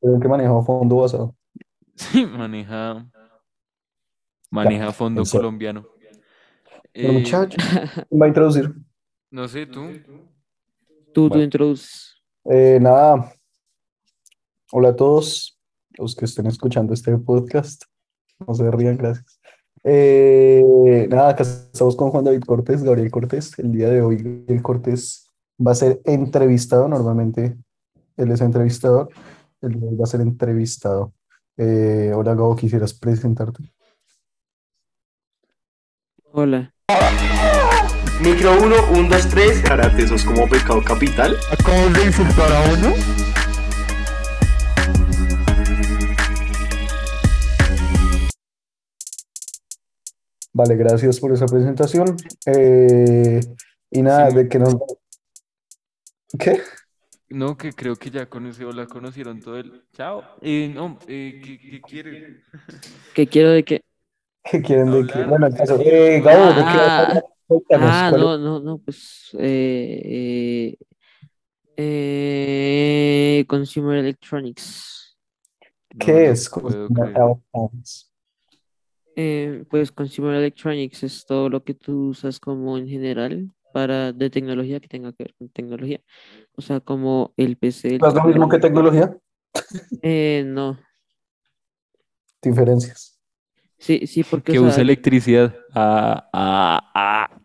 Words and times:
El 0.00 0.20
que 0.20 0.28
maneja 0.28 0.62
fondo 0.62 0.96
basado. 0.96 1.34
Sí, 1.96 2.24
maneja, 2.24 3.04
maneja 4.52 4.92
fondo 4.92 5.22
Eso. 5.22 5.36
colombiano. 5.38 5.82
Bueno, 5.82 6.20
Eh, 6.94 7.12
muchacho, 7.12 7.56
¿quién 8.08 8.20
va 8.20 8.26
a 8.26 8.28
introducir? 8.28 8.72
no 9.30 9.48
sé, 9.48 9.66
tú. 9.66 9.80
Tú, 11.12 11.28
tú 11.28 11.38
introduces. 11.40 12.14
Eh, 12.44 12.78
nada. 12.80 13.32
Hola 14.70 14.90
a 14.90 14.96
todos 14.96 15.58
los 15.98 16.14
que 16.14 16.24
estén 16.26 16.46
escuchando 16.46 16.94
este 16.94 17.16
podcast. 17.18 17.82
No 18.46 18.54
se 18.54 18.70
rían, 18.70 18.96
gracias. 18.96 19.40
Eh, 19.82 21.06
nada, 21.10 21.30
acá 21.30 21.42
estamos 21.42 21.96
con 21.96 22.10
Juan 22.10 22.24
David 22.24 22.42
Cortés, 22.44 22.84
Gabriel 22.84 23.10
Cortés. 23.10 23.58
El 23.58 23.72
día 23.72 23.88
de 23.88 24.02
hoy, 24.02 24.18
Gabriel 24.18 24.62
Cortés 24.62 25.28
va 25.64 25.72
a 25.72 25.74
ser 25.74 26.00
entrevistado. 26.04 26.86
Normalmente 26.88 27.56
él 28.16 28.30
es 28.30 28.40
entrevistador. 28.40 29.08
El 29.60 29.70
día 29.72 29.80
de 29.80 29.88
hoy 29.88 29.96
va 29.96 30.04
a 30.04 30.06
ser 30.06 30.20
entrevistado. 30.20 31.12
Eh, 31.56 32.12
hola, 32.14 32.34
Gabo, 32.34 32.54
¿quisieras 32.54 32.94
presentarte? 32.94 33.72
Hola. 36.32 36.72
Micro 38.22 38.52
1, 38.62 38.76
1, 38.92 39.08
2, 39.08 39.28
3. 39.28 39.62
Karate, 39.62 40.02
eso 40.04 40.14
es 40.14 40.24
como 40.24 40.48
pecado 40.48 40.82
capital. 40.84 41.36
¿Acabas 41.52 41.92
de 41.94 42.04
insultar 42.04 42.52
a 42.52 42.72
uno? 42.72 42.94
Vale, 50.52 50.76
gracias 50.76 51.20
por 51.20 51.32
esa 51.32 51.46
presentación. 51.46 52.16
Eh, 52.46 53.40
y 53.90 54.02
nada, 54.02 54.30
Sí. 54.30 54.36
de 54.36 54.48
que 54.48 54.58
nos... 54.58 54.76
¿Qué? 56.38 56.60
No, 57.30 57.56
que 57.56 57.72
creo 57.72 57.94
que 57.96 58.10
ya 58.10 58.26
con 58.26 58.46
ese 58.46 58.64
hola 58.64 58.86
conocieron 58.86 59.40
todo 59.40 59.58
el. 59.58 59.84
Chao. 59.92 60.22
Eh, 60.40 60.72
no, 60.74 60.98
eh, 61.08 61.40
¿qué, 61.44 61.58
qué 61.58 61.80
quiere? 61.82 62.42
¿Qué 63.14 63.26
quiero 63.26 63.50
de 63.50 63.64
qué? 63.64 63.82
¿Qué 64.44 64.62
quieren 64.62 64.90
de 64.90 65.06
que? 65.06 65.12
Hablar. 65.12 65.28
Bueno, 65.28 65.46
el 65.48 65.54
caso, 65.54 65.78
eh, 65.80 66.20
Gabo, 66.22 66.46
¿de 66.46 66.54
qué 66.54 66.62
Ah, 66.64 67.22
Ah, 67.80 68.06
¿cuál 68.10 68.20
es- 68.20 68.26
no, 68.26 68.38
no, 68.38 68.60
no, 68.60 68.78
pues 68.78 69.30
eh, 69.38 70.76
eh, 71.76 73.38
eh, 73.40 73.44
Consumer 73.46 73.98
Electronics. 73.98 75.18
¿Qué 75.98 76.30
es 76.30 76.48
Consumer. 76.48 77.12
Electronics? 77.14 78.12
Eh, 79.16 79.64
pues 79.68 79.92
Consumer 79.92 80.34
Electronics 80.36 81.02
es 81.02 81.26
todo 81.26 81.48
lo 81.50 81.62
que 81.62 81.74
tú 81.74 82.08
usas 82.08 82.38
como 82.40 82.78
en 82.78 82.88
general 82.88 83.50
para 83.78 84.12
de 84.12 84.30
tecnología 84.30 84.80
que 84.80 84.88
tenga 84.88 85.12
que 85.12 85.24
ver 85.24 85.34
con 85.38 85.48
tecnología. 85.50 86.00
O 86.56 86.62
sea, 86.62 86.80
como 86.80 87.34
el 87.36 87.56
PC, 87.58 87.96
el 87.96 88.00
¿No 88.00 88.08
es 88.08 88.14
lo 88.14 88.24
mismo 88.24 88.48
que 88.48 88.58
tecnología? 88.58 89.16
Eh, 90.02 90.42
no, 90.46 90.78
Diferencias. 92.42 93.18
sí, 93.78 94.06
sí, 94.06 94.24
porque 94.24 94.52
Que 94.52 94.58
o 94.58 94.64
usa 94.66 94.82
electricidad. 94.82 95.54
Ah, 95.74 96.28
ah, 96.32 96.90
ah. 96.94 97.40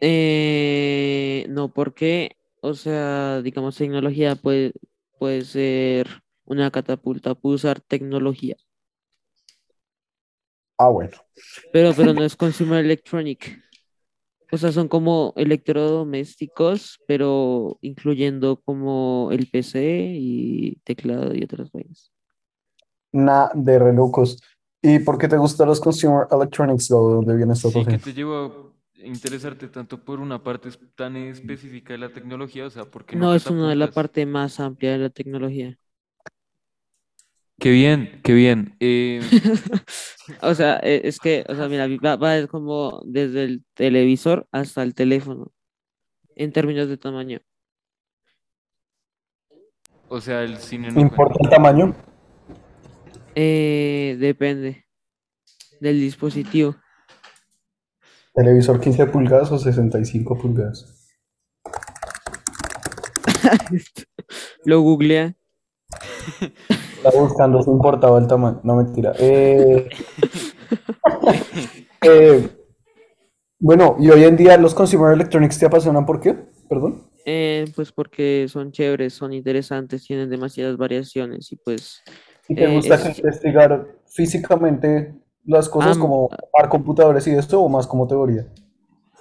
Eh, 0.00 1.46
no, 1.48 1.72
porque, 1.72 2.36
o 2.60 2.74
sea, 2.74 3.42
digamos, 3.42 3.76
tecnología 3.76 4.36
puede, 4.36 4.72
puede 5.18 5.42
ser 5.44 6.08
una 6.44 6.70
catapulta, 6.70 7.34
puede 7.34 7.56
usar 7.56 7.80
tecnología, 7.80 8.56
Ah, 10.78 10.88
bueno. 10.90 11.16
pero, 11.72 11.94
pero 11.94 12.12
no 12.14 12.24
es 12.24 12.36
consumer 12.36 12.84
electronic. 12.84 13.62
O 14.52 14.56
sea, 14.56 14.70
son 14.70 14.88
como 14.88 15.32
electrodomésticos, 15.36 17.00
pero 17.06 17.78
incluyendo 17.80 18.60
como 18.60 19.30
el 19.32 19.48
PC 19.48 20.12
y 20.14 20.76
teclado 20.84 21.34
y 21.34 21.42
otras 21.42 21.70
cosas. 21.70 22.12
Nada 23.12 23.50
de 23.54 23.78
relucos. 23.78 24.40
¿Y 24.82 25.00
por 25.00 25.18
qué 25.18 25.26
te 25.26 25.36
gustan 25.36 25.68
los 25.68 25.80
Consumer 25.80 26.28
Electronics? 26.30 26.88
¿De 26.88 26.94
dónde 26.94 27.36
viene 27.36 27.54
esta 27.54 27.70
Sí, 27.70 27.84
¿qué 27.84 27.98
te 27.98 28.12
llevó 28.12 28.36
a 28.36 29.04
interesarte 29.04 29.68
tanto 29.68 29.98
por 30.04 30.20
una 30.20 30.42
parte 30.42 30.68
tan 30.94 31.16
específica 31.16 31.94
de 31.94 31.98
la 31.98 32.12
tecnología? 32.12 32.66
O 32.66 32.70
sea, 32.70 32.84
¿por 32.84 33.04
qué 33.04 33.16
no 33.16 33.26
No, 33.26 33.34
es 33.34 33.46
una 33.46 33.68
de 33.68 33.76
la 33.76 33.90
parte 33.90 34.26
más 34.26 34.60
amplia 34.60 34.92
de 34.92 34.98
la 34.98 35.10
tecnología. 35.10 35.76
Qué 37.58 37.70
bien, 37.70 38.20
qué 38.22 38.34
bien. 38.34 38.76
Eh, 38.80 39.20
O 40.42 40.54
sea, 40.54 40.78
e- 40.82 41.02
es 41.04 41.18
que, 41.20 41.44
o 41.48 41.54
sea, 41.54 41.68
mira, 41.68 41.86
va, 42.04 42.16
va 42.16 42.46
como 42.48 43.00
desde 43.04 43.44
el 43.44 43.64
televisor 43.74 44.48
hasta 44.50 44.82
el 44.82 44.94
teléfono, 44.94 45.52
en 46.34 46.52
términos 46.52 46.88
de 46.88 46.96
tamaño. 46.98 47.40
o 50.08 50.20
sea, 50.20 50.42
el 50.42 50.58
cine 50.58 50.90
no 50.90 51.00
¿Importa 51.00 51.34
cuenta. 51.38 51.44
el 51.44 51.50
tamaño? 51.50 51.94
Eh, 53.34 54.16
depende 54.18 54.86
del 55.80 56.00
dispositivo. 56.00 56.76
¿Televisor 58.34 58.80
15 58.80 59.06
pulgadas 59.06 59.50
o 59.52 59.58
65 59.58 60.36
pulgadas? 60.38 61.08
Lo 64.64 64.80
googlea. 64.80 65.34
Estaba 67.06 67.22
buscando 67.24 67.62
si 67.62 67.70
importaba 67.70 68.18
el 68.18 68.26
tamaño. 68.26 68.60
No, 68.64 68.74
mentira. 68.76 69.12
Eh, 69.18 69.88
eh, 72.02 72.50
bueno, 73.58 73.96
y 73.98 74.10
hoy 74.10 74.24
en 74.24 74.36
día 74.36 74.56
los 74.56 74.74
Consumer 74.74 75.12
Electronics 75.14 75.58
te 75.58 75.66
apasionan, 75.66 76.04
¿por 76.04 76.20
qué? 76.20 76.34
Perdón. 76.68 77.02
Eh, 77.24 77.64
pues 77.74 77.92
porque 77.92 78.46
son 78.48 78.70
chéveres, 78.72 79.14
son 79.14 79.32
interesantes, 79.32 80.04
tienen 80.04 80.30
demasiadas 80.30 80.76
variaciones 80.76 81.50
y 81.52 81.56
pues 81.56 82.02
¿Y 82.48 82.54
te 82.54 82.64
Eh, 82.64 82.74
gusta 82.74 82.94
es- 82.94 83.18
investigar 83.18 83.86
físicamente 84.06 85.14
las 85.44 85.68
cosas 85.68 85.92
Am- 85.96 86.00
como 86.00 86.28
armar 86.54 86.70
computadores 86.70 87.26
y 87.26 87.32
esto 87.32 87.60
o 87.60 87.68
más 87.68 87.86
como 87.86 88.06
teoría? 88.06 88.46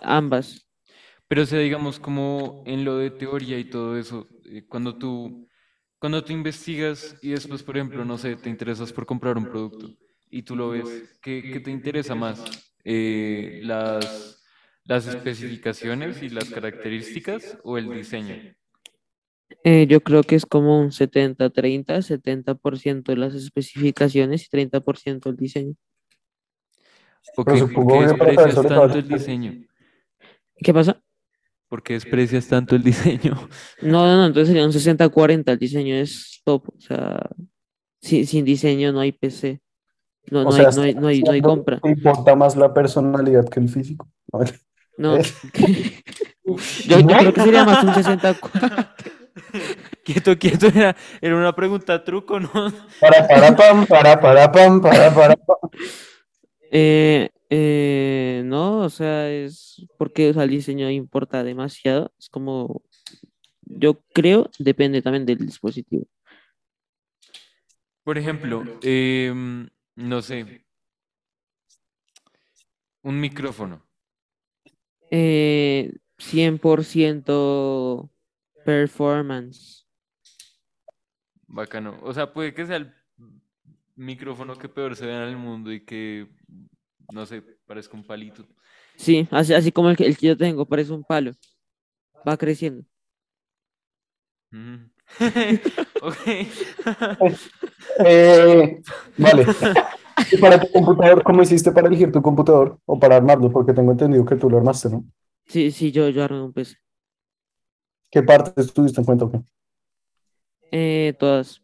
ambas. 0.01 0.62
Pero, 1.28 1.41
o 1.41 1.45
sea, 1.45 1.57
digamos, 1.59 2.00
como 2.00 2.62
en 2.68 2.85
lo 2.85 2.97
de 2.97 3.09
teoría 3.09 3.57
y 3.57 3.63
todo 3.68 3.97
eso, 3.97 4.28
eh, 4.45 4.63
cuando 4.69 4.95
tú, 4.95 5.44
cuando 6.05 6.23
tú 6.23 6.33
investigas 6.33 7.17
y 7.23 7.31
después, 7.31 7.63
por 7.63 7.77
ejemplo, 7.77 8.05
no 8.05 8.16
sé, 8.19 8.35
te 8.35 8.47
interesas 8.47 8.93
por 8.93 9.07
comprar 9.07 9.39
un 9.39 9.45
producto 9.45 9.89
y 10.29 10.43
tú 10.43 10.55
lo 10.55 10.69
ves, 10.69 11.17
¿qué, 11.19 11.41
qué 11.51 11.59
te 11.59 11.71
interesa 11.71 12.13
más? 12.13 12.43
Eh, 12.83 13.61
las, 13.63 14.39
las 14.83 15.07
especificaciones 15.07 16.21
y 16.21 16.29
las 16.29 16.51
características 16.51 17.57
o 17.63 17.79
el 17.79 17.89
diseño? 17.89 18.35
Eh, 19.63 19.88
yo 19.88 19.99
creo 20.01 20.21
que 20.21 20.35
es 20.35 20.45
como 20.45 20.79
un 20.79 20.91
70-30, 20.91 22.03
70% 22.03 23.03
de 23.05 23.17
las 23.17 23.33
especificaciones 23.33 24.45
y 24.45 24.49
30% 24.55 25.27
el 25.27 25.35
diseño. 25.35 25.73
¿O 27.35 27.44
Pero 27.44 27.67
qué, 27.67 28.53
tanto 28.53 28.99
el 28.99 29.07
diseño? 29.07 29.53
¿Qué 30.57 30.71
pasa? 30.71 31.01
¿Por 31.67 31.81
qué 31.81 31.93
desprecias 31.93 32.47
tanto 32.47 32.75
el 32.75 32.83
diseño? 32.83 33.33
No, 33.81 34.05
no, 34.05 34.17
no, 34.17 34.25
entonces 34.27 34.49
sería 34.49 34.65
un 34.65 34.71
60-40, 34.71 35.51
el 35.51 35.59
diseño 35.59 35.95
es 35.95 36.41
top, 36.45 36.69
o 36.69 36.79
sea, 36.79 37.29
sin, 38.01 38.27
sin 38.27 38.45
diseño 38.45 38.91
no 38.91 38.99
hay 38.99 39.11
PC, 39.11 39.61
no, 40.29 40.43
no 40.43 40.51
sea, 40.51 40.69
hay, 40.69 40.75
no 40.75 40.81
hay, 40.81 40.93
no 40.93 41.07
hay, 41.07 41.21
no 41.21 41.31
hay 41.31 41.41
¿no 41.41 41.49
compra, 41.49 41.79
importa 41.83 42.35
más 42.35 42.55
la 42.55 42.73
personalidad 42.73 43.47
que 43.49 43.59
el 43.59 43.69
físico? 43.69 44.07
No. 44.97 45.17
Eh. 45.27 46.01
Yo, 46.87 46.99
yo 46.99 47.07
creo 47.07 47.33
que 47.33 47.41
sería 47.41 47.65
más 47.65 47.83
un 47.83 47.89
60-40. 47.89 48.95
Quieto, 50.03 50.37
quieto, 50.37 50.67
era, 50.67 50.95
era 51.19 51.35
una 51.35 51.55
pregunta 51.55 52.03
truco, 52.03 52.39
¿no? 52.39 52.49
Para, 53.01 53.27
para, 53.27 53.55
pam, 53.55 53.85
para, 53.87 54.19
para, 54.19 54.51
pam, 54.51 54.79
para, 54.79 55.13
para, 55.13 55.35
pam. 55.35 55.57
Eh, 56.71 57.29
eh, 57.50 58.41
no, 58.45 58.79
o 58.79 58.89
sea, 58.89 59.31
es 59.31 59.85
porque 59.97 60.29
o 60.29 60.33
sea, 60.33 60.44
el 60.44 60.50
diseño 60.50 60.89
importa 60.89 61.44
demasiado, 61.44 62.11
es 62.17 62.29
como, 62.29 62.81
yo 63.61 64.01
creo, 64.13 64.50
depende 64.59 65.01
también 65.01 65.25
del 65.25 65.39
dispositivo. 65.39 66.06
Por 68.03 68.18
ejemplo, 68.18 68.63
em, 68.81 69.68
no 69.95 70.21
sé, 70.21 70.65
un 73.01 73.19
micrófono. 73.19 73.86
Eh, 75.12 75.92
100% 76.18 78.09
performance. 78.65 79.86
Bacano. 81.47 82.00
O 82.01 82.13
sea, 82.13 82.33
puede 82.33 82.53
que 82.53 82.65
sea 82.65 82.77
el 82.77 82.94
micrófono 83.95 84.57
que 84.57 84.69
peor 84.69 84.95
se 84.95 85.06
vea 85.06 85.24
en 85.24 85.30
el 85.30 85.38
mundo 85.38 85.71
y 85.71 85.86
que, 85.86 86.27
no 87.12 87.25
sé, 87.25 87.42
parezca 87.66 87.96
un 87.96 88.06
palito. 88.06 88.46
Sí, 88.96 89.28
así, 89.31 89.54
así 89.54 89.72
como 89.72 89.90
el 89.90 89.98
que, 89.98 90.06
el 90.06 90.18
que 90.18 90.28
yo 90.28 90.38
tengo, 90.38 90.66
parece 90.66 90.92
un 90.94 91.04
palo. 91.04 91.31
Va 92.28 92.38
creciendo. 92.38 92.84
Ok. 96.02 96.18
Eh, 98.04 98.81
vale. 99.18 99.46
¿Y 100.31 100.38
para 100.38 100.60
tu 100.60 100.69
computador, 100.72 101.24
cómo 101.24 101.42
hiciste 101.44 101.72
para 101.72 101.88
elegir 101.88 102.12
tu 102.12 102.22
computador 102.22 102.80
o 102.86 103.00
para 103.00 103.16
armarlo? 103.16 103.50
Porque 103.52 103.74
tengo 103.74 103.92
entendido 103.92 104.25
que 104.25 104.36
tú 104.36 104.50
lo 104.50 104.57
armaste, 104.57 104.90
¿no? 104.90 105.06
Sí, 105.46 105.72
sí, 105.72 105.92
yo, 105.92 106.10
yo 106.10 106.24
armé 106.24 106.42
un 106.42 106.52
PC. 106.52 106.75
¿Qué 108.10 108.24
partes 108.24 108.74
tuviste 108.74 109.00
en 109.00 109.06
cuenta? 109.06 109.25
o 109.25 109.31
qué? 109.31 109.42
Eh, 110.72 111.13
todas. 111.18 111.62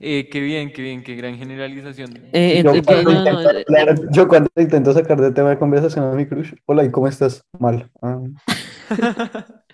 Eh, 0.00 0.28
qué 0.30 0.40
bien, 0.40 0.72
qué 0.72 0.82
bien, 0.82 1.02
qué 1.02 1.14
gran 1.14 1.36
generalización. 1.36 2.14
Eh, 2.32 2.62
Yo 2.62 2.70
ent- 2.72 2.76
ent- 2.76 2.86
cuando, 2.86 3.10
no, 3.10 3.18
intento 3.18 3.50
eh, 3.50 3.64
hablar- 3.68 4.10
yo 4.12 4.28
cuando 4.28 4.50
intento 4.56 4.92
sacar 4.92 5.20
de 5.20 5.32
tema 5.32 5.50
de 5.50 5.58
conversación 5.58 6.04
a 6.04 6.12
mi 6.14 6.26
crush, 6.26 6.54
hola, 6.66 6.84
¿y 6.84 6.90
cómo 6.90 7.08
estás? 7.08 7.42
Mal. 7.58 7.90
Ah, 8.02 8.18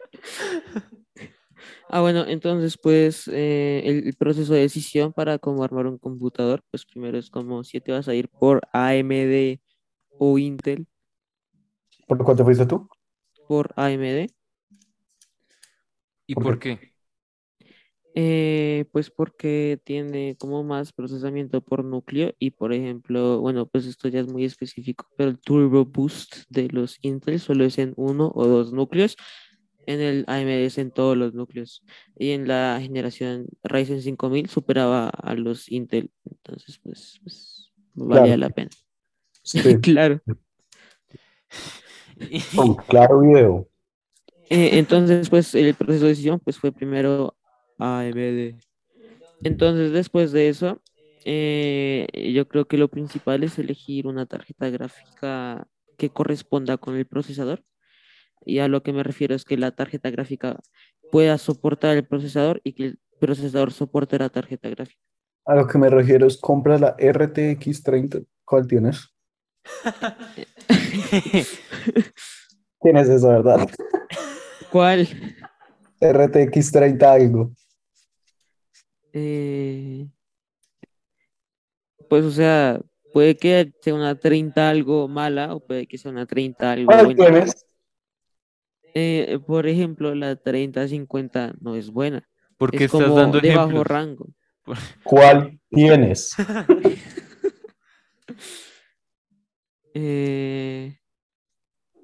Ah, 1.93 2.01
bueno, 2.01 2.25
entonces 2.27 2.79
pues 2.81 3.27
eh, 3.29 3.83
el, 3.85 4.07
el 4.07 4.15
proceso 4.15 4.53
de 4.55 4.61
decisión 4.61 5.13
para 5.13 5.39
cómo 5.39 5.65
armar 5.65 5.87
un 5.87 5.99
computador, 5.99 6.63
pues 6.71 6.87
primero 6.87 7.19
es 7.19 7.31
como 7.31 7.65
si 7.65 7.81
te 7.81 7.91
vas 7.93 8.07
a 8.07 8.15
ir 8.15 8.29
por 8.29 8.61
AMD 8.73 9.61
o 10.19 10.39
Intel, 10.39 10.87
¿por 12.07 12.23
cuál 12.25 12.37
te 12.37 12.45
fuiste 12.45 12.67
tú? 12.67 12.89
por 13.49 13.73
AMD, 13.77 14.29
¿Y 16.27 16.35
¿Por 16.35 16.45
por 16.45 16.59
qué? 16.61 16.90
Eh, 18.15 18.87
pues 18.93 19.11
porque 19.11 19.81
tiene 19.85 20.37
como 20.39 20.65
más 20.65 20.93
procesamiento 20.93 21.61
por 21.61 21.85
núcleo 21.85 22.35
y 22.39 22.51
por 22.51 22.73
ejemplo, 22.73 23.41
bueno, 23.41 23.67
pues 23.67 23.87
esto 23.87 24.09
ya 24.09 24.21
es 24.21 24.27
muy 24.27 24.45
específico, 24.45 25.07
pero 25.17 25.31
el 25.31 25.39
Turbo 25.39 25.85
Boost 25.85 26.45
de 26.49 26.69
los 26.69 26.99
Intel 27.03 27.39
solo 27.41 27.65
es 27.65 27.79
en 27.79 27.93
uno 27.97 28.33
o 28.35 28.47
dos 28.47 28.73
núcleos, 28.73 29.17
en 29.87 30.01
el 30.01 30.25
AMD 30.27 30.65
es 30.65 30.79
en 30.79 30.91
todos 30.91 31.17
los 31.17 31.35
núcleos 31.35 31.85
y 32.19 32.31
en 32.31 32.49
la 32.49 32.79
generación 32.81 33.47
Ryzen 33.63 34.03
5000 34.03 34.49
superaba 34.49 35.09
a 35.09 35.35
los 35.35 35.71
Intel, 35.71 36.11
entonces 36.25 36.79
pues, 36.83 37.21
pues 37.23 37.73
valía 37.95 38.25
Claro. 38.37 38.41
la 38.41 38.51
pena. 38.51 38.71
Sí, 39.43 39.61
Claro. 39.83 40.21
con 42.55 42.75
claro 42.75 43.21
video. 43.21 43.69
Eh, 44.51 44.79
entonces, 44.79 45.31
pues 45.31 45.55
el 45.55 45.75
proceso 45.75 46.05
de 46.05 46.11
decisión 46.11 46.41
pues 46.41 46.59
fue 46.59 46.73
primero 46.73 47.37
AMD. 47.81 48.61
Entonces, 49.43 49.93
después 49.93 50.33
de 50.33 50.49
eso, 50.49 50.83
eh, 51.25 52.07
yo 52.35 52.49
creo 52.49 52.67
que 52.67 52.79
lo 52.79 52.89
principal 52.89 53.43
es 53.43 53.59
elegir 53.59 54.07
una 54.07 54.27
tarjeta 54.27 54.71
gráfica 54.71 55.67
que 55.97 56.11
corresponda 56.11 56.77
con 56.79 56.97
el 56.97 57.07
procesador. 57.07 57.65
Y 58.45 58.59
a 58.61 58.69
lo 58.69 58.83
que 58.83 58.93
me 58.93 59.03
refiero 59.03 59.35
es 59.35 59.45
que 59.45 59.57
la 59.57 59.71
tarjeta 59.71 60.11
gráfica 60.11 60.61
pueda 61.11 61.37
soportar 61.39 61.97
el 61.97 62.07
procesador 62.07 62.61
y 62.65 62.73
que 62.73 62.85
el 62.85 62.99
procesador 63.19 63.73
soporte 63.73 64.19
la 64.19 64.29
tarjeta 64.31 64.69
gráfica. 64.71 65.01
A 65.45 65.55
lo 65.55 65.67
que 65.67 65.79
me 65.79 65.91
refiero 65.91 66.27
es 66.27 66.39
compra 66.39 66.79
la 66.79 66.97
RTX 66.99 67.83
30. 67.83 68.21
¿Cuál 68.45 68.67
tienes? 68.67 69.09
Tienes 72.81 73.09
esa, 73.09 73.29
¿verdad? 73.29 73.69
¿Cuál? 74.71 75.07
RTX 76.01 76.73
30 76.73 77.13
algo. 77.13 77.53
Eh, 79.13 80.07
pues, 82.09 82.25
o 82.25 82.31
sea, 82.31 82.81
puede 83.13 83.37
que 83.37 83.73
sea 83.81 83.95
una 83.95 84.15
30 84.19 84.69
algo 84.69 85.09
mala 85.09 85.55
o 85.55 85.61
puede 85.61 85.87
que 85.87 85.99
sea 85.99 86.11
una 86.11 86.27
30 86.27 86.73
algo 86.73 86.87
¿Cuál 86.87 87.05
buena. 87.07 87.25
tienes? 87.25 87.67
Eh, 88.95 89.39
por 89.47 89.67
ejemplo, 89.67 90.15
la 90.15 90.37
3050 90.37 91.55
no 91.61 91.77
es 91.77 91.91
buena. 91.91 92.29
¿Por 92.57 92.71
qué 92.71 92.79
es 92.79 92.83
estás 92.85 93.03
como 93.03 93.17
dando 93.17 93.41
de 93.41 93.55
bajo 93.55 93.69
ejemplos? 93.71 93.87
rango. 93.87 94.27
¿Cuál 95.05 95.61
tienes? 95.71 96.31
Eh, 99.93 100.97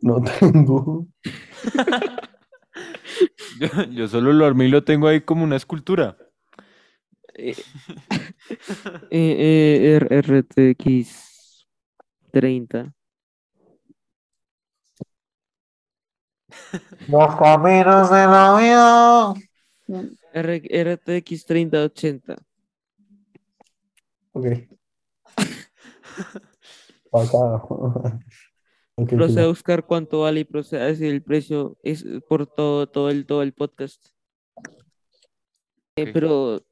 No 0.02 0.20
tengo. 0.40 1.06
Yo, 3.60 3.68
yo 3.92 4.08
solo 4.08 4.32
lo 4.32 4.44
armé 4.44 4.66
y 4.66 4.68
lo 4.70 4.82
tengo 4.82 5.06
ahí 5.06 5.20
como 5.20 5.44
una 5.44 5.54
escultura. 5.56 6.16
eh, 7.38 7.54
eh, 9.10 9.98
eh, 10.00 10.20
RTX 10.22 11.66
30. 12.32 12.92
Los 17.08 17.36
caminos 17.36 18.10
de 18.10 18.26
la 18.26 18.56
vida. 18.58 19.34
R- 20.32 20.94
RTX 20.94 21.46
3080. 21.46 22.36
Ok. 24.32 24.46
Pasado. 27.10 28.20
Ok, 28.98 29.10
Procede 29.10 29.44
a 29.44 29.48
buscar 29.48 29.84
cuánto 29.84 30.20
vale 30.20 30.40
y 30.40 30.44
procede 30.44 30.80
a 30.80 30.86
decir 30.86 31.12
el 31.12 31.22
precio 31.22 31.76
es 31.82 32.04
por 32.28 32.46
todo, 32.46 32.86
todo 32.88 33.10
el, 33.10 33.26
todo 33.26 33.42
el 33.42 33.52
podcast. 33.52 34.06
Eh, 35.96 36.04
Ok. 36.04 36.10
pero 36.12 36.62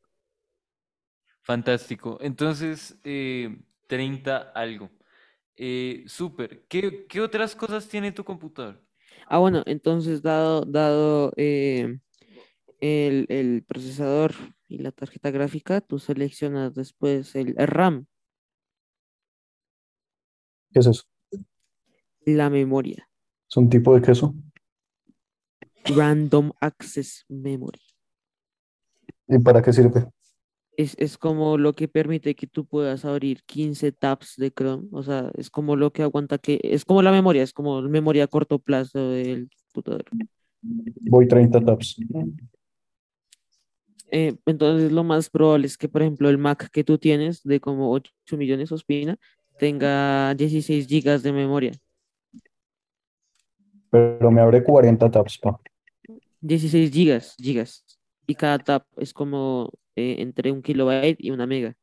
Fantástico. 1.45 2.19
Entonces, 2.21 2.99
eh, 3.05 3.59
30 3.87 4.39
algo. 4.55 4.91
Eh, 5.57 6.05
súper. 6.07 6.65
¿Qué, 6.69 7.07
qué 7.09 7.21
otras 7.21 7.55
cosas 7.55 7.89
tiene 7.89 8.13
tu 8.13 8.25
computador? 8.25 8.83
Ah, 9.29 9.39
bueno, 9.39 9.63
entonces 9.67 10.23
dado, 10.23 10.63
dado 10.65 11.33
eh, 11.37 11.99
el, 12.81 13.27
el 13.29 13.65
procesador 13.67 14.35
y 14.69 14.79
la 14.79 14.93
tarjeta 14.93 15.31
gráfica, 15.31 15.81
tú 15.81 15.99
seleccionas 15.99 16.75
después 16.75 17.35
el 17.37 17.55
RAM, 17.57 18.07
¿Qué 20.73 20.81
es 20.81 20.87
eso? 20.87 21.05
la 22.27 22.51
memoria, 22.51 23.09
¿Es 23.49 23.57
un 23.57 23.71
tipo 23.71 23.95
de 23.95 24.03
queso? 24.03 24.35
Random 25.87 26.53
Access 26.61 27.25
Memory. 27.29 27.81
¿Y 29.29 29.39
para 29.39 29.63
qué 29.63 29.73
sirve? 29.73 30.09
Es, 30.77 30.97
es 30.99 31.19
como 31.19 31.57
lo 31.57 31.73
que 31.73 31.87
permite 31.87 32.35
que 32.35 32.47
tú 32.47 32.65
puedas 32.65 33.05
abrir 33.05 33.43
15 33.45 33.93
tabs 33.93 34.35
de 34.37 34.51
Chrome, 34.51 34.89
o 34.91 35.03
sea, 35.03 35.31
es 35.37 35.49
como 35.51 35.77
lo 35.77 35.93
que 35.93 36.03
aguanta 36.03 36.39
que, 36.39 36.59
es 36.63 36.85
como 36.85 37.01
la 37.03 37.13
memoria, 37.13 37.43
es 37.43 37.53
como 37.53 37.81
memoria 37.83 38.25
a 38.25 38.27
corto 38.27 38.59
plazo 38.59 39.11
del 39.11 39.49
computador. 39.73 40.05
Voy 40.63 41.29
30 41.29 41.61
tabs. 41.61 41.97
Eh, 44.11 44.37
entonces 44.47 44.93
lo 44.93 45.05
más 45.05 45.29
probable 45.29 45.67
es 45.67 45.77
que, 45.77 45.89
por 45.89 46.03
ejemplo, 46.03 46.29
el 46.29 46.39
Mac 46.39 46.71
que 46.71 46.85
tú 46.85 46.99
tienes 46.99 47.43
de 47.43 47.61
como 47.61 47.91
8 47.91 48.13
millones, 48.37 48.71
Ospina, 48.71 49.19
tenga 49.59 50.35
16 50.35 50.87
gigas 50.87 51.23
de 51.23 51.33
memoria. 51.33 51.73
Pero 53.91 54.31
me 54.31 54.41
abre 54.41 54.63
40 54.63 55.11
tabs, 55.11 55.39
pa. 55.39 55.61
16 56.41 56.91
gigas, 56.91 57.35
gigas. 57.39 57.85
Y 58.27 58.35
cada 58.35 58.59
tab 58.59 58.87
es 58.97 59.13
como 59.13 59.71
eh, 59.97 60.17
entre 60.19 60.53
un 60.53 60.63
kilobyte 60.63 61.19
y 61.21 61.31
una 61.31 61.47
mega. 61.47 61.77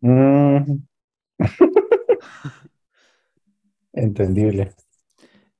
Mm. 0.00 0.82
Entendible. 3.92 4.74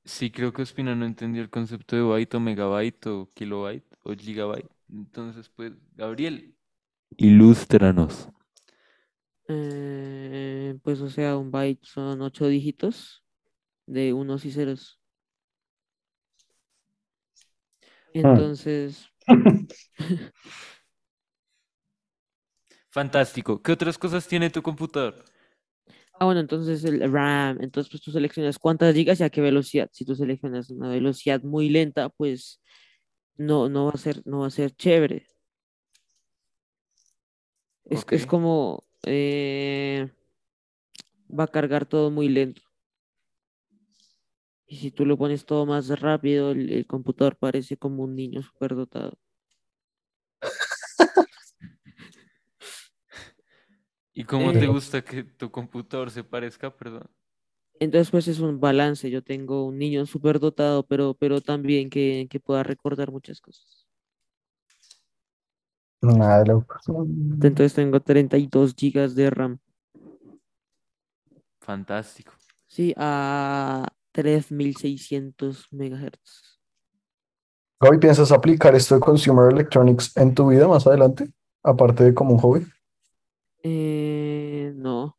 Sí, 0.04 0.30
creo 0.30 0.52
que 0.52 0.62
Ospina 0.62 0.94
no 0.94 1.06
entendió 1.06 1.40
el 1.40 1.50
concepto 1.50 1.96
de 1.96 2.02
byte 2.02 2.36
o 2.36 2.40
megabyte 2.40 3.06
o 3.06 3.30
kilobyte 3.34 3.86
o 4.02 4.12
gigabyte. 4.12 4.68
Entonces, 4.90 5.48
pues, 5.48 5.72
Gabriel, 5.94 6.54
ilústranos. 7.16 8.28
Eh, 9.48 10.78
pues 10.82 11.00
o 11.00 11.08
sea, 11.10 11.36
un 11.36 11.50
byte 11.50 11.84
son 11.84 12.22
8 12.22 12.48
dígitos 12.48 13.24
de 13.86 14.12
unos 14.12 14.44
y 14.44 14.52
ceros. 14.52 15.00
Entonces, 18.14 19.08
Fantástico. 22.88 23.60
¿Qué 23.62 23.72
otras 23.72 23.98
cosas 23.98 24.26
tiene 24.26 24.48
tu 24.48 24.62
computador? 24.62 25.22
ah, 26.18 26.24
bueno, 26.26 26.40
entonces 26.40 26.84
el 26.84 27.10
RAM, 27.12 27.58
entonces 27.62 27.90
pues 27.90 28.02
tú 28.02 28.10
seleccionas 28.12 28.58
cuántas 28.58 28.94
gigas 28.94 29.20
y 29.20 29.24
a 29.24 29.30
qué 29.30 29.40
velocidad. 29.40 29.88
Si 29.92 30.04
tú 30.04 30.14
seleccionas 30.14 30.70
una 30.70 30.88
velocidad 30.90 31.42
muy 31.42 31.68
lenta, 31.68 32.08
pues 32.10 32.60
no, 33.36 33.68
no 33.68 33.86
va 33.86 33.92
a 33.94 33.98
ser, 33.98 34.22
no 34.26 34.40
va 34.40 34.48
a 34.48 34.50
ser 34.50 34.72
chévere. 34.76 35.26
Es, 37.84 38.04
es 38.10 38.26
como 38.26 38.82
eh, 39.04 40.10
va 41.28 41.44
a 41.44 41.48
cargar 41.48 41.84
todo 41.86 42.10
muy 42.10 42.28
lento. 42.28 42.62
Y 44.66 44.76
si 44.76 44.90
tú 44.90 45.06
lo 45.06 45.16
pones 45.16 45.46
todo 45.46 45.64
más 45.64 45.88
rápido, 46.00 46.50
el, 46.50 46.70
el 46.70 46.86
computador 46.86 47.36
parece 47.38 47.78
como 47.78 48.02
un 48.04 48.14
niño 48.14 48.42
superdotado. 48.42 49.16
¿Y 54.14 54.24
cómo 54.24 54.52
Eh, 54.52 54.56
te 54.56 54.66
gusta 54.66 55.02
que 55.04 55.24
tu 55.24 55.50
computador 55.50 56.10
se 56.10 56.24
parezca? 56.24 56.74
Perdón. 56.76 57.08
Entonces, 57.80 58.10
pues 58.10 58.26
es 58.28 58.40
un 58.40 58.58
balance. 58.60 59.10
Yo 59.10 59.22
tengo 59.22 59.64
un 59.66 59.78
niño 59.78 60.06
superdotado, 60.06 60.84
pero, 60.86 61.14
pero 61.14 61.40
también 61.40 61.90
que, 61.90 62.26
que 62.30 62.40
pueda 62.40 62.62
recordar 62.64 63.10
muchas 63.12 63.40
cosas. 63.40 63.86
Nada 66.02 66.38
de 66.38 66.46
loco. 66.52 66.76
Entonces 67.42 67.74
tengo 67.74 68.00
32 68.00 68.74
gigas 68.76 69.14
de 69.14 69.30
RAM. 69.30 69.58
Fantástico. 71.60 72.32
Sí, 72.66 72.92
a 72.96 73.86
3600 74.14 75.66
megahertz. 75.72 76.60
Gaby, 77.80 77.98
¿piensas 77.98 78.30
aplicar 78.30 78.74
esto 78.74 78.94
de 78.94 79.00
Consumer 79.00 79.52
Electronics 79.52 80.16
en 80.16 80.34
tu 80.34 80.48
vida 80.48 80.68
más 80.68 80.86
adelante? 80.86 81.28
Aparte 81.62 82.04
de 82.04 82.14
como 82.14 82.34
un 82.34 82.38
hobby. 82.38 82.64
Eh, 83.64 84.72
no, 84.76 85.18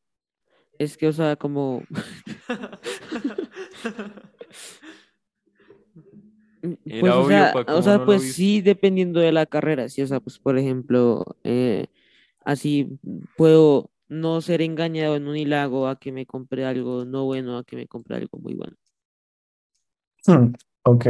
es 0.80 0.98
que, 0.98 1.08
o 1.08 1.14
sea, 1.14 1.36
como, 1.36 1.84
mm, 6.62 6.74
Era 6.86 7.02
pues, 7.02 7.14
o 7.14 7.28
sea, 7.28 7.54
o 7.68 7.82
sea, 7.82 7.98
no 7.98 8.06
pues 8.06 8.34
sí, 8.34 8.62
dependiendo 8.62 9.20
de 9.20 9.32
la 9.32 9.46
carrera, 9.46 9.90
sí, 9.90 10.02
o 10.02 10.08
sea, 10.08 10.20
pues, 10.22 10.40
por 10.40 10.58
ejemplo, 10.58 11.38
eh, 11.44 11.88
así 12.46 12.98
puedo 13.36 13.92
no 14.08 14.40
ser 14.42 14.62
engañado 14.62 15.16
en 15.16 15.28
un 15.28 15.36
hilago 15.36 15.88
a 15.88 16.00
que 16.00 16.12
me 16.12 16.26
compre 16.26 16.66
algo 16.66 17.06
no 17.06 17.26
bueno, 17.26 17.58
a 17.58 17.64
que 17.64 17.76
me 17.76 17.88
compre 17.88 18.16
algo 18.16 18.38
muy 18.40 18.54
bueno. 18.54 18.78
Hmm, 20.28 20.54
ok. 20.84 21.06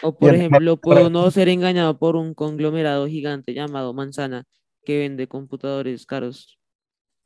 O, 0.00 0.16
por 0.18 0.32
Bien, 0.32 0.36
ejemplo, 0.36 0.76
puedo 0.76 1.10
no 1.10 1.30
ser 1.30 1.48
engañado 1.48 1.98
por 1.98 2.16
un 2.16 2.34
conglomerado 2.34 3.06
gigante 3.08 3.54
llamado 3.54 3.92
Manzana 3.94 4.44
que 4.84 4.98
vende 4.98 5.28
computadores 5.28 6.06
caros. 6.06 6.58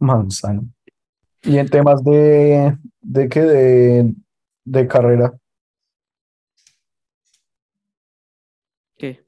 manzana. 0.00 0.62
Y 1.42 1.59
en 1.59 1.68
temas 1.68 2.02
de, 2.04 2.76
de 3.00 3.28
qué, 3.28 3.40
de, 3.42 4.14
de 4.64 4.88
carrera, 4.88 5.33
¿Qué? 8.97 9.25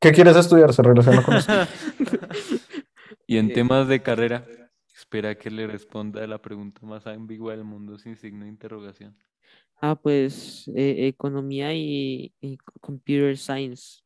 ¿qué 0.00 0.12
quieres 0.12 0.36
estudiar? 0.36 0.72
¿Se 0.72 0.82
relaciona 0.82 1.22
con 1.22 1.36
esto? 1.36 1.56
Y 3.26 3.38
en 3.38 3.52
temas 3.52 3.88
de 3.88 4.02
carrera, 4.02 4.46
espera 4.94 5.36
que 5.36 5.50
le 5.50 5.66
responda 5.66 6.22
a 6.22 6.26
la 6.26 6.40
pregunta 6.42 6.84
más 6.86 7.06
ambigua 7.06 7.52
del 7.56 7.64
mundo 7.64 7.98
sin 7.98 8.16
signo 8.16 8.44
de 8.44 8.50
interrogación. 8.50 9.16
Ah, 9.84 9.96
pues 9.96 10.68
eh, 10.76 11.08
economía 11.08 11.74
y, 11.74 12.32
y 12.40 12.56
co- 12.58 12.72
computer 12.80 13.36
science. 13.36 14.00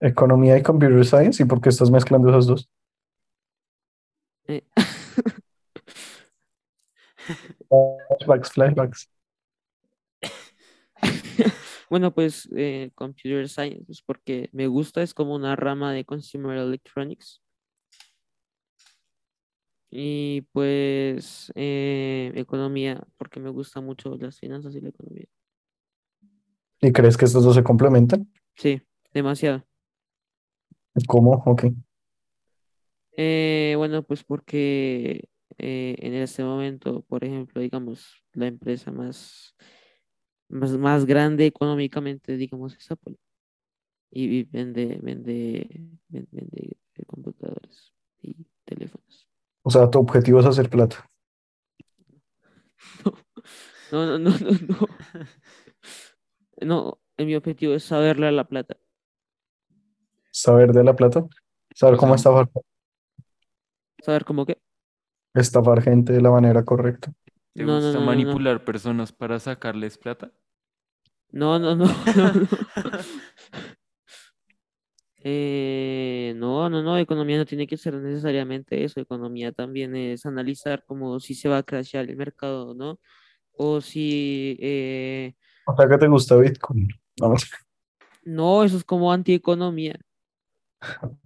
Economía 0.00 0.56
y 0.56 0.62
Computer 0.62 1.04
Science, 1.04 1.42
¿y 1.42 1.46
por 1.46 1.60
qué 1.60 1.68
estás 1.68 1.90
mezclando 1.90 2.30
esas 2.30 2.46
dos? 2.46 2.68
Eh, 4.48 4.62
Flashbacks, 7.68 8.50
flashbacks. 8.52 9.08
Bueno, 11.90 12.12
pues 12.12 12.48
eh, 12.56 12.90
computer 12.94 13.48
science, 13.48 13.84
pues, 13.86 14.02
porque 14.02 14.48
me 14.52 14.66
gusta, 14.66 15.02
es 15.02 15.14
como 15.14 15.34
una 15.34 15.54
rama 15.56 15.92
de 15.92 16.04
consumer 16.04 16.58
electronics. 16.58 17.40
Y 19.90 20.42
pues 20.52 21.52
eh, 21.54 22.32
economía, 22.34 23.06
porque 23.16 23.40
me 23.40 23.50
gusta 23.50 23.80
mucho 23.80 24.16
las 24.16 24.38
finanzas 24.38 24.74
y 24.74 24.80
la 24.80 24.88
economía. 24.88 25.26
¿Y 26.80 26.92
crees 26.92 27.16
que 27.16 27.24
estos 27.24 27.44
dos 27.44 27.54
se 27.54 27.62
complementan? 27.62 28.30
Sí, 28.54 28.82
demasiado. 29.14 29.64
¿Cómo? 31.06 31.42
Ok. 31.46 31.66
Eh, 33.18 33.74
bueno, 33.76 34.02
pues 34.02 34.24
porque 34.24 35.28
eh, 35.58 35.96
en 35.98 36.14
este 36.14 36.44
momento, 36.44 37.02
por 37.02 37.24
ejemplo, 37.24 37.60
digamos, 37.60 38.22
la 38.32 38.46
empresa 38.46 38.90
más, 38.92 39.54
más, 40.48 40.72
más 40.76 41.06
grande 41.06 41.46
económicamente, 41.46 42.36
digamos, 42.36 42.76
es 42.76 42.90
Apple. 42.90 43.16
Y, 44.10 44.38
y 44.38 44.42
vende, 44.44 44.98
vende, 45.02 45.66
ven- 46.08 46.28
vende, 46.30 46.76
eh, 46.94 47.04
computadores 47.06 47.94
y 48.22 48.46
teléfonos. 48.64 49.26
O 49.66 49.70
sea, 49.70 49.90
tu 49.90 49.98
objetivo 49.98 50.40
es 50.40 50.46
hacer 50.46 50.70
plata. 50.70 51.06
No, 53.92 54.04
no, 54.04 54.18
no, 54.18 54.30
no, 54.30 54.50
no. 54.68 54.88
No, 56.60 56.98
mi 57.18 57.34
objetivo 57.36 57.74
es 57.74 57.84
saberle 57.84 58.26
a 58.28 58.32
la 58.32 58.44
plata. 58.48 58.76
Saber 60.30 60.72
de 60.72 60.84
la 60.84 60.94
plata. 60.96 61.26
Saber 61.74 61.94
O 61.94 61.98
cómo 61.98 62.14
estafar, 62.14 62.48
Saber 64.02 64.24
cómo 64.24 64.46
que. 64.46 64.58
estafar 65.34 65.82
gente 65.82 66.12
de 66.12 66.20
la 66.22 66.30
manera 66.30 66.64
correcta. 66.64 67.12
¿Te 67.54 67.64
No, 67.64 67.80
no, 67.80 67.86
gusta 67.86 68.00
no, 68.00 68.00
no, 68.00 68.00
no. 68.00 68.06
manipular 68.06 68.64
personas 68.64 69.12
para 69.12 69.38
sacarles 69.38 69.98
plata? 69.98 70.32
No, 71.30 71.58
no, 71.58 71.74
no, 71.76 71.84
no, 72.16 72.32
no. 72.32 72.48
Eh, 75.28 76.34
no, 76.36 76.70
no, 76.70 76.84
no, 76.84 76.96
economía 76.98 77.36
no 77.36 77.44
tiene 77.44 77.66
que 77.66 77.76
ser 77.76 77.94
necesariamente 77.94 78.84
eso. 78.84 79.00
Economía 79.00 79.50
también 79.50 79.96
es 79.96 80.24
analizar 80.24 80.84
como 80.84 81.18
si 81.18 81.34
se 81.34 81.48
va 81.48 81.58
a 81.58 81.62
crashear 81.64 82.08
el 82.08 82.14
mercado, 82.16 82.76
¿no? 82.76 83.00
O 83.50 83.80
si, 83.80 84.56
eh, 84.60 85.34
O 85.66 85.74
sea, 85.76 85.88
que 85.88 85.98
te 85.98 86.06
gusta 86.06 86.36
Bitcoin. 86.36 86.86
No, 87.20 87.34
no, 88.22 88.62
eso 88.62 88.76
es 88.76 88.84
como 88.84 89.12
antieconomía, 89.12 89.98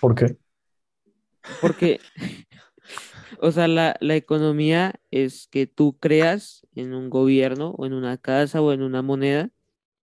¿por 0.00 0.16
qué? 0.16 0.36
porque, 1.60 2.00
o 3.40 3.52
sea, 3.52 3.68
la, 3.68 3.94
la 4.00 4.16
economía 4.16 4.96
es 5.12 5.46
que 5.46 5.68
tú 5.68 5.96
creas 6.00 6.66
en 6.74 6.92
un 6.92 7.08
gobierno 7.08 7.70
o 7.78 7.86
en 7.86 7.92
una 7.92 8.18
casa 8.18 8.60
o 8.60 8.72
en 8.72 8.82
una 8.82 9.02
moneda 9.02 9.52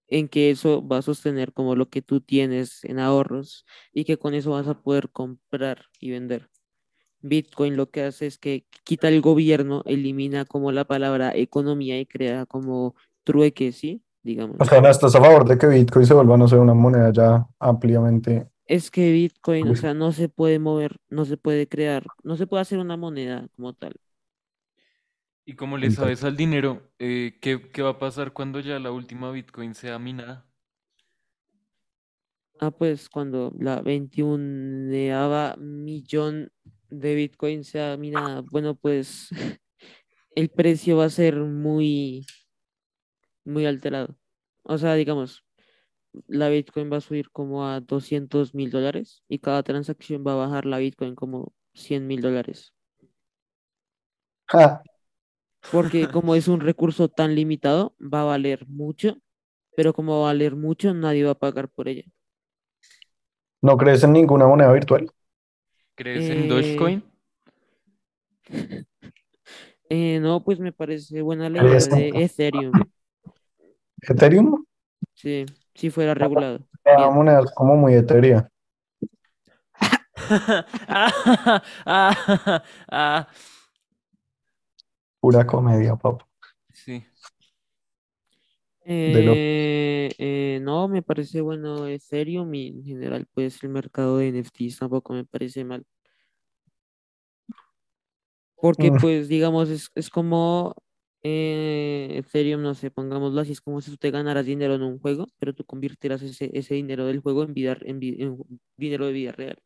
en 0.07 0.27
que 0.27 0.50
eso 0.50 0.86
va 0.86 0.98
a 0.98 1.01
sostener 1.01 1.53
como 1.53 1.75
lo 1.75 1.89
que 1.89 2.01
tú 2.01 2.22
tienes 2.22 2.83
en 2.83 3.00
ahorros 3.00 3.65
y 3.93 4.03
que 4.03 4.17
con 4.17 4.33
eso 4.33 4.51
vas 4.51 4.67
a 4.67 4.81
poder 4.81 5.10
comprar 5.10 5.86
y 6.00 6.12
vender. 6.12 6.50
Bitcoin 7.22 7.77
lo 7.77 7.89
que 7.89 8.03
hace 8.03 8.27
es 8.27 8.38
que 8.38 8.65
quita 8.83 9.07
el 9.07 9.22
gobierno, 9.22 9.81
elimina 9.86 10.45
como 10.45 10.72
la 10.72 10.83
palabra 10.83 11.31
economía 11.33 12.00
y 12.00 12.05
crea 12.05 12.45
como 12.45 12.95
trueque, 13.24 13.72
¿sí? 13.72 14.03
Digamos. 14.24 14.57
O 14.60 14.65
sea, 14.65 14.81
¿no 14.81 14.89
estás 14.89 15.15
a 15.15 15.22
favor 15.22 15.48
de 15.48 15.57
que 15.57 15.67
Bitcoin 15.67 16.05
se 16.05 16.13
vuelva, 16.13 16.38
no 16.38 16.48
sé, 16.48 16.57
una 16.57 16.74
moneda 16.74 17.12
ya 17.12 17.45
ampliamente? 17.60 18.48
Es 18.65 18.91
que 18.91 19.12
Bitcoin, 19.12 19.67
o 19.67 19.75
sea, 19.75 19.93
no 19.93 20.12
se 20.12 20.29
puede 20.29 20.60
mover, 20.60 20.98
no 21.10 21.25
se 21.25 21.36
puede 21.36 21.67
crear, 21.67 22.05
no 22.24 22.38
se 22.38 22.48
puede 22.48 22.62
hacer 22.62 22.79
una 22.79 22.95
moneda 22.95 23.48
como 23.55 23.74
tal. 23.74 23.95
Y 25.45 25.55
como 25.55 25.77
le 25.77 25.88
Entonces- 25.88 26.19
sabes 26.19 26.23
al 26.23 26.38
dinero, 26.38 26.89
eh, 27.00 27.38
¿qué, 27.41 27.69
qué 27.71 27.81
va 27.81 27.91
a 27.91 28.00
pasar 28.00 28.31
cuando 28.33 28.59
ya 28.59 28.79
la 28.79 28.91
última 28.91 29.31
Bitcoin 29.31 29.75
sea 29.75 30.00
minada? 30.00 30.45
Ah, 32.59 32.71
pues 32.71 33.09
cuando 33.09 33.51
la 33.59 33.81
21 33.81 35.55
millón 35.57 36.51
de 36.89 37.15
Bitcoin 37.15 37.63
sea 37.65 37.97
minada, 37.97 38.41
bueno, 38.51 38.75
pues 38.75 39.29
el 40.35 40.50
precio 40.50 40.97
va 40.97 41.05
a 41.05 41.09
ser 41.09 41.35
muy, 41.35 42.25
muy 43.43 43.65
alterado. 43.65 44.15
O 44.63 44.77
sea, 44.77 44.93
digamos, 44.93 45.43
la 46.27 46.47
Bitcoin 46.47 46.89
va 46.91 46.97
a 46.97 47.01
subir 47.01 47.31
como 47.31 47.67
a 47.67 47.81
200 47.81 48.53
mil 48.53 48.69
dólares 48.71 49.23
y 49.27 49.39
cada 49.39 49.63
transacción 49.63 50.23
va 50.25 50.33
a 50.33 50.47
bajar 50.47 50.65
la 50.65 50.77
Bitcoin 50.77 51.15
como 51.15 51.51
100 51.73 52.07
mil 52.07 52.21
dólares. 52.21 52.73
Ja, 54.47 54.81
Porque 55.72 56.08
como 56.08 56.36
es 56.36 56.48
un 56.48 56.60
recurso 56.62 57.10
tan 57.10 57.36
limitado, 57.36 57.96
va 58.00 58.22
a 58.22 58.25
valer 58.25 58.67
mucho, 58.67 59.17
pero 59.75 59.93
como 59.93 60.13
va 60.22 60.29
a 60.29 60.34
valer 60.34 60.55
mucho, 60.55 60.93
nadie 60.93 61.25
va 61.25 61.32
a 61.32 61.39
pagar 61.39 61.70
por 61.70 61.88
ella. 61.89 62.03
¿No 63.63 63.77
crees 63.77 64.03
en 64.03 64.13
ninguna 64.13 64.46
moneda 64.46 64.72
virtual? 64.72 65.10
¿Crees 65.96 66.29
en 66.29 66.48
Dogecoin? 66.48 67.03
Eh, 69.89 70.20
no, 70.20 70.43
pues 70.43 70.60
me 70.60 70.72
parece 70.74 71.22
buena 71.22 71.50
la 71.50 71.60
¿Crees 71.60 71.88
idea 71.88 71.89
en- 71.91 72.08
de 72.10 72.24
Ethereum, 72.24 72.89
¿Ethereum? 74.10 74.63
sí, 75.13 75.46
si 75.75 75.89
fuera 75.89 76.13
regulado. 76.13 76.67
Una 76.86 77.10
Bien. 77.10 77.10
moneda 77.10 77.43
como 77.53 77.75
muy 77.75 77.93
etérea. 77.96 78.50
Pura 85.24 85.46
comedia, 85.48 85.96
papá. 85.96 86.27
Sí. 86.74 87.01
Eh, 88.86 90.13
eh, 90.18 90.60
no, 90.62 90.89
me 90.89 91.01
parece 91.01 91.39
bueno 91.39 91.88
Ethereum 91.88 92.53
y 92.53 92.68
en 92.68 92.84
general, 92.84 93.25
pues 93.34 93.63
el 93.63 93.70
mercado 93.70 94.18
de 94.18 94.27
NFTs 94.27 94.80
tampoco 94.80 95.13
me 95.13 95.24
parece 95.24 95.63
mal. 95.63 95.86
Porque, 98.58 98.92
Mm. 98.92 98.98
pues, 99.00 99.30
digamos, 99.30 99.70
es, 99.70 99.89
es 99.96 100.10
como 100.10 100.75
eh, 101.24 102.10
Ethereum, 102.18 102.62
no 102.62 102.74
sé, 102.74 102.92
pongámoslo 102.92 103.39
así, 103.39 103.53
es 103.53 103.62
como 103.62 103.80
si 103.80 103.92
tú 103.92 103.96
te 103.98 104.12
ganaras 104.12 104.46
dinero 104.46 104.75
en 104.75 104.84
un 104.84 105.00
juego, 105.00 105.27
pero 105.39 105.53
tú 105.53 105.63
convirtieras 105.63 106.22
ese, 106.22 106.50
ese 106.53 106.74
dinero 106.75 107.06
del 107.06 107.22
juego 107.22 107.44
en, 107.44 107.53
vida, 107.53 107.77
en, 107.82 108.00
vi- 108.00 108.22
en 108.22 108.38
dinero 108.75 109.06
de 109.06 109.13
vida 109.13 109.32
real. 109.32 109.58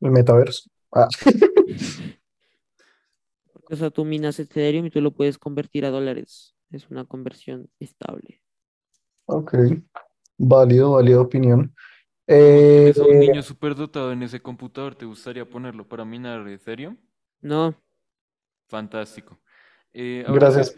El 0.00 0.10
metaverso. 0.10 0.68
Ah, 0.92 1.06
o 3.70 3.76
sea, 3.76 3.90
tú 3.90 4.04
minas 4.04 4.38
Ethereum 4.38 4.86
y 4.86 4.90
tú 4.90 5.00
lo 5.00 5.12
puedes 5.12 5.38
convertir 5.38 5.84
a 5.84 5.90
dólares. 5.90 6.54
Es 6.70 6.90
una 6.90 7.04
conversión 7.04 7.68
estable. 7.78 8.42
ok. 9.26 9.54
Válido, 10.38 10.92
válida 10.92 11.20
opinión. 11.20 11.74
Eh, 12.26 12.94
un 12.96 13.18
niño 13.18 13.42
superdotado 13.42 14.12
en 14.12 14.22
ese 14.22 14.40
computador, 14.40 14.94
¿te 14.94 15.04
gustaría 15.04 15.44
ponerlo 15.44 15.86
para 15.86 16.04
minar 16.04 16.46
Ethereum? 16.48 16.96
No, 17.42 17.74
Fantástico. 18.70 19.36
Eh, 19.92 20.24
ahora 20.26 20.50
gracias. 20.52 20.74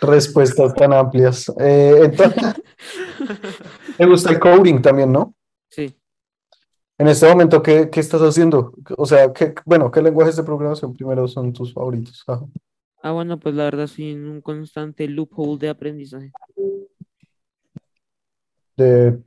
Respuestas 0.00 0.74
tan 0.74 0.92
amplias. 0.92 1.48
Eh, 1.60 2.00
entonces, 2.04 2.54
¿te 3.96 4.06
gusta 4.06 4.30
el 4.30 4.40
coding 4.40 4.82
también, 4.82 5.12
no? 5.12 5.34
Sí. 6.98 7.02
En 7.02 7.08
este 7.08 7.28
momento, 7.28 7.62
¿qué, 7.62 7.88
qué 7.90 8.00
estás 8.00 8.20
haciendo? 8.22 8.72
O 8.96 9.06
sea, 9.06 9.32
¿qué, 9.32 9.54
bueno, 9.64 9.90
¿qué 9.90 10.02
lenguajes 10.02 10.36
de 10.36 10.42
programación 10.42 10.94
primero 10.94 11.28
son 11.28 11.52
tus 11.52 11.72
favoritos? 11.72 12.24
Ajá. 12.26 12.44
Ah, 13.02 13.12
bueno, 13.12 13.38
pues 13.38 13.54
la 13.54 13.64
verdad 13.64 13.84
estoy 13.84 14.10
en 14.10 14.28
un 14.28 14.40
constante 14.40 15.06
loophole 15.06 15.58
de 15.58 15.68
aprendizaje. 15.68 16.32
De, 18.76 19.18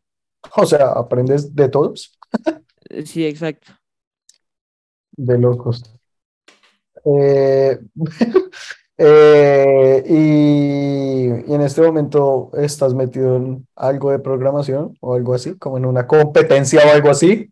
o 0.56 0.66
sea, 0.66 0.92
¿aprendes 0.92 1.56
de 1.56 1.70
todos? 1.70 2.18
Eh, 2.90 3.06
Sí, 3.06 3.26
exacto. 3.26 3.72
De 5.14 5.38
locos. 5.38 5.84
Eh, 7.06 7.80
eh, 8.98 10.04
y, 10.06 11.52
y 11.52 11.54
en 11.54 11.62
este 11.62 11.82
momento 11.82 12.52
estás 12.54 12.94
metido 12.94 13.38
en 13.38 13.68
algo 13.76 14.12
de 14.12 14.20
programación 14.20 14.98
o 15.00 15.16
algo 15.16 15.34
así, 15.34 15.58
como 15.58 15.78
en 15.78 15.86
una 15.86 16.06
competencia 16.08 16.82
o 16.86 16.92
algo 16.92 17.10
así. 17.10 17.50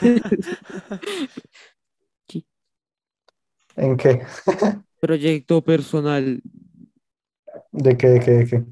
Sí. 0.00 0.20
¿En 3.76 3.96
qué? 3.96 4.20
Proyecto 5.00 5.62
personal, 5.62 6.42
¿De 7.72 7.96
qué? 7.96 8.08
¿De 8.08 8.20
qué? 8.20 8.30
¿De 8.32 8.46
qué? 8.46 8.64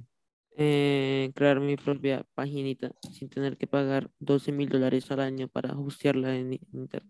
eh, 0.57 1.33
crear 1.35 1.61
mi 1.61 1.77
propia 1.77 2.25
paginita 2.35 2.93
sin 3.13 3.29
tener 3.29 3.57
que 3.57 3.67
pagar 3.67 4.11
12 4.21 4.53
mil 4.53 4.69
dólares 4.69 5.11
al 5.11 5.21
año 5.21 5.49
para 5.49 5.79
hostearla 5.79 6.35
en 6.37 6.55
internet. 6.73 7.05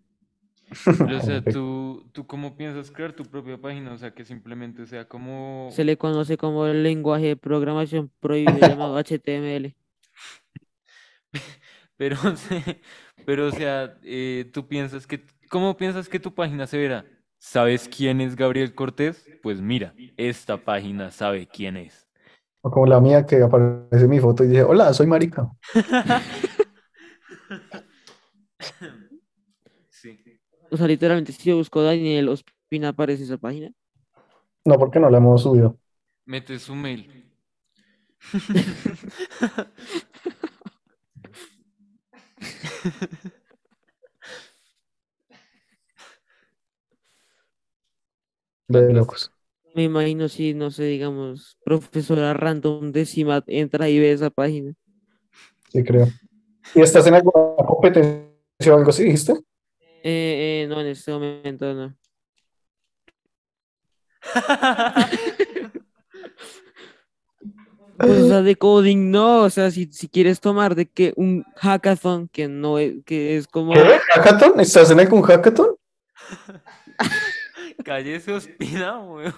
Pero, 1.05 1.17
o 1.19 1.21
sea. 1.21 1.43
¿tú, 1.45 2.09
¿tú 2.13 2.27
cómo 2.27 2.57
piensas 2.57 2.91
crear 2.91 3.13
tu 3.15 3.25
propia 3.25 3.59
página? 3.61 3.93
O 3.93 3.99
sea, 3.99 4.15
que 4.15 4.25
simplemente 4.25 4.87
sea 4.87 5.07
como... 5.09 5.69
Se 5.71 5.85
le 5.85 5.97
conoce 5.97 6.37
como 6.37 6.67
el 6.67 6.83
lenguaje 6.83 7.27
de 7.27 7.37
programación 7.37 8.11
prohibido 8.21 8.69
llamado 8.69 8.97
HTML. 8.99 9.75
Pero, 11.97 12.17
o 12.25 12.37
sea- 12.37 12.77
pero, 13.25 13.47
o 13.47 13.51
sea, 13.51 13.99
eh, 14.03 14.49
tú 14.53 14.69
piensas 14.69 15.07
que... 15.07 15.25
¿Cómo 15.49 15.77
piensas 15.77 16.09
que 16.09 16.21
tu 16.21 16.35
página 16.35 16.67
se 16.67 16.79
verá? 16.79 17.05
¿Sabes 17.39 17.89
quién 17.89 18.21
es 18.21 18.35
Gabriel 18.35 18.75
Cortés? 18.75 19.29
Pues 19.43 19.61
mira, 19.61 19.95
esta 20.17 20.57
página 20.57 21.11
sabe 21.11 21.47
quién 21.47 21.77
es. 21.77 22.07
O 22.63 22.71
como 22.71 22.87
la 22.87 23.01
mía 23.01 23.27
que 23.27 23.43
aparece 23.43 24.05
en 24.05 24.11
mi 24.11 24.19
foto 24.19 24.43
y 24.43 24.49
dice, 24.49 24.65
hola, 24.65 24.93
soy 24.93 25.07
marica. 25.07 25.49
Sí. 29.89 30.19
O 30.71 30.77
sea, 30.77 30.87
literalmente, 30.87 31.33
si 31.33 31.49
yo 31.49 31.57
busco 31.57 31.83
Daniel 31.83 32.29
Ospina, 32.29 32.89
aparece 32.89 33.23
esa 33.23 33.39
página. 33.39 33.71
No, 34.65 34.79
porque 34.79 34.99
no 34.99 35.11
la 35.11 35.19
hemos 35.19 35.43
subido. 35.43 35.79
Mete 36.27 36.59
su 36.59 36.75
mail. 36.75 37.31
De 48.69 48.93
locos. 48.93 49.33
Me 49.75 49.85
imagino 49.85 50.29
si, 50.29 50.55
no 50.55 50.71
sé, 50.71 50.85
digamos, 50.85 51.59
profesora 51.65 52.33
random 52.35 52.93
de 52.93 53.05
CIMAT 53.07 53.45
entra 53.49 53.89
y 53.89 53.99
ve 53.99 54.13
esa 54.13 54.31
página. 54.31 54.75
Sí, 55.71 55.85
creo. 55.85 56.09
¿Y 56.75 56.81
estás 56.81 57.07
en 57.07 57.15
alguna 57.15 57.57
competencia 57.67 58.73
o 58.73 58.77
algo 58.77 58.91
así, 58.91 59.05
dijiste? 59.05 59.33
Eh, 60.03 60.63
eh, 60.63 60.67
no, 60.69 60.81
en 60.81 60.87
este 60.89 61.13
momento 61.13 61.75
no. 61.75 61.97
Pues, 67.99 68.11
o 68.25 68.29
sea, 68.29 68.43
de 68.43 68.57
coding 68.57 69.11
no, 69.11 69.43
o 69.45 69.51
sea, 69.51 69.71
si, 69.71 69.87
si 69.93 70.09
quieres 70.09 70.41
tomar 70.41 70.75
de 70.75 70.87
que 70.87 71.13
un 71.17 71.45
hackathon 71.57 72.29
que 72.29 72.49
no 72.49 72.79
es, 72.79 72.95
que 73.05 73.37
es 73.37 73.47
como, 73.47 73.73
¿Qué? 73.73 73.99
¿Hackathon? 74.15 74.61
¿Estás 74.61 74.91
en 74.91 75.01
algún 75.01 75.23
hackathon? 75.23 75.77
Cállese, 77.85 78.33
Ospina, 78.33 78.99
weón. 79.01 79.35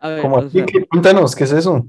a 0.00 0.08
ver, 0.08 0.22
¿Cómo 0.22 0.36
o 0.36 0.38
así? 0.40 0.58
sea, 0.58 0.66
¿Qué? 0.66 0.86
Cuéntanos, 0.86 1.34
¿qué 1.34 1.44
es 1.44 1.52
eso? 1.52 1.86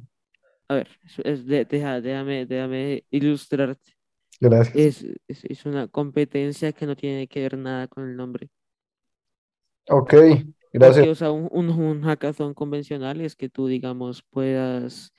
a 0.68 0.76
ver, 0.76 0.88
es- 1.06 1.20
es 1.26 1.46
de- 1.46 1.66
deja- 1.66 2.00
déjame, 2.02 2.46
déjame 2.46 3.04
ilustrarte. 3.12 3.92
Gracias. 4.40 4.76
Es, 4.76 5.06
es, 5.28 5.44
es 5.46 5.66
una 5.66 5.88
competencia 5.88 6.72
que 6.72 6.86
no 6.86 6.96
tiene 6.96 7.28
que 7.28 7.42
ver 7.42 7.58
nada 7.58 7.88
con 7.88 8.10
el 8.10 8.16
nombre. 8.16 8.50
Ok, 9.90 10.14
Porque, 10.72 10.86
gracias. 10.86 11.08
o 11.10 11.16
sea, 11.16 11.32
un, 11.32 11.50
un, 11.52 11.70
un 11.70 12.02
hackathon 12.02 12.54
convencional 12.54 13.22
es 13.22 13.36
que 13.36 13.50
tú, 13.50 13.68
digamos, 13.68 14.24
puedas 14.30 15.14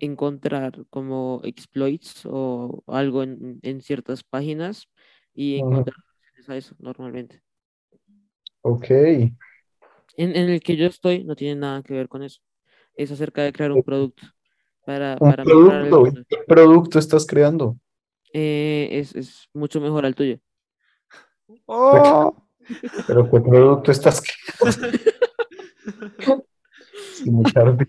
encontrar 0.00 0.84
como 0.90 1.40
exploits 1.44 2.26
o 2.26 2.82
algo 2.86 3.22
en, 3.22 3.60
en 3.62 3.80
ciertas 3.80 4.22
páginas 4.24 4.88
y 5.34 5.56
encontrar 5.56 5.94
soluciones 5.94 6.48
a 6.48 6.56
eso 6.56 6.74
normalmente. 6.78 7.42
Ok, 8.62 8.90
En, 8.90 9.32
en 10.16 10.50
el 10.50 10.60
que 10.60 10.76
yo 10.76 10.86
estoy 10.86 11.24
no 11.24 11.36
tiene 11.36 11.60
nada 11.60 11.82
que 11.82 11.94
ver 11.94 12.08
con 12.08 12.22
eso. 12.22 12.40
Es 12.96 13.12
acerca 13.12 13.42
de 13.42 13.52
crear 13.52 13.72
un 13.72 13.82
producto 13.82 14.22
para, 14.84 15.12
un 15.20 15.30
para 15.30 15.42
el 15.42 15.88
producto. 15.88 16.22
¿Qué 16.28 16.38
producto 16.46 16.98
estás 16.98 17.26
creando? 17.26 17.78
Eh, 18.32 18.88
es, 18.92 19.14
es 19.14 19.48
mucho 19.52 19.80
mejor 19.80 20.04
al 20.04 20.14
tuyo. 20.14 20.38
¿Pero 23.06 23.30
qué 23.30 23.40
producto 23.40 23.90
estás 23.90 24.22
arte. 27.54 27.86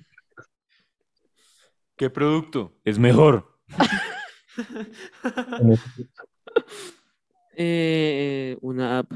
¿Qué 1.96 2.10
producto? 2.10 2.74
Es 2.84 3.00
mejor. 3.00 3.58
Eh, 7.60 8.56
una 8.62 9.00
app. 9.00 9.12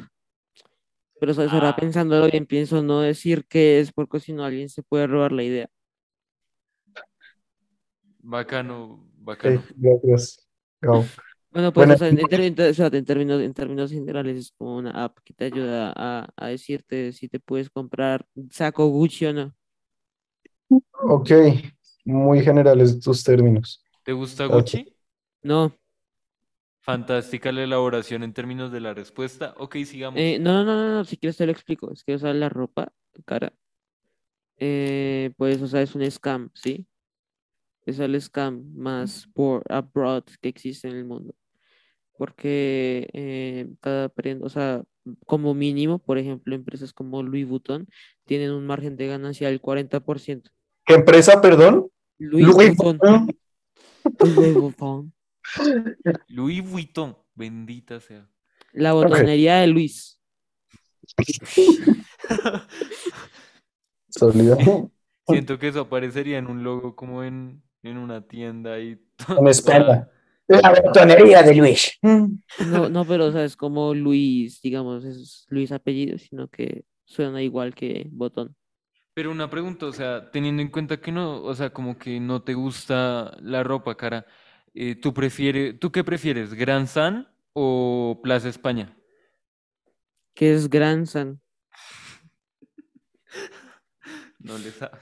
Pero 1.20 1.34
sabes, 1.36 1.52
ahora 1.54 1.70
Ah. 1.70 1.76
pensándolo 1.76 2.26
bien, 2.30 2.48
pienso 2.48 2.82
no 2.82 3.00
decir 3.02 3.46
qué 3.48 3.80
es 3.80 3.92
porque 3.92 4.20
si 4.20 4.34
no 4.34 4.44
alguien 4.44 4.68
se 4.70 4.82
puede 4.82 5.06
robar 5.06 5.32
la 5.32 5.44
idea. 5.44 5.70
Bacano, 8.24 9.08
bacano. 9.18 9.64
gracias. 9.76 10.48
Gabo. 10.82 11.06
Bueno, 11.52 11.74
pues 11.74 11.86
Bueno, 11.88 11.94
o 11.96 11.98
sea, 11.98 12.08
en, 12.08 13.06
términos, 13.06 13.42
en 13.42 13.54
términos 13.54 13.92
generales 13.92 14.38
es 14.38 14.52
como 14.58 14.78
una 14.78 14.92
app 14.92 15.18
que 15.24 15.34
te 15.34 15.46
ayuda 15.46 15.94
a, 15.96 16.30
a 16.36 16.48
decirte 16.48 17.12
si 17.12 17.28
te 17.28 17.40
puedes 17.40 17.70
comprar 17.70 18.26
saco 18.50 18.88
Gucci 18.88 19.26
o 19.26 19.34
no. 19.34 19.54
Ok, 21.04 21.32
muy 22.06 22.42
generales 22.42 23.00
tus 23.00 23.24
términos. 23.24 23.84
¿Te 24.04 24.14
gusta 24.14 24.48
Gracias. 24.48 24.84
Gucci? 24.84 24.96
No, 25.44 25.74
Fantástica 26.84 27.52
la 27.52 27.64
elaboración 27.64 28.24
en 28.24 28.34
términos 28.34 28.72
de 28.72 28.80
la 28.80 28.94
respuesta. 28.94 29.54
Ok, 29.58 29.78
sigamos. 29.86 30.20
eh, 30.20 30.40
no, 30.40 30.54
no, 30.54 30.64
no, 30.64 30.76
no, 30.76 30.94
no, 30.96 31.06
si 31.06 31.16
quieres 31.16 31.38
te 31.38 31.46
lo 31.46 31.52
explico. 31.52 31.92
Es 31.92 32.04
que, 32.04 32.16
o 32.16 32.20
sea, 32.20 32.34
la 32.34 32.50
ropa 32.50 32.92
cara, 33.26 33.54
eh, 34.58 35.32
pues, 35.38 35.62
o 35.62 35.68
sea, 35.68 35.82
es 35.84 35.94
un 35.94 36.10
scam, 36.10 36.50
¿sí? 36.56 36.88
Es 37.86 38.00
el 38.00 38.20
scam 38.20 38.74
más 38.76 39.28
por 39.34 39.64
abroad 39.72 40.24
que 40.42 40.50
existe 40.50 40.88
en 40.88 40.96
el 40.96 41.06
mundo. 41.06 41.36
Porque 42.22 43.10
eh, 43.14 43.68
cada 43.80 44.08
prenda, 44.08 44.46
o 44.46 44.50
sea, 44.50 44.84
como 45.26 45.56
mínimo, 45.56 45.98
por 45.98 46.20
ejemplo, 46.20 46.54
empresas 46.54 46.94
como 46.94 47.24
Louis 47.24 47.48
Vuitton 47.48 47.88
tienen 48.26 48.52
un 48.52 48.68
margen 48.68 48.96
de 48.96 49.08
ganancia 49.08 49.48
del 49.48 49.60
40%. 49.60 50.52
¿Qué 50.86 50.94
empresa, 50.94 51.42
perdón? 51.42 51.88
Louis 52.20 52.46
Louis 52.46 52.78
Vuitton. 52.78 53.28
Louis 54.20 54.54
Vuitton. 54.54 55.12
Louis 56.28 56.70
Vuitton, 56.70 57.18
bendita 57.34 58.00
sea. 58.00 58.30
La 58.72 58.94
botonería 58.94 59.56
de 59.56 59.66
Luis. 59.66 60.22
Siento 65.28 65.58
que 65.58 65.70
eso 65.70 65.80
aparecería 65.80 66.38
en 66.38 66.46
un 66.46 66.64
logo 66.64 66.96
como 66.96 67.24
en, 67.24 67.64
en 67.82 67.98
una 67.98 68.28
tienda 68.28 68.80
y 68.80 69.04
En 69.28 69.48
España. 69.48 70.08
La 70.62 70.82
botonería 70.82 71.44
de 71.44 71.56
Luis. 71.56 71.98
No, 72.02 72.90
no, 72.90 73.06
pero 73.06 73.28
o 73.28 73.32
sea, 73.32 73.44
es 73.46 73.56
como 73.56 73.94
Luis, 73.94 74.62
digamos, 74.62 75.06
es 75.06 75.46
Luis 75.50 75.72
apellido, 75.72 76.18
sino 76.18 76.48
que 76.48 76.86
suena 77.06 77.42
igual 77.42 77.76
que 77.76 78.08
botón. 78.12 78.56
Pero 79.14 79.32
una 79.32 79.50
pregunta, 79.50 79.86
o 79.88 79.92
sea, 79.92 80.32
teniendo 80.32 80.62
en 80.62 80.70
cuenta 80.70 81.02
que 81.02 81.12
no, 81.12 81.44
o 81.44 81.54
sea, 81.54 81.72
como 81.72 81.98
que 81.98 82.20
no 82.20 82.44
te 82.44 82.54
gusta 82.54 83.36
la 83.42 83.62
ropa, 83.64 83.96
cara, 83.96 84.26
eh, 84.74 84.96
¿tú 84.96 85.14
prefieres, 85.14 85.78
tú 85.80 85.92
qué 85.92 86.04
prefieres, 86.04 86.54
Gran 86.54 86.88
San 86.88 87.28
o 87.54 88.20
Plaza 88.24 88.48
España? 88.48 88.98
Que 90.34 90.54
es 90.54 90.70
Gran 90.70 91.08
San. 91.08 91.42
No 94.44 94.58
le 94.58 94.72
sabe. 94.72 94.98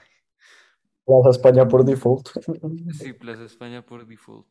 Plaza 1.06 1.30
España 1.30 1.66
por 1.66 1.82
default. 1.84 2.28
Sí, 2.92 3.14
Plaza 3.14 3.44
España 3.44 3.80
por 3.80 4.06
default. 4.06 4.46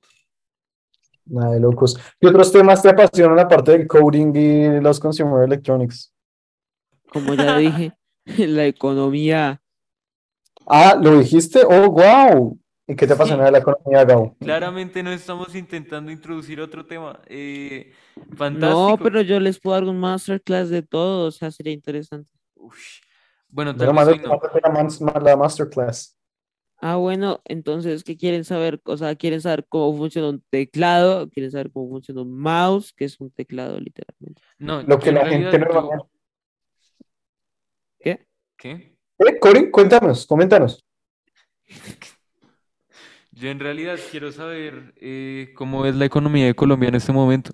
Nada 1.30 1.54
de 1.54 1.60
locos. 1.60 1.98
¿Qué 2.20 2.28
otros 2.28 2.52
temas 2.52 2.82
te 2.82 2.90
apasionan 2.90 3.40
aparte 3.40 3.72
del 3.72 3.88
coding 3.88 4.36
y 4.36 4.82
los 4.82 5.00
consumer 5.00 5.44
electronics? 5.44 6.14
Como 7.12 7.34
ya 7.34 7.58
dije, 7.58 7.94
la 8.38 8.66
economía. 8.66 9.62
Ah, 10.66 10.98
¿lo 11.02 11.20
dijiste? 11.20 11.62
¡Oh, 11.66 11.90
wow! 11.90 12.60
¿Y 12.88 12.96
qué 12.96 13.06
te 13.06 13.14
apasiona 13.14 13.46
de 13.46 13.52
la 13.52 13.60
economía, 13.60 14.04
Gabo? 14.04 14.36
Claramente 14.40 15.04
no 15.04 15.12
estamos 15.12 15.54
intentando 15.56 16.12
introducir 16.12 16.60
otro 16.60 16.86
tema. 16.86 17.20
Eh, 17.28 17.92
No, 18.16 18.36
fantástico. 18.36 18.98
pero 19.04 19.22
yo 19.22 19.40
les 19.40 19.60
puedo 19.60 19.76
dar 19.76 19.84
un 19.84 20.00
masterclass 20.00 20.70
de 20.70 20.82
todo, 20.82 21.28
o 21.28 21.32
sea, 21.32 21.52
sería 21.52 21.74
interesante. 21.74 22.32
Ush. 22.56 23.02
Bueno, 23.48 23.76
tal 23.76 23.88
vez 23.88 24.22
no. 25.02 25.14
la 25.22 25.36
masterclass. 25.38 26.19
Ah, 26.82 26.96
bueno, 26.96 27.42
entonces, 27.44 28.04
¿qué 28.06 28.16
quieren 28.16 28.46
saber? 28.46 28.80
O 28.86 28.96
sea, 28.96 29.16
¿quieren 29.16 29.42
saber 29.42 29.66
cómo 29.68 29.98
funciona 29.98 30.30
un 30.30 30.42
teclado? 30.50 31.30
¿Quieren 31.30 31.52
saber 31.52 31.72
cómo 31.72 31.90
funciona 31.90 32.22
un 32.22 32.38
mouse? 32.40 32.94
Que 32.94 33.06
es 33.06 33.20
un 33.20 33.32
teclado, 33.32 33.80
literalmente. 33.80 34.42
No, 34.60 34.82
Lo 34.84 34.96
yo 34.96 35.00
que 35.00 35.10
en 35.10 35.16
la 35.16 35.24
realidad 35.26 35.52
gente 35.52 35.66
no 35.66 35.74
yo- 35.92 36.10
¿Qué? 38.00 38.26
¿Qué? 38.58 38.98
Eh, 39.20 39.40
Cory, 39.40 39.70
cuéntanos, 39.72 40.26
coméntanos. 40.26 40.82
Yo 43.32 43.50
en 43.50 43.60
realidad 43.60 43.98
quiero 44.10 44.32
saber 44.32 44.94
eh, 44.98 45.52
cómo 45.56 45.86
es 45.86 45.96
la 45.96 46.06
economía 46.06 46.46
de 46.46 46.56
Colombia 46.56 46.90
en 46.90 46.96
este 46.96 47.12
momento, 47.12 47.52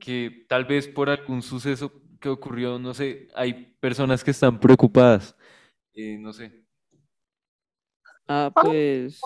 que 0.00 0.46
tal 0.48 0.64
vez 0.64 0.86
por 0.88 1.10
algún 1.10 1.42
suceso 1.42 1.92
que 2.20 2.28
ocurrió, 2.28 2.78
no 2.78 2.94
sé, 2.94 3.28
hay 3.34 3.74
personas 3.80 4.22
que 4.24 4.30
están 4.30 4.60
preocupadas, 4.60 5.36
eh, 5.94 6.16
no 6.18 6.32
sé. 6.32 6.64
Ah, 8.28 8.52
pues. 8.54 9.20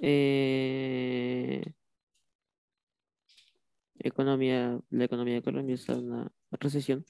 eh, 0.00 1.62
economía, 3.98 4.78
la 4.90 5.04
economía 5.04 5.34
de 5.34 5.42
Colombia 5.42 5.74
está 5.74 5.94
en 5.94 6.12
una 6.12 6.32
recesión. 6.52 7.04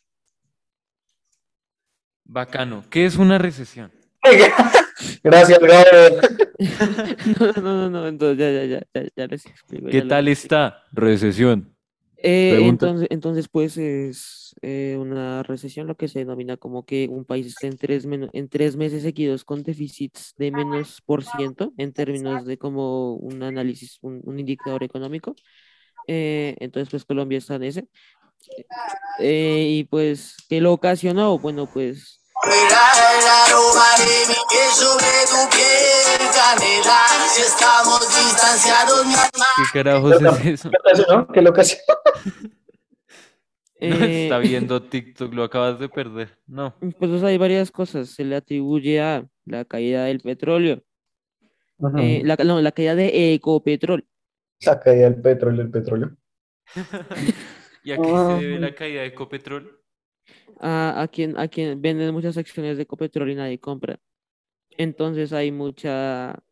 Bacano. 2.24 2.84
¿Qué 2.90 3.04
es 3.04 3.16
una 3.16 3.38
recesión? 3.38 3.92
Gracias, 5.22 5.58
Gabo. 5.58 6.20
No, 7.40 7.52
no, 7.52 7.62
no, 7.62 7.90
no, 7.90 8.06
entonces 8.06 8.38
ya, 8.38 8.50
ya, 8.50 8.64
ya, 8.66 8.86
ya, 8.92 9.08
ya 9.16 9.26
les 9.26 9.46
explico. 9.46 9.88
¿Qué 9.88 10.02
tal 10.02 10.28
está? 10.28 10.84
Recesión. 10.92 11.74
Eh, 12.22 12.58
entonces, 12.66 13.08
entonces, 13.10 13.48
pues 13.48 13.76
es 13.76 14.54
eh, 14.62 14.96
una 14.98 15.42
recesión 15.42 15.86
lo 15.86 15.96
que 15.96 16.08
se 16.08 16.18
denomina 16.20 16.56
como 16.56 16.84
que 16.84 17.08
un 17.10 17.24
país 17.24 17.46
esté 17.46 17.66
en 17.66 17.76
tres, 17.78 18.06
en 18.06 18.48
tres 18.48 18.76
meses 18.76 19.02
seguidos 19.02 19.44
con 19.44 19.62
déficits 19.62 20.34
de 20.36 20.50
menos 20.50 21.00
por 21.06 21.24
ciento 21.24 21.72
en 21.78 21.92
términos 21.92 22.44
de 22.44 22.58
como 22.58 23.14
un 23.14 23.42
análisis, 23.42 23.98
un, 24.02 24.20
un 24.24 24.38
indicador 24.38 24.82
económico. 24.82 25.34
Eh, 26.06 26.56
entonces, 26.60 26.90
pues 26.90 27.04
Colombia 27.04 27.38
está 27.38 27.54
en 27.54 27.62
ese. 27.64 27.88
Y 29.18 29.84
pues, 29.84 30.36
¿qué 30.48 30.60
lo 30.60 30.72
ocasionó? 30.72 31.38
Bueno, 31.38 31.68
pues 31.72 32.20
piel 34.50 34.70
sobre 34.72 35.12
tu 35.30 35.40
piel, 35.54 36.22
canela. 36.34 37.00
Si 37.28 37.42
estamos 37.42 38.00
distanciados, 38.00 39.06
mi 39.06 39.14
alma. 39.14 39.46
¿Qué 39.56 39.62
carajos 39.72 40.20
es 40.44 40.46
eso? 40.46 40.70
¿No? 41.08 41.26
¿Qué 41.28 41.42
locación? 41.42 41.80
No 43.82 44.04
eh, 44.04 44.24
está 44.24 44.36
viendo 44.36 44.82
TikTok, 44.82 45.32
lo 45.32 45.42
acabas 45.42 45.80
de 45.80 45.88
perder. 45.88 46.36
No. 46.46 46.74
pues 46.98 47.10
o 47.12 47.18
sea, 47.18 47.28
hay 47.28 47.38
varias 47.38 47.70
cosas. 47.70 48.10
Se 48.10 48.26
le 48.26 48.36
atribuye 48.36 49.00
a 49.00 49.26
la 49.46 49.64
caída 49.64 50.04
del 50.04 50.20
petróleo, 50.20 50.82
eh, 51.96 52.20
la, 52.22 52.36
no, 52.44 52.60
la 52.60 52.72
caída 52.72 52.94
de 52.94 53.32
Ecopetrol. 53.32 54.06
La 54.66 54.78
caída 54.78 55.08
del 55.08 55.22
petróleo, 55.22 55.62
el 55.62 55.70
petróleo. 55.70 56.14
¿Y 57.82 57.92
a 57.92 57.96
qué 57.96 58.04
se 58.04 58.46
debe 58.46 58.60
la 58.60 58.74
caída 58.74 59.00
de 59.00 59.06
Ecopetrol? 59.06 59.80
a, 60.60 61.02
a 61.02 61.08
quien, 61.08 61.38
a 61.38 61.48
quien 61.48 61.80
venden 61.80 62.12
muchas 62.12 62.36
acciones 62.36 62.76
de 62.76 62.82
Ecopetrol 62.82 63.30
y 63.30 63.34
nadie 63.34 63.58
compra. 63.58 63.98
Entonces 64.80 65.34
hay 65.34 65.52
mucha... 65.52 66.42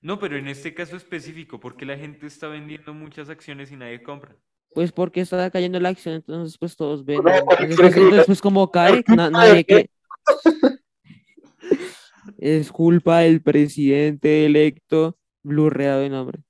No, 0.00 0.18
pero 0.18 0.36
en 0.36 0.48
este 0.48 0.74
caso 0.74 0.96
específico, 0.96 1.60
porque 1.60 1.86
la 1.86 1.96
gente 1.96 2.26
está 2.26 2.48
vendiendo 2.48 2.92
muchas 2.92 3.28
acciones 3.28 3.70
y 3.70 3.76
nadie 3.76 4.02
compra. 4.02 4.36
Pues 4.74 4.90
porque 4.90 5.20
está 5.20 5.48
cayendo 5.48 5.78
la 5.78 5.90
acción, 5.90 6.16
entonces 6.16 6.58
pues 6.58 6.74
todos 6.74 7.04
venden. 7.04 7.24
No, 7.24 7.52
Entonces, 7.52 7.76
pues, 7.78 7.96
entonces, 7.96 8.26
pues, 8.26 8.40
como 8.40 8.68
cae, 8.72 9.04
na- 9.06 9.30
nadie 9.30 9.64
cree. 9.64 9.90
Es 12.36 12.72
culpa 12.72 13.20
del 13.20 13.42
presidente 13.42 14.44
electo 14.44 15.16
blurreado 15.44 16.00
de 16.00 16.10
nombre. 16.10 16.40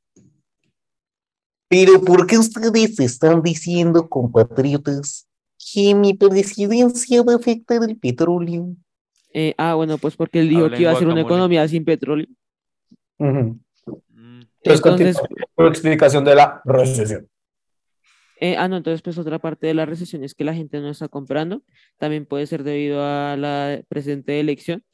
Pero 1.69 2.01
¿por 2.01 2.27
qué 2.27 2.39
ustedes 2.39 2.99
están 2.99 3.43
diciendo, 3.43 4.09
compatriotas, 4.09 5.29
que 5.73 5.95
mi 5.95 6.15
presidencia 6.15 7.23
va 7.23 7.35
a 7.35 7.37
afectar 7.37 7.83
el 7.85 7.99
petróleo? 7.99 8.75
Eh, 9.35 9.55
ah, 9.59 9.75
bueno, 9.75 9.99
pues 9.99 10.17
porque 10.17 10.41
él 10.41 10.49
dijo 10.49 10.71
que 10.71 10.83
iba 10.83 10.91
a 10.93 10.97
ser 10.97 11.07
una 11.09 11.21
economía 11.21 11.67
sin 11.69 11.85
petróleo. 11.85 12.27
Ujú. 13.19 13.59
Mm, 14.13 14.41
Entonces, 14.63 15.17
Entonces, 15.17 15.17
tu 15.57 15.67
explicación 15.67 16.25
de 16.25 16.35
la 16.35 16.61
recesión. 16.65 17.29
Eh, 18.41 18.57
ah, 18.57 18.69
no, 18.69 18.77
entonces 18.77 19.03
pues 19.03 19.19
otra 19.19 19.39
parte 19.41 19.67
de 19.67 19.75
la 19.75 19.85
recesión 19.85 20.23
es 20.23 20.33
que 20.35 20.45
la 20.45 20.55
gente 20.55 20.81
no 20.81 20.89
está 20.91 21.09
comprando, 21.09 21.63
también 21.99 22.25
puede 22.25 22.47
ser 22.47 22.63
debido 22.63 23.03
a 23.05 23.37
la 23.37 23.83
presente 23.89 24.39
elección. 24.39 24.85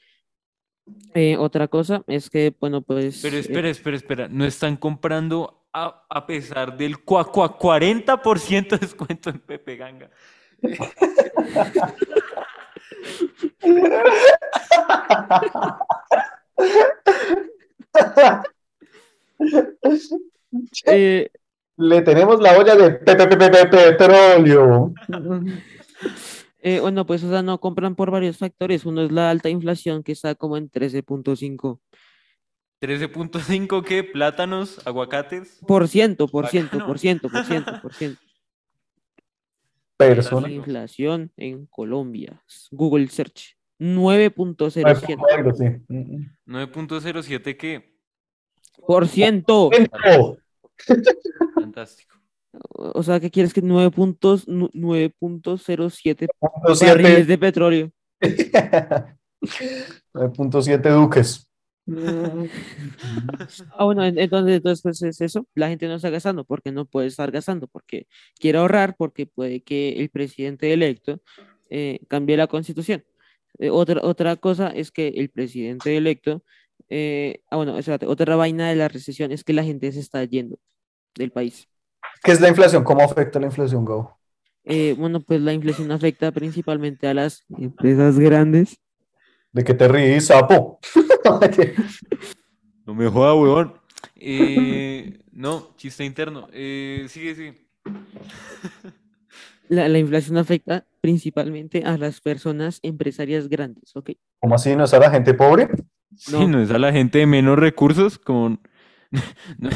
Eh, 1.15 1.37
otra 1.37 1.69
cosa 1.69 2.03
es 2.07 2.31
que, 2.31 2.55
bueno, 2.59 2.81
pues... 2.83 3.21
Pero 3.23 3.37
eh, 3.37 3.41
espera, 3.41 3.69
espera, 3.69 3.97
espera. 3.97 4.29
No 4.29 4.45
están 4.47 4.77
comprando 4.77 5.67
a, 5.73 6.05
a 6.09 6.27
pesar 6.27 6.77
del 6.77 6.99
cua, 7.05 7.31
cua- 7.31 7.57
40% 7.59 8.69
de 8.71 8.79
descuento 8.79 9.31
en 9.31 9.39
Pepe 9.41 9.77
Ganga. 9.77 10.11
eh, 20.87 21.31
Le 21.77 22.03
tenemos 22.03 22.41
la 22.41 22.57
olla 22.57 22.77
de 22.77 22.91
pe- 22.93 23.17
pe- 23.17 23.27
pe- 23.27 23.37
pe- 23.37 23.51
pe- 23.51 23.67
petróleo. 23.67 24.93
eh, 26.63 26.79
bueno, 26.81 27.05
pues 27.07 27.25
o 27.25 27.31
sea, 27.31 27.43
no 27.43 27.59
compran 27.59 27.95
por 27.97 28.11
varios 28.11 28.39
factores. 28.39 28.85
Uno 28.87 29.03
es 29.03 29.11
la 29.13 29.31
alta 29.31 29.49
inflación 29.49 30.03
que 30.03 30.13
está 30.13 30.35
como 30.35 30.57
en 30.57 30.71
13.5 30.71 31.81
13.5 32.81 33.83
¿qué? 33.83 34.05
Plátanos, 34.05 34.87
aguacates. 34.87 35.59
por 35.67 35.89
ciento, 35.89 36.29
por 36.29 36.49
ciento, 36.49 36.85
por 36.87 36.99
ciento, 36.99 37.29
por 37.31 37.45
ciento, 37.45 37.81
por 37.81 37.95
ciento. 37.95 38.21
Persona. 39.97 40.43
Fantástico. 40.43 40.57
Inflación 40.57 41.33
en 41.37 41.67
Colombia. 41.67 42.43
Google 42.71 43.09
Search. 43.09 43.57
9.07 43.81 45.19
Algo, 45.37 45.53
sí. 45.55 45.65
Ujú. 45.89 46.21
9.07 46.47 47.57
¿qué? 47.57 47.95
por 48.87 49.07
ciento. 49.09 49.71
Fantástico. 51.55 52.15
O 52.77 53.03
sea, 53.03 53.19
¿qué 53.19 53.31
quieres 53.31 53.53
que 53.53 53.63
9 53.63 53.91
puntos, 53.91 54.47
nu- 54.47 54.71
9.07 54.73 55.11
Punto 55.19 56.29
barriles 56.41 56.79
siete. 56.79 57.25
de 57.25 57.39
petróleo? 57.39 57.91
9.7 60.15 60.91
duques. 60.91 61.49
Ah, 63.77 63.85
bueno, 63.85 64.05
en- 64.05 64.19
entonces, 64.19 64.57
entonces 64.57 64.83
pues 64.83 65.03
es 65.03 65.21
eso. 65.21 65.47
La 65.55 65.69
gente 65.69 65.87
no 65.87 65.95
está 65.97 66.11
gastando 66.11 66.45
porque 66.45 66.73
no 66.73 66.87
puede 66.87 67.09
estar 67.09 67.31
gastando, 67.31 67.67
porque 67.67 68.07
quiere 68.39 68.59
ahorrar, 68.59 68.97
porque 68.97 69.27
puede 69.27 69.63
que 69.63 70.01
el 70.01 70.09
presidente 70.11 70.73
electo 70.73 71.21
eh, 71.71 72.01
cambie 72.09 72.37
la 72.37 72.47
constitución. 72.47 73.05
Eh, 73.59 73.71
otra, 73.71 74.01
otra 74.03 74.37
cosa 74.37 74.69
es 74.71 74.91
que 74.91 75.09
el 75.09 75.29
presidente 75.31 75.97
electo, 75.97 76.43
eh, 76.89 77.43
ah, 77.51 77.57
bueno, 77.57 77.79
espérate, 77.79 78.07
otra 78.07 78.35
vaina 78.37 78.69
de 78.69 78.77
la 78.77 78.89
recesión 78.89 79.31
es 79.33 79.45
que 79.45 79.53
la 79.53 79.63
gente 79.65 79.93
se 79.93 80.01
está 80.01 80.25
yendo 80.25 80.59
del 81.15 81.31
país. 81.31 81.69
¿Qué 82.23 82.33
es 82.33 82.41
la 82.41 82.49
inflación? 82.49 82.83
¿Cómo 82.85 83.03
afecta 83.03 83.39
la 83.39 83.47
inflación, 83.47 83.85
Gabo? 83.85 84.19
Eh, 84.65 84.95
bueno, 84.99 85.21
pues 85.21 85.41
la 85.43 85.53
inflación 85.53 85.93
afecta 85.93 86.33
principalmente 86.33 87.07
a 87.07 87.15
las 87.15 87.45
empresas 87.59 88.19
grandes. 88.19 88.79
¿De 89.53 89.63
qué 89.63 89.75
te 89.75 89.87
ríes, 89.87 90.27
sapo? 90.27 90.81
No 92.87 92.95
me 92.95 93.09
joda, 93.09 93.35
weón. 93.35 93.75
Eh, 94.17 95.19
no, 95.33 95.75
chiste 95.77 96.05
interno. 96.05 96.49
Eh, 96.53 97.07
sigue, 97.09 97.35
sigue. 97.35 97.67
La, 99.71 99.89
la 99.89 99.99
inflación 99.99 100.37
afecta 100.37 100.87
principalmente 101.01 101.85
a 101.85 101.97
las 101.97 102.21
personas 102.21 102.81
empresarias 102.83 103.49
grandes, 103.49 103.97
¿ok? 103.97 104.11
¿Cómo 104.41 104.55
así? 104.57 104.77
¿No 104.77 104.85
es 104.85 104.93
a 104.93 104.99
la 104.99 105.11
gente 105.11 105.33
pobre? 105.33 105.69
Sí, 106.15 106.33
No. 106.33 106.47
no 106.47 106.61
es 106.63 106.71
a 106.71 106.79
la 106.79 106.93
gente 106.93 107.19
de 107.21 107.27
menos 107.27 107.59
recursos, 107.59 108.19
como 108.19 108.59
no, 109.59 109.71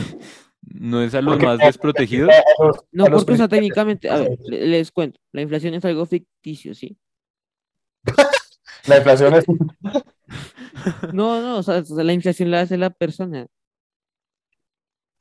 no 0.63 1.01
es 1.03 1.15
a 1.15 1.23
los 1.23 1.33
Porque- 1.35 1.47
más 1.47 1.59
desprotegidos. 1.59 2.29
A 2.31 2.65
los- 2.67 2.85
No, 2.93 3.07
los 3.07 3.25
porque, 3.25 3.33
o 3.33 3.37
sea, 3.39 3.49
técnicamente, 3.49 4.11
a 4.11 4.19
ver, 4.19 4.39
le- 4.47 4.67
les 4.67 4.93
cuento, 4.93 5.19
la 5.33 5.41
inflación 5.41 5.73
es 5.73 5.83
algo 5.87 6.05
ficticio, 6.05 6.75
¿sí? 6.75 6.99
La 8.89 8.97
inflación 8.99 9.35
es... 9.35 9.45
No, 11.13 11.41
no, 11.43 11.59
o 11.59 11.63
sea, 11.63 11.83
la 12.03 12.13
inflación 12.13 12.51
la 12.51 12.61
hace 12.61 12.77
la 12.79 12.91
persona. 12.91 13.47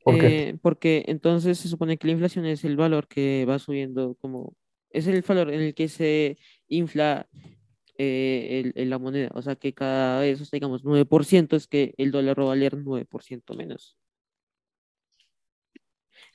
¿Por 0.03 0.17
qué? 0.19 0.49
Eh, 0.49 0.57
porque 0.61 1.03
entonces 1.07 1.57
se 1.57 1.67
supone 1.67 1.97
que 1.97 2.07
la 2.07 2.13
inflación 2.13 2.45
es 2.45 2.63
el 2.63 2.77
valor 2.77 3.07
que 3.07 3.45
va 3.47 3.59
subiendo, 3.59 4.15
como, 4.21 4.55
es 4.91 5.07
el 5.07 5.21
valor 5.23 5.51
en 5.51 5.61
el 5.61 5.73
que 5.73 5.87
se 5.87 6.37
infla 6.67 7.27
eh, 7.97 8.61
el- 8.63 8.73
el- 8.75 8.89
la 8.91 8.99
moneda. 8.99 9.31
O 9.33 9.41
sea 9.41 9.55
que 9.55 9.73
cada 9.73 10.19
vez, 10.21 10.39
o 10.39 10.45
sea, 10.45 10.57
digamos, 10.57 10.83
9% 10.83 11.55
es 11.55 11.67
que 11.67 11.93
el 11.97 12.11
dólar 12.11 12.39
va 12.39 12.43
a 12.43 12.47
valer 12.49 12.77
9% 12.77 13.55
menos. 13.55 13.97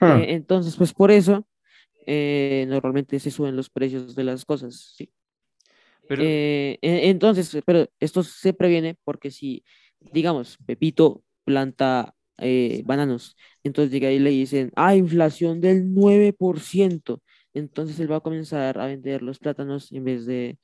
Hmm. 0.01 0.19
Eh, 0.21 0.33
entonces, 0.35 0.77
pues 0.77 0.93
por 0.93 1.11
eso 1.13 1.47
normalmente 2.07 3.21
se 3.21 3.31
suben 3.31 3.55
los 3.55 3.71
precios 3.71 4.17
de 4.17 4.25
las 4.25 4.45
cosas, 4.45 4.95
¿sí? 4.97 5.09
Eh, 6.17 6.79
e- 6.83 7.09
entonces, 7.11 7.57
pero 7.67 7.87
esto 8.01 8.23
se 8.23 8.53
previene 8.55 8.97
porque 9.05 9.31
si, 9.31 9.65
digamos, 10.01 10.59
Pepito 10.67 11.23
planta 11.45 12.15
eh, 12.39 12.83
bananos, 12.87 13.37
entonces 13.63 13.93
llega 13.93 14.11
y 14.11 14.19
le 14.19 14.31
dicen, 14.31 14.73
ah, 14.77 14.95
inflación 14.97 15.61
del 15.61 15.93
9%, 15.95 17.23
entonces 17.55 17.99
él 18.01 18.11
va 18.11 18.17
a 18.17 18.21
comenzar 18.21 18.79
a 18.79 18.87
vender 18.87 19.23
los 19.23 19.39
plátanos 19.39 19.93
en 19.93 20.05
vez 20.05 20.27
de, 20.27 20.59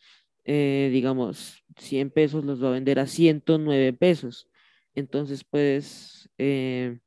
eh, 0.44 0.90
digamos, 0.92 1.64
100 1.76 2.10
pesos, 2.10 2.44
los 2.44 2.62
va 2.62 2.68
a 2.68 2.72
vender 2.72 2.98
a 2.98 3.06
109 3.06 3.92
pesos. 3.92 4.48
Entonces, 4.94 5.44
pues, 5.44 6.28
eh, 6.38 6.98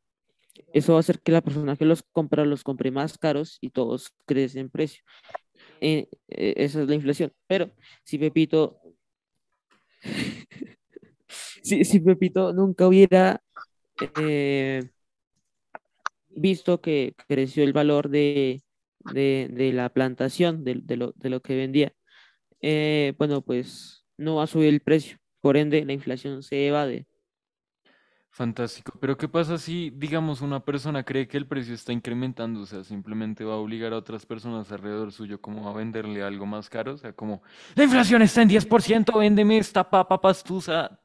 eso 0.73 0.93
va 0.93 0.99
a 0.99 1.01
hacer 1.01 1.19
que 1.21 1.31
la 1.31 1.41
persona 1.41 1.75
que 1.77 1.85
los 1.85 2.03
compra 2.03 2.45
los 2.45 2.63
compre 2.63 2.91
más 2.91 3.17
caros 3.17 3.57
y 3.61 3.69
todos 3.71 4.11
crecen 4.25 4.61
en 4.63 4.69
precio. 4.69 5.03
Eh, 5.81 6.07
eh, 6.29 6.53
esa 6.57 6.81
es 6.83 6.87
la 6.87 6.95
inflación. 6.95 7.33
Pero 7.47 7.71
si 8.03 8.17
Pepito, 8.17 8.79
si, 11.63 11.83
si 11.85 11.99
Pepito 11.99 12.53
nunca 12.53 12.87
hubiera 12.87 13.41
eh, 14.17 14.89
visto 16.29 16.81
que 16.81 17.13
creció 17.27 17.63
el 17.63 17.73
valor 17.73 18.09
de, 18.09 18.61
de, 18.99 19.49
de 19.51 19.73
la 19.73 19.89
plantación, 19.89 20.63
de, 20.63 20.75
de 20.83 20.97
lo, 20.97 21.13
de 21.15 21.29
lo 21.29 21.41
que 21.41 21.55
vendía, 21.55 21.93
bueno, 23.17 23.41
pues 23.41 24.05
no 24.17 24.35
va 24.35 24.43
a 24.43 24.47
subir 24.47 24.69
el 24.69 24.81
precio. 24.81 25.17
Por 25.41 25.57
ende, 25.57 25.83
la 25.85 25.93
inflación 25.93 26.43
se 26.43 26.67
evade. 26.67 27.07
Fantástico. 28.31 28.93
Pero 28.99 29.17
¿qué 29.17 29.27
pasa 29.27 29.57
si, 29.57 29.89
digamos, 29.91 30.41
una 30.41 30.63
persona 30.63 31.03
cree 31.03 31.27
que 31.27 31.37
el 31.37 31.47
precio 31.47 31.73
está 31.75 31.93
incrementando? 31.93 32.61
O 32.61 32.65
sea, 32.65 32.83
simplemente 32.83 33.43
va 33.43 33.53
a 33.53 33.57
obligar 33.57 33.93
a 33.93 33.97
otras 33.97 34.25
personas 34.25 34.71
alrededor 34.71 35.11
suyo 35.11 35.39
como 35.39 35.69
a 35.69 35.73
venderle 35.73 36.23
algo 36.23 36.45
más 36.45 36.69
caro. 36.69 36.93
O 36.93 36.97
sea, 36.97 37.13
como, 37.13 37.43
la 37.75 37.83
inflación 37.83 38.21
está 38.21 38.41
en 38.41 38.49
10%, 38.49 39.17
véndeme 39.19 39.57
esta 39.57 39.89
papa 39.89 40.19
pastusa 40.19 40.99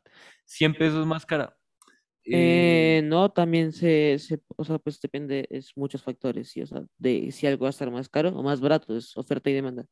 100 0.45 0.75
pesos 0.75 1.07
más 1.07 1.27
cara. 1.27 1.57
Eh, 2.25 2.99
Eh, 2.99 3.03
no, 3.05 3.31
también 3.31 3.73
se, 3.73 4.19
se, 4.19 4.41
o 4.57 4.65
sea, 4.65 4.79
pues 4.79 5.01
depende, 5.01 5.47
es 5.51 5.77
muchos 5.77 6.03
factores, 6.03 6.51
sí, 6.51 6.63
o 6.63 6.67
sea, 6.67 6.83
de 6.99 7.31
si 7.31 7.47
algo 7.47 7.63
va 7.65 7.69
a 7.69 7.71
estar 7.71 7.91
más 7.91 8.09
caro 8.09 8.31
o 8.31 8.43
más 8.43 8.61
barato, 8.61 8.97
es 8.97 9.17
oferta 9.17 9.49
y 9.51 9.55
demanda. 9.55 9.85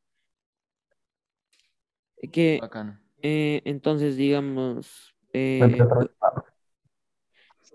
Eh, 2.16 2.31
Que 2.31 2.59
bacano. 2.61 2.99
eh, 3.23 3.62
entonces, 3.64 4.16
digamos, 4.16 5.14
eh, 5.33 5.87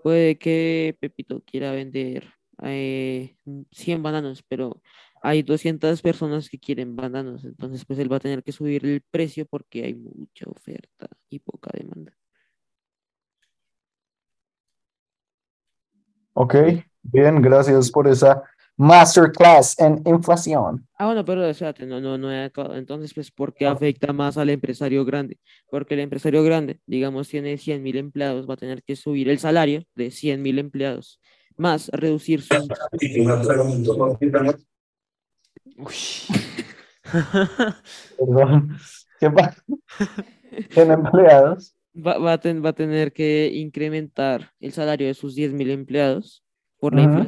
puede 0.02 0.38
que 0.38 0.96
Pepito 1.00 1.42
quiera 1.44 1.72
vender 1.72 2.32
eh, 2.62 3.36
100 3.70 4.02
bananos, 4.02 4.42
pero 4.48 4.82
hay 5.22 5.42
200 5.42 6.02
personas 6.02 6.48
que 6.48 6.58
quieren 6.58 6.96
bananos, 6.96 7.44
entonces 7.44 7.84
pues 7.84 7.98
él 7.98 8.10
va 8.12 8.16
a 8.16 8.20
tener 8.20 8.42
que 8.42 8.52
subir 8.52 8.84
el 8.86 9.02
precio 9.10 9.46
porque 9.46 9.84
hay 9.84 9.94
mucha 9.94 10.46
oferta 10.48 11.08
y 11.28 11.40
poca 11.40 11.70
demanda. 11.72 12.12
Ok, 16.32 16.54
bien, 17.02 17.42
gracias 17.42 17.90
por 17.90 18.08
esa 18.08 18.42
masterclass 18.80 19.78
en 19.78 20.02
inflación. 20.06 20.86
Ah, 20.96 21.04
bueno, 21.06 21.22
pero 21.24 21.44
espérate, 21.46 21.84
no, 21.84 22.00
no, 22.00 22.16
no 22.16 22.32
he 22.32 22.44
acabado. 22.44 22.76
Entonces, 22.76 23.12
pues, 23.12 23.30
¿por 23.30 23.52
qué 23.54 23.66
afecta 23.66 24.12
más 24.14 24.38
al 24.38 24.48
empresario 24.48 25.04
grande? 25.04 25.38
Porque 25.70 25.94
el 25.94 26.00
empresario 26.00 26.42
grande, 26.42 26.80
digamos, 26.86 27.28
tiene 27.28 27.58
100 27.58 27.82
mil 27.82 27.96
empleados, 27.98 28.48
va 28.48 28.54
a 28.54 28.56
tener 28.56 28.82
que 28.82 28.96
subir 28.96 29.28
el 29.28 29.38
salario 29.38 29.84
de 29.94 30.10
100 30.10 30.40
mil 30.40 30.58
empleados, 30.58 31.20
más 31.56 31.88
reducir 31.92 32.40
su, 32.40 32.54
Uy. 35.76 35.94
Perdón. 38.18 38.76
¿Qué 39.18 39.30
pasa? 39.30 39.62
¿En 40.76 40.90
empleados? 40.90 41.74
va, 41.94 42.16
va 42.18 42.32
a 42.34 42.40
ten- 42.40 42.64
va 42.64 42.70
a 42.70 42.72
tener 42.74 43.12
que 43.12 43.50
incrementar 43.52 44.52
el 44.60 44.72
salario 44.72 45.06
de 45.06 45.14
sus 45.14 45.34
10 45.34 45.52
mil 45.52 45.70
empleados 45.70 46.42
por 46.78 46.94
la 46.94 47.02
Ujú. 47.02 47.26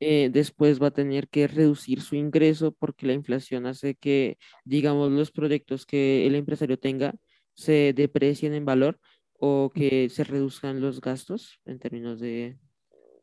Eh, 0.00 0.30
después 0.32 0.80
va 0.82 0.88
a 0.88 0.90
tener 0.92 1.28
que 1.28 1.48
reducir 1.48 2.00
su 2.02 2.16
ingreso 2.16 2.72
porque 2.72 3.06
la 3.06 3.12
inflación 3.14 3.66
hace 3.66 3.94
que, 3.96 4.38
digamos, 4.64 5.10
los 5.12 5.30
proyectos 5.32 5.86
que 5.86 6.26
el 6.26 6.34
empresario 6.34 6.78
tenga 6.78 7.14
se 7.54 7.92
deprecien 7.94 8.54
en 8.54 8.64
valor 8.64 9.00
o 9.40 9.70
que 9.74 10.08
se 10.10 10.24
reduzcan 10.24 10.80
los 10.80 11.00
gastos 11.00 11.60
en 11.64 11.78
términos 11.78 12.20
de, 12.20 12.58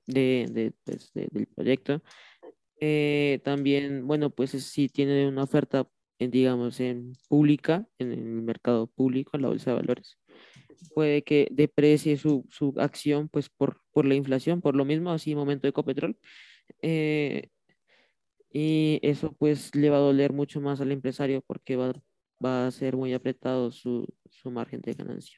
de, 0.07 0.47
de, 0.51 0.73
pues, 0.83 1.11
de- 1.13 1.27
del 1.31 1.47
proyecto. 1.47 2.01
Eh, 2.79 3.39
también, 3.43 4.07
bueno, 4.07 4.29
pues 4.31 4.53
es- 4.53 4.65
si 4.65 4.89
tiene 4.89 5.27
una 5.27 5.43
oferta, 5.43 5.87
en, 6.19 6.31
digamos, 6.31 6.79
en 6.79 7.13
pública, 7.29 7.87
en 7.99 8.11
el 8.11 8.19
mercado 8.43 8.87
público, 8.87 9.31
en 9.35 9.43
la 9.43 9.49
bolsa 9.49 9.71
de 9.71 9.77
valores, 9.77 10.17
puede 10.93 11.23
que 11.23 11.47
deprecie 11.51 12.17
su, 12.17 12.45
su 12.49 12.73
acción 12.77 13.29
pues 13.29 13.49
por, 13.49 13.81
por 13.91 14.05
la 14.05 14.15
inflación, 14.15 14.61
por 14.61 14.75
lo 14.75 14.85
mismo, 14.85 15.11
así 15.11 15.35
momento 15.35 15.63
de 15.63 15.69
Ecopetrol. 15.69 16.17
eh, 16.81 17.49
y 18.51 18.99
eso 19.03 19.33
pues 19.33 19.75
le 19.75 19.89
va 19.89 19.97
a 19.97 19.99
doler 19.99 20.31
mucho 20.31 20.61
más 20.61 20.79
al 20.79 20.93
empresario 20.93 21.43
porque 21.45 21.75
va, 21.75 21.91
va 22.43 22.67
a 22.67 22.71
ser 22.71 22.95
muy 22.95 23.13
apretado 23.13 23.69
su, 23.71 24.07
su 24.29 24.49
margen 24.49 24.79
de 24.81 24.93
ganancia. 24.93 25.37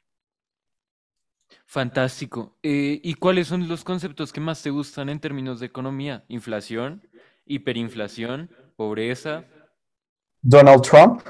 Fantástico. 1.65 2.57
Eh, 2.61 2.99
¿y 3.03 3.15
cuáles 3.15 3.47
son 3.47 3.67
los 3.67 3.83
conceptos 3.83 4.31
que 4.31 4.39
más 4.39 4.61
te 4.61 4.69
gustan 4.69 5.09
en 5.09 5.19
términos 5.19 5.59
de 5.59 5.65
economía? 5.65 6.25
Inflación, 6.27 7.07
hiperinflación, 7.45 8.51
pobreza, 8.75 9.45
Donald 10.41 10.81
Trump. 10.81 11.21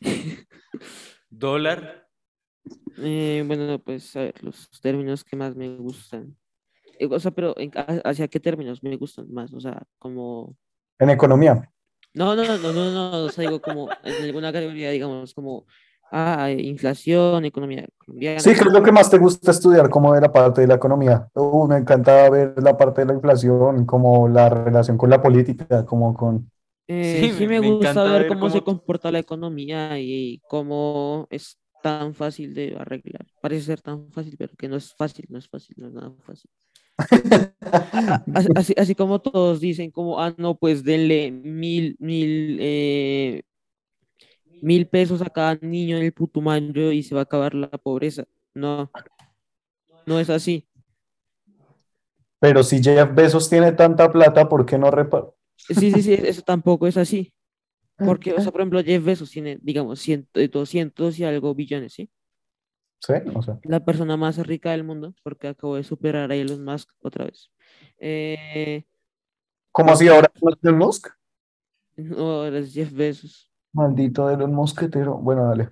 dólar. 1.28 2.07
Eh, 3.00 3.44
bueno, 3.46 3.78
pues 3.78 4.14
a 4.16 4.20
ver, 4.20 4.42
los 4.42 4.68
términos 4.80 5.24
que 5.24 5.36
más 5.36 5.54
me 5.56 5.76
gustan. 5.76 6.36
Eh, 6.98 7.06
o 7.10 7.20
sea, 7.20 7.30
pero 7.30 7.54
en- 7.58 7.72
ha- 7.76 8.00
¿hacia 8.04 8.28
qué 8.28 8.40
términos 8.40 8.82
me 8.82 8.96
gustan 8.96 9.32
más? 9.32 9.52
O 9.52 9.60
sea, 9.60 9.82
como... 9.98 10.56
En 10.98 11.10
economía. 11.10 11.70
No, 12.14 12.34
no, 12.34 12.42
no, 12.44 12.58
no, 12.58 12.72
no, 12.72 12.90
no, 12.90 13.24
o 13.26 13.28
sea, 13.28 13.44
digo 13.44 13.60
como 13.60 13.88
en 14.04 14.24
alguna 14.24 14.52
categoría, 14.52 14.90
digamos, 14.90 15.34
como 15.34 15.66
ah, 16.10 16.50
eh, 16.50 16.60
inflación, 16.62 17.44
economía 17.44 17.86
colombiana. 17.98 18.40
Sí, 18.40 18.50
¿qué 18.54 18.60
es 18.60 18.66
lo 18.72 18.82
que 18.82 18.90
más 18.92 19.10
te 19.10 19.18
gusta 19.18 19.50
estudiar 19.52 19.88
como 19.90 20.14
de 20.14 20.20
la 20.22 20.32
parte 20.32 20.62
de 20.62 20.66
la 20.66 20.74
economía? 20.74 21.28
Uh, 21.34 21.68
me 21.68 21.76
encanta 21.76 22.28
ver 22.30 22.54
la 22.62 22.76
parte 22.76 23.02
de 23.02 23.06
la 23.08 23.14
inflación, 23.14 23.84
como 23.86 24.26
la 24.28 24.48
relación 24.48 24.96
con 24.96 25.10
la 25.10 25.22
política, 25.22 25.84
como 25.84 26.14
con... 26.14 26.50
Eh, 26.88 27.20
Sí, 27.20 27.32
sí 27.32 27.46
me- 27.46 27.60
me 27.60 27.68
gusta 27.70 27.90
encanta 27.90 28.12
ver 28.18 28.28
cómo 28.28 28.40
cómo 28.40 28.50
se 28.50 28.62
comporta 28.62 29.12
la 29.12 29.18
economía 29.18 29.98
y 30.00 30.40
cómo 30.48 31.26
es 31.30 31.58
tan 31.82 32.14
fácil 32.14 32.54
de 32.54 32.76
arreglar. 32.78 33.26
Parece 33.40 33.66
ser 33.66 33.80
tan 33.80 34.10
fácil, 34.12 34.36
pero 34.38 34.54
que 34.56 34.68
no 34.68 34.76
es 34.76 34.94
fácil, 34.94 35.26
no 35.28 35.38
es 35.38 35.48
fácil, 35.48 35.76
no 35.78 35.88
es 35.88 35.94
nada 35.94 36.12
fácil. 36.24 36.50
Así, 38.34 38.48
así, 38.56 38.74
así 38.76 38.94
como 38.96 39.20
todos 39.20 39.60
dicen 39.60 39.92
como, 39.92 40.20
ah, 40.20 40.34
no, 40.36 40.56
pues 40.58 40.82
denle 40.82 41.30
mil, 41.30 41.96
mil, 42.00 42.58
eh, 42.60 43.42
mil 44.62 44.88
pesos 44.88 45.22
a 45.22 45.26
cada 45.26 45.56
niño 45.60 45.96
en 45.96 46.04
el 46.04 46.12
Putumayo 46.12 46.90
y 46.90 47.02
se 47.02 47.14
va 47.14 47.20
a 47.20 47.24
acabar 47.24 47.54
la 47.54 47.68
pobreza. 47.68 48.24
No, 48.54 48.90
no 50.06 50.18
es 50.18 50.30
así. 50.30 50.66
Pero 52.40 52.62
si 52.62 52.82
Jeff 52.82 53.14
Bezos 53.14 53.48
tiene 53.48 53.72
tanta 53.72 54.10
plata, 54.10 54.48
¿por 54.48 54.64
qué 54.64 54.78
no 54.78 54.90
repara? 54.90 55.26
Sí, 55.56 55.92
sí, 55.92 56.02
sí, 56.02 56.14
eso 56.14 56.42
tampoco 56.42 56.86
es 56.86 56.96
así. 56.96 57.32
Porque, 57.98 58.32
o 58.32 58.40
sea, 58.40 58.52
por 58.52 58.60
ejemplo, 58.60 58.82
Jeff 58.82 59.04
Bezos 59.04 59.30
tiene, 59.30 59.58
digamos, 59.60 59.98
100, 60.00 60.28
200 60.52 61.18
y 61.18 61.24
algo 61.24 61.54
billones, 61.54 61.94
¿sí? 61.94 62.10
Sí, 63.00 63.12
o 63.34 63.42
sea, 63.42 63.58
La 63.64 63.84
persona 63.84 64.16
más 64.16 64.44
rica 64.46 64.70
del 64.70 64.84
mundo, 64.84 65.14
porque 65.22 65.48
acabo 65.48 65.76
de 65.76 65.84
superar 65.84 66.30
a 66.30 66.34
Elon 66.34 66.64
Musk 66.64 66.90
otra 67.00 67.26
vez. 67.26 67.50
Eh, 67.98 68.84
¿cómo 69.72 69.92
así 69.92 70.08
ahora 70.08 70.30
Elon 70.62 70.78
Musk? 70.78 71.08
no, 71.96 72.46
es 72.46 72.72
Jeff 72.72 72.92
Bezos. 72.92 73.52
Maldito 73.72 74.30
Elon 74.30 74.52
Musketero. 74.52 75.16
Bueno, 75.16 75.48
dale. 75.48 75.68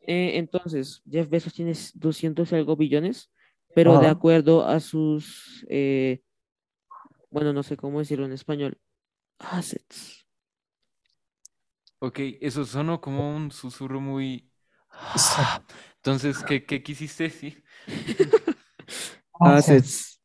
Eh, 0.00 0.38
entonces, 0.38 1.02
Jeff 1.10 1.28
Bezos 1.28 1.54
tiene 1.54 1.72
200 1.94 2.52
y 2.52 2.54
algo 2.54 2.76
billones, 2.76 3.30
pero 3.74 3.98
de 3.98 4.08
acuerdo 4.08 4.66
a 4.66 4.80
sus, 4.80 5.66
eh, 5.68 6.22
bueno, 7.30 7.52
no 7.52 7.62
sé 7.62 7.76
cómo 7.76 7.98
decirlo 7.98 8.26
en 8.26 8.32
español, 8.32 8.78
assets. 9.38 10.23
Ok, 12.04 12.18
eso 12.42 12.66
sonó 12.66 13.00
como 13.00 13.34
un 13.34 13.50
susurro 13.50 13.98
muy... 13.98 14.50
Entonces, 15.96 16.44
¿qué, 16.46 16.62
qué 16.62 16.82
quisiste 16.82 17.24
decir? 17.24 17.64
Assets. 19.40 20.20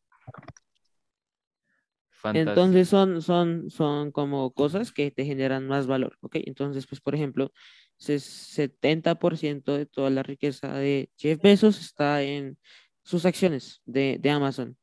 Fantástico. 2.10 2.50
Entonces 2.50 2.90
son, 2.90 3.22
son, 3.22 3.70
son 3.70 4.12
como 4.12 4.52
cosas 4.52 4.92
que 4.92 5.10
te 5.10 5.24
generan 5.24 5.68
más 5.70 5.88
valor, 5.88 6.18
¿ok? 6.20 6.36
Entonces, 6.48 6.86
pues, 6.86 7.00
por 7.00 7.16
ejemplo, 7.16 7.54
se- 7.96 8.20
70% 8.20 9.78
de 9.78 9.86
toda 9.86 10.10
la 10.10 10.22
riqueza 10.22 10.74
de 10.74 11.10
Jeff 11.18 11.42
Bezos 11.42 11.80
está 11.80 12.22
en 12.24 12.58
sus 13.04 13.26
acciones 13.26 13.82
de, 13.86 14.18
de 14.20 14.30
Amazon. 14.32 14.78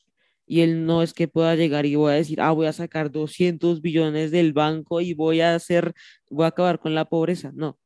Y 0.47 0.61
él 0.61 0.87
no 0.87 1.03
es 1.03 1.13
que 1.13 1.29
pueda 1.29 1.55
llegar 1.57 1.87
y 1.87 1.97
voy 1.97 2.13
a 2.13 2.17
decir, 2.17 2.41
ah, 2.41 2.53
voy 2.53 2.67
a 2.67 2.73
sacar 2.73 3.11
200 3.11 3.81
billones 3.81 4.31
del 4.31 4.53
banco 4.53 5.01
y 5.01 5.13
voy 5.13 5.41
a 5.41 5.55
hacer, 5.55 5.93
voy 6.31 6.45
a 6.45 6.49
acabar 6.49 6.79
con 6.79 6.95
la 6.95 7.05
pobreza. 7.05 7.51
No. 7.55 7.79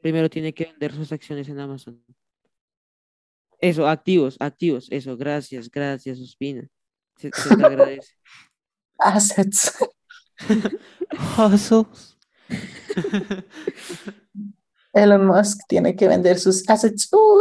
Primero 0.00 0.30
tiene 0.30 0.54
que 0.54 0.64
vender 0.64 0.94
sus 0.94 1.12
acciones 1.12 1.48
en 1.48 1.60
Amazon. 1.60 2.02
Eso, 3.58 3.86
activos, 3.86 4.36
activos, 4.40 4.88
eso, 4.90 5.16
gracias, 5.16 5.70
gracias, 5.70 6.18
Ospina. 6.18 6.66
Se, 7.16 7.30
se 7.32 7.56
te 7.56 7.64
agradece. 7.64 8.14
Assets. 8.98 9.72
Elon 14.92 15.26
Musk 15.26 15.60
tiene 15.68 15.96
que 15.96 16.08
vender 16.08 16.38
sus 16.38 16.68
assets. 16.68 17.08
Uh. 17.12 17.40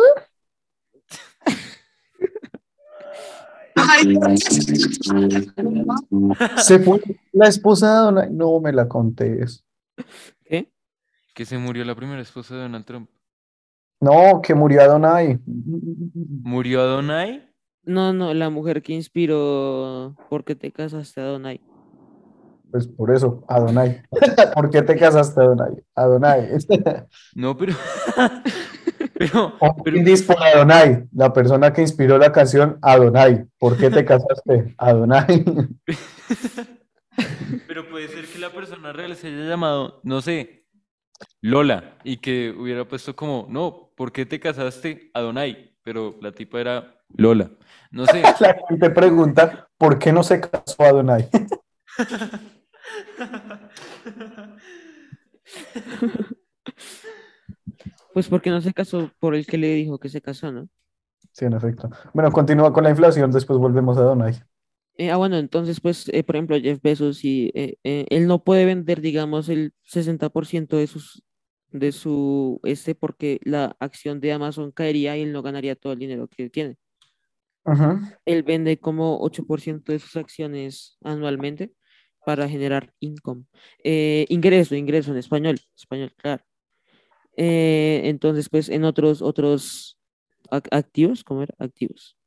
Se 6.57 6.79
fue 6.79 7.01
la 7.33 7.47
esposa 7.47 7.87
de 7.87 7.99
Donald. 8.05 8.31
No 8.31 8.59
me 8.59 8.71
la 8.71 8.87
contés. 8.87 9.65
¿Qué? 10.43 10.71
Que 11.33 11.45
se 11.45 11.57
murió 11.57 11.85
la 11.85 11.95
primera 11.95 12.21
esposa 12.21 12.55
de 12.55 12.61
Donald 12.61 12.85
Trump. 12.85 13.09
No, 13.99 14.41
que 14.41 14.55
murió 14.55 14.81
Adonai. 14.81 15.39
¿Murió 15.45 16.81
Adonai? 16.81 17.47
No, 17.83 18.13
no, 18.13 18.33
la 18.33 18.49
mujer 18.49 18.81
que 18.81 18.93
inspiró 18.93 20.15
¿Por 20.29 20.43
qué 20.43 20.55
te 20.55 20.71
casaste, 20.71 21.21
Adonai? 21.21 21.61
Pues 22.71 22.87
por 22.87 23.13
eso, 23.13 23.43
Adonai. 23.47 24.01
¿Por 24.55 24.69
qué 24.69 24.81
te 24.81 24.95
casaste, 24.97 25.41
Adonai? 25.41 25.83
Adonai. 25.93 26.49
No, 27.35 27.55
pero. 27.57 27.73
pero, 29.13 29.47
Un 29.47 29.59
pero, 29.59 29.75
brindis 29.83 30.23
por 30.23 30.41
Adonai, 30.41 31.05
la 31.13 31.33
persona 31.33 31.73
que 31.73 31.81
inspiró 31.81 32.17
la 32.17 32.31
canción 32.31 32.77
Adonai. 32.81 33.45
¿Por 33.57 33.77
qué 33.77 33.89
te 33.89 34.05
casaste? 34.05 34.73
Adonai. 34.77 35.45
pero 37.67 37.89
puede 37.89 38.07
ser 38.07 38.25
que 38.25 38.39
la 38.39 38.49
persona 38.49 38.93
real 38.93 39.15
se 39.15 39.27
haya 39.27 39.45
llamado, 39.45 39.99
no 40.03 40.21
sé, 40.21 40.65
Lola, 41.41 41.97
y 42.03 42.17
que 42.17 42.53
hubiera 42.57 42.85
puesto 42.85 43.15
como, 43.15 43.47
no, 43.49 43.91
¿por 43.95 44.11
qué 44.11 44.25
te 44.25 44.39
casaste, 44.39 45.11
Adonai? 45.13 45.75
Pero 45.83 46.17
la 46.21 46.31
tipa 46.31 46.59
era 46.59 46.95
Lola. 47.09 47.51
No 47.91 48.05
sé. 48.05 48.21
La 48.39 48.55
gente 48.69 48.89
pregunta, 48.89 49.67
¿por 49.77 49.99
qué 49.99 50.13
no 50.13 50.23
se 50.23 50.39
casó 50.39 50.83
Adonai? 50.83 51.27
Pues 58.13 58.27
porque 58.27 58.49
no 58.49 58.61
se 58.61 58.73
casó 58.73 59.11
por 59.19 59.35
el 59.35 59.45
que 59.45 59.57
le 59.57 59.73
dijo 59.73 59.99
que 59.99 60.09
se 60.09 60.21
casó, 60.21 60.51
¿no? 60.51 60.67
Sí, 61.31 61.45
en 61.45 61.53
efecto. 61.53 61.89
Bueno, 62.13 62.31
continúa 62.31 62.73
con 62.73 62.83
la 62.83 62.89
inflación, 62.89 63.31
después 63.31 63.57
volvemos 63.57 63.97
a 63.97 64.01
Adonai. 64.01 64.43
Eh, 64.97 65.09
ah, 65.09 65.17
bueno, 65.17 65.37
entonces, 65.37 65.79
pues, 65.79 66.09
eh, 66.09 66.23
por 66.23 66.35
ejemplo, 66.35 66.59
Jeff 66.59 66.81
Bezos, 66.81 67.23
y, 67.23 67.51
eh, 67.55 67.77
eh, 67.83 68.05
él 68.09 68.27
no 68.27 68.43
puede 68.43 68.65
vender, 68.65 69.01
digamos, 69.01 69.47
el 69.49 69.73
60% 69.83 70.77
de 70.77 70.87
sus, 70.87 71.23
de 71.69 71.91
su, 71.93 72.59
este, 72.63 72.95
porque 72.95 73.39
la 73.43 73.75
acción 73.79 74.19
de 74.19 74.33
Amazon 74.33 74.71
caería 74.71 75.15
y 75.17 75.21
él 75.21 75.31
no 75.31 75.41
ganaría 75.41 75.75
todo 75.75 75.93
el 75.93 75.99
dinero 75.99 76.27
que 76.27 76.49
tiene. 76.49 76.77
Ujú. 77.65 77.99
Él 78.25 78.43
vende 78.43 78.79
como 78.79 79.19
8% 79.21 79.91
de 79.91 79.99
sus 79.99 80.15
acciones 80.17 80.97
anualmente 81.03 81.73
para 82.25 82.49
generar 82.49 82.93
income. 82.99 83.45
Eh, 83.83 84.25
ingreso, 84.29 84.75
ingreso 84.75 85.11
en 85.11 85.17
español, 85.17 85.59
español, 85.75 86.13
claro. 86.17 86.43
Eh, 87.43 88.01
entonces, 88.05 88.49
pues, 88.49 88.69
en 88.69 88.83
otros, 88.85 89.21
otros 89.21 89.97
ac- 90.51 90.67
activos, 90.71 91.23
¿cómo 91.23 91.43
era? 91.43 91.55
Activos. 91.59 92.17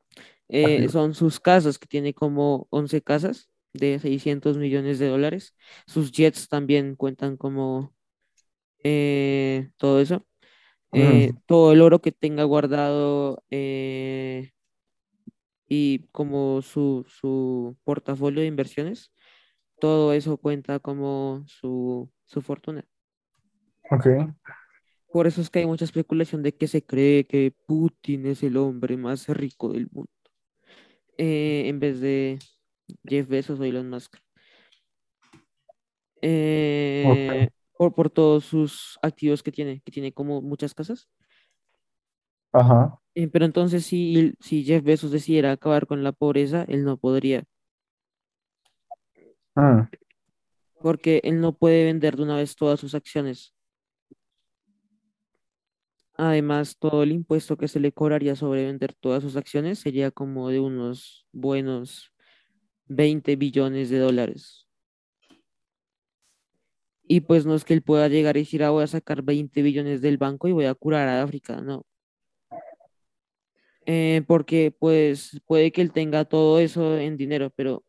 Eh, 0.49 0.89
Activos. 0.89 0.91
son 0.91 1.15
sus 1.15 1.41
casas, 1.41 1.79
que 1.79 1.87
tiene 1.89 2.15
como 2.15 2.67
11 2.71 3.03
casas 3.03 3.51
de 3.75 3.99
600 4.01 4.59
millones 4.59 4.99
de 5.01 5.09
dólares. 5.09 5.55
Sus 5.87 6.13
jets 6.13 6.49
también 6.49 6.97
cuentan 6.97 7.37
como 7.39 7.95
eh, 8.85 9.71
todo 9.79 10.01
eso. 10.01 10.27
Mm. 10.95 11.37
todo 11.47 11.73
el 11.73 11.83
oro 11.83 12.01
que 12.01 12.13
tenga 12.13 12.45
guardado 12.45 13.43
y 15.69 16.07
como 16.13 16.63
su, 16.63 17.05
su 17.09 17.77
portafolio 17.85 18.41
de 18.43 18.47
inversiones, 18.49 19.13
todo 19.81 20.13
eso 20.13 20.39
cuenta 20.39 20.79
como 20.81 21.45
su, 21.49 22.11
su 22.27 22.43
fortuna. 22.43 22.87
Ok. 23.91 24.07
Por 25.15 25.29
eso 25.29 25.41
es 25.41 25.49
que 25.49 25.61
hay 25.61 25.67
mucha 25.67 25.85
especulación 25.85 26.43
de 26.43 26.57
que 26.57 26.67
se 26.67 26.85
cree 26.85 27.25
que 27.25 27.55
Putin 27.69 28.27
es 28.27 28.43
el 28.43 28.57
hombre 28.57 28.97
más 28.97 29.29
rico 29.29 29.73
del 29.73 29.87
mundo, 29.93 30.11
eh, 31.17 31.69
en 31.69 31.79
vez 31.79 32.01
de 32.01 32.41
Jeff 33.05 33.29
Bezos 33.29 33.61
o 33.61 33.63
Elon 33.63 33.89
Musk. 33.89 34.17
Eh, 36.21 37.49
por, 37.79 37.95
por 37.95 38.11
todos 38.11 38.45
sus 38.45 38.99
activos 39.03 39.45
que 39.45 39.53
tiene, 39.53 39.83
que 39.83 39.93
tiene 39.93 40.13
como 40.13 40.43
muchas 40.43 40.75
casas. 40.75 41.09
Ajá. 42.51 42.99
Eh, 43.15 43.29
pero 43.29 43.45
entonces 43.45 43.87
si, 43.87 44.35
si 44.41 44.65
Jeff 44.65 44.83
Bezos 44.83 45.13
decidiera 45.13 45.53
acabar 45.53 45.87
con 45.87 46.03
la 46.03 46.11
pobreza, 46.11 46.65
él 46.67 46.83
no 46.83 46.97
podría, 46.97 47.45
Mm. 49.55 49.83
porque 50.83 51.21
él 51.23 51.41
no 51.41 51.57
puede 51.57 51.85
vender 51.85 52.17
de 52.17 52.25
una 52.25 52.37
vez 52.37 52.57
todas 52.57 52.81
sus 52.81 52.97
acciones. 52.97 53.54
Además, 56.17 56.77
todo 56.79 57.03
el 57.03 57.13
impuesto 57.13 57.57
que 57.57 57.69
se 57.69 57.81
le 57.81 57.93
cobraría 57.93 58.37
sobre 58.37 58.67
vender 58.67 58.95
todas 58.95 59.23
sus 59.23 59.37
acciones 59.37 59.81
sería 59.81 60.11
como 60.13 60.49
de 60.49 60.61
unos 60.61 61.27
buenos 61.33 62.13
20 62.87 63.37
billones 63.37 63.91
de 63.91 63.99
dólares. 63.99 64.69
Y 67.07 67.21
pues 67.21 67.45
no 67.47 67.55
es 67.55 67.65
que 67.65 67.75
él 67.75 67.83
pueda 67.83 68.09
llegar 68.09 68.37
y 68.37 68.41
decir, 68.41 68.63
ah, 68.63 68.71
voy 68.71 68.85
a 68.85 68.87
sacar 68.87 69.23
20 69.23 69.61
billones 69.63 70.01
del 70.01 70.17
banco 70.17 70.49
y 70.49 70.53
voy 70.53 70.67
a 70.67 70.75
curar 70.75 71.09
a 71.09 71.23
África, 71.23 71.61
no. 71.61 71.85
Eh, 73.87 74.23
porque 74.27 74.71
pues 74.71 75.41
puede 75.47 75.71
que 75.71 75.83
él 75.83 75.93
tenga 75.93 76.25
todo 76.25 76.59
eso 76.59 76.97
en 76.97 77.17
dinero, 77.19 77.51
pero 77.55 77.85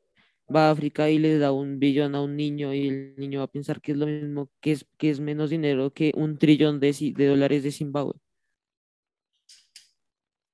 va 0.53 0.67
a 0.67 0.71
África 0.71 1.09
y 1.09 1.19
le 1.19 1.37
da 1.37 1.51
un 1.51 1.79
billón 1.79 2.15
a 2.15 2.21
un 2.21 2.35
niño 2.35 2.73
y 2.73 2.87
el 2.87 3.15
niño 3.17 3.39
va 3.39 3.45
a 3.45 3.51
pensar 3.51 3.81
que 3.81 3.91
es 3.93 3.97
lo 3.97 4.05
mismo, 4.05 4.49
que 4.61 4.71
es, 4.73 4.85
que 4.97 5.09
es 5.09 5.19
menos 5.19 5.49
dinero 5.49 5.91
que 5.91 6.11
un 6.15 6.37
trillón 6.37 6.79
de, 6.79 7.13
de 7.15 7.27
dólares 7.27 7.63
de 7.63 7.71
Zimbabue. 7.71 8.19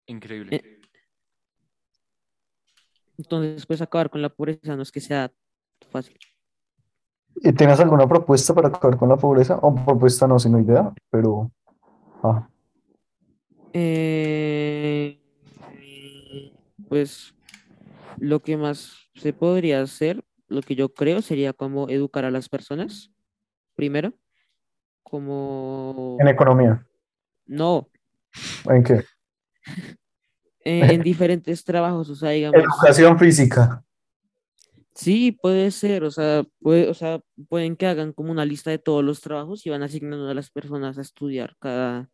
Increíble. 0.08 0.56
Eh, 0.58 0.82
Entonces, 3.18 3.66
pues 3.66 3.82
acabar 3.82 4.10
con 4.10 4.22
la 4.22 4.30
pobreza 4.30 4.76
no 4.76 4.82
es 4.82 4.92
que 4.92 5.00
sea 5.00 5.32
fácil. 5.90 6.18
¿Y 7.36 7.54
tienes 7.54 7.80
alguna 7.80 8.08
propuesta 8.08 8.54
para 8.54 8.68
acabar 8.70 8.98
con 8.98 9.10
la 9.10 9.18
pobreza? 9.18 9.58
O 9.62 9.74
propuesta 9.74 10.28
no, 10.28 10.38
sino 10.40 10.60
idea, 10.60 10.94
pero... 11.10 11.52
Ah, 12.24 12.48
Eh, 13.74 15.18
pues 16.90 17.34
lo 18.22 18.40
que 18.44 18.56
más 18.56 19.10
se 19.16 19.34
podría 19.34 19.82
hacer, 19.82 20.24
lo 20.48 20.62
que 20.62 20.76
yo 20.76 20.94
creo 20.94 21.24
sería 21.24 21.54
como 21.54 21.90
educar 21.90 22.24
a 22.24 22.30
las 22.30 22.50
personas, 22.50 23.12
primero, 23.76 24.14
como... 25.02 26.18
en 26.20 26.28
economía. 26.28 26.86
No, 27.48 27.90
¿En 28.70 28.84
qué? 28.84 29.04
eh, 30.64 30.94
en 30.94 31.02
diferentes 31.04 31.64
trabajos, 31.64 32.12
o 32.12 32.16
sea, 32.16 32.30
digamos, 32.30 32.62
Educación 32.62 33.18
física. 33.18 33.84
sí, 34.94 35.32
puede 35.32 35.72
ser, 35.72 36.04
o 36.04 36.12
sea, 36.12 36.44
puede, 36.62 36.90
o 36.90 36.94
sea, 36.94 37.22
pueden 37.50 37.76
que 37.76 37.88
hagan 37.88 38.14
como 38.14 38.32
una 38.32 38.46
lista 38.46 38.70
de 38.70 38.78
todos 38.78 39.04
los 39.04 39.20
trabajos 39.20 39.66
y 39.66 39.72
van 39.72 39.82
asignando 39.82 40.30
a 40.30 40.36
las 40.36 40.52
personas 40.52 41.00
a 41.00 41.02
estudiar 41.02 41.56
cada, 41.60 42.08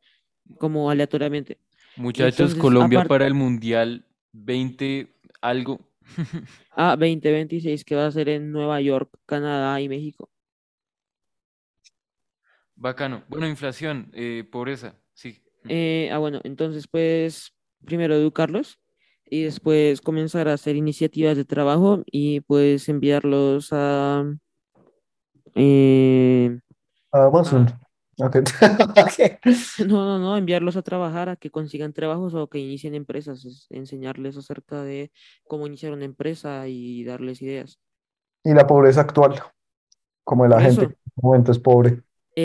como 0.58 0.90
aleatoriamente. 0.90 1.60
Muchachos, 1.98 2.40
entonces, 2.40 2.62
Colombia 2.62 3.00
aparte- 3.00 3.10
para 3.10 3.28
el 3.28 3.34
Mundial 3.34 4.06
20 4.32 5.14
algo. 5.42 5.82
Ah, 6.80 6.96
2026 6.96 7.84
que 7.84 7.96
va 7.96 8.06
a 8.06 8.12
ser 8.12 8.30
en 8.30 8.52
Nueva 8.52 8.80
York, 8.82 9.10
Canadá 9.26 9.82
y 9.82 9.90
México. 9.90 10.30
Bacano. 12.76 13.24
Bueno, 13.28 13.48
inflación, 13.48 14.12
eh, 14.14 14.48
pobreza, 14.52 14.96
sí. 15.14 15.42
Eh, 15.68 16.10
ah, 16.12 16.20
bueno, 16.20 16.40
entonces 16.44 16.88
pues 16.88 17.54
primero 17.84 18.14
educarlos 18.14 18.80
y 19.26 19.44
después 19.44 20.02
comenzar 20.02 20.48
a 20.48 20.54
hacer 20.54 20.76
iniciativas 20.76 21.36
de 21.36 21.46
trabajo 21.46 22.04
y 22.06 22.42
pues 22.42 22.88
enviarlos 22.90 23.70
a... 23.72 24.24
eh, 25.56 26.60
Amazon. 27.12 27.87
No, 29.88 30.06
no, 30.06 30.20
no, 30.20 30.38
enviarlos 30.38 30.76
a 30.76 30.82
trabajar, 30.82 31.30
a 31.30 31.36
que 31.36 31.52
consigan 31.52 31.94
trabajos 31.94 32.34
o 32.34 32.48
que 32.48 32.58
inicien 32.58 32.96
empresas, 32.96 33.46
es 33.46 33.68
enseñarles 33.70 34.36
acerca 34.38 34.82
de 34.82 35.12
cómo 35.48 35.68
iniciar 35.68 35.94
una 35.94 36.06
empresa 36.06 36.68
y 36.68 37.04
darles 37.04 37.42
ideas. 37.42 37.80
Y 38.44 38.54
la 38.54 38.66
pobreza 38.66 39.02
actual, 39.02 39.42
como 40.24 40.48
la 40.48 40.60
gente 40.60 40.80
que 40.80 40.86
en 40.86 40.92
este 40.92 41.22
momento 41.22 41.52
es 41.52 41.60
pobre. 41.60 42.02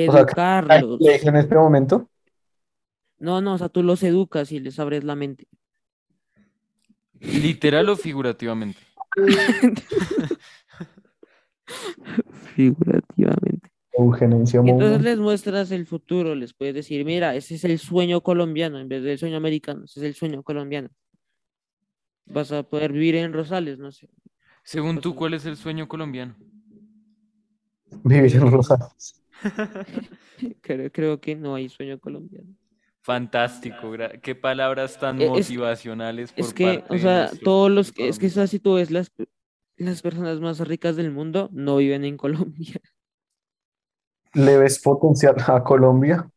O 0.09 0.13
sea, 0.13 0.21
Educarlos. 0.21 0.99
en 1.01 1.37
este 1.37 1.55
momento. 1.55 2.09
No, 3.19 3.41
no, 3.41 3.55
o 3.55 3.59
sea, 3.59 3.69
tú 3.69 3.83
los 3.83 4.03
educas 4.03 4.53
y 4.53 4.61
les 4.61 4.79
abres 4.79 5.05
la 5.05 5.15
mente. 5.15 5.47
Literal 7.21 7.89
o 7.89 7.97
figurativamente. 7.97 8.81
Figurativamente. 12.55 13.62
Entonces 13.95 15.03
les 15.03 15.19
muestras 15.19 15.71
el 15.71 15.87
futuro, 15.87 16.35
les 16.35 16.55
puedes 16.55 16.75
decir, 16.75 17.05
mira, 17.05 17.35
ese 17.35 17.57
es 17.57 17.65
el 17.65 17.79
sueño 17.79 18.21
colombiano 18.23 18.79
en 18.79 18.89
vez 18.89 19.03
del 19.03 19.19
sueño 19.19 19.37
americano, 19.37 19.85
ese 19.85 20.01
es 20.01 20.07
el 20.07 20.15
sueño 20.15 20.43
colombiano. 20.43 20.89
Vas 22.27 22.53
a 22.53 22.63
poder 22.63 22.93
vivir 22.93 23.17
en 23.17 23.33
Rosales, 23.33 23.79
no 23.79 23.91
sé. 23.93 24.09
Según 24.65 25.01
tú, 25.01 25.15
¿cuál 25.15 25.35
es 25.35 25.45
el 25.45 25.57
sueño 25.57 25.89
colombiano? 25.89 26.37
Vivir 28.05 28.35
en 28.37 28.51
Rosales. 28.51 29.21
Creo, 30.61 30.91
creo 30.91 31.21
que 31.21 31.35
no 31.37 31.55
hay 31.55 31.69
sueño 31.69 31.99
colombiano. 31.99 32.49
Fantástico, 33.01 33.93
qué 34.23 34.35
palabras 34.35 34.99
tan 34.99 35.21
Eh, 35.21 35.25
es- 35.25 35.49
motivacionales 35.51 36.33
por 36.33 36.45
Es 36.45 36.55
que, 36.55 36.79
parte 36.79 36.95
o 36.95 36.99
sea, 36.99 37.31
todos 37.43 37.71
los 37.71 37.93
que, 37.93 38.09
es 38.09 38.19
que 38.19 38.31
sea, 38.31 38.47
si 38.47 38.61
tú 38.61 38.75
ves 38.75 38.91
las, 38.93 39.13
las 39.77 40.03
personas 40.03 40.41
más 40.41 40.61
ricas 40.61 40.95
del 40.95 41.11
mundo, 41.11 41.49
no 41.53 41.77
viven 41.79 42.05
en 42.05 42.17
Colombia. 42.17 42.81
¿Le 44.35 44.59
ves 44.59 44.79
potencial 44.81 45.37
a 45.47 45.63
Colombia? 45.65 46.29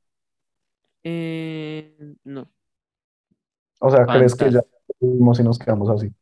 Eh, 1.03 2.15
no. 2.23 2.51
O 3.79 3.89
sea, 3.91 4.09
¿crees 4.09 4.35
que 4.35 4.51
ya 4.51 4.61
vivimos 4.99 5.39
y 5.39 5.43
nos 5.43 5.59
quedamos 5.59 5.89
así? 5.89 6.13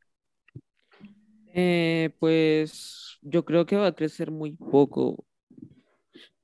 Eh, 1.56 2.16
pues 2.20 3.18
yo 3.22 3.46
creo 3.46 3.66
que 3.66 3.76
va 3.78 3.88
a 3.88 3.96
crecer 3.96 4.32
muy 4.32 4.54
poco, 4.54 5.26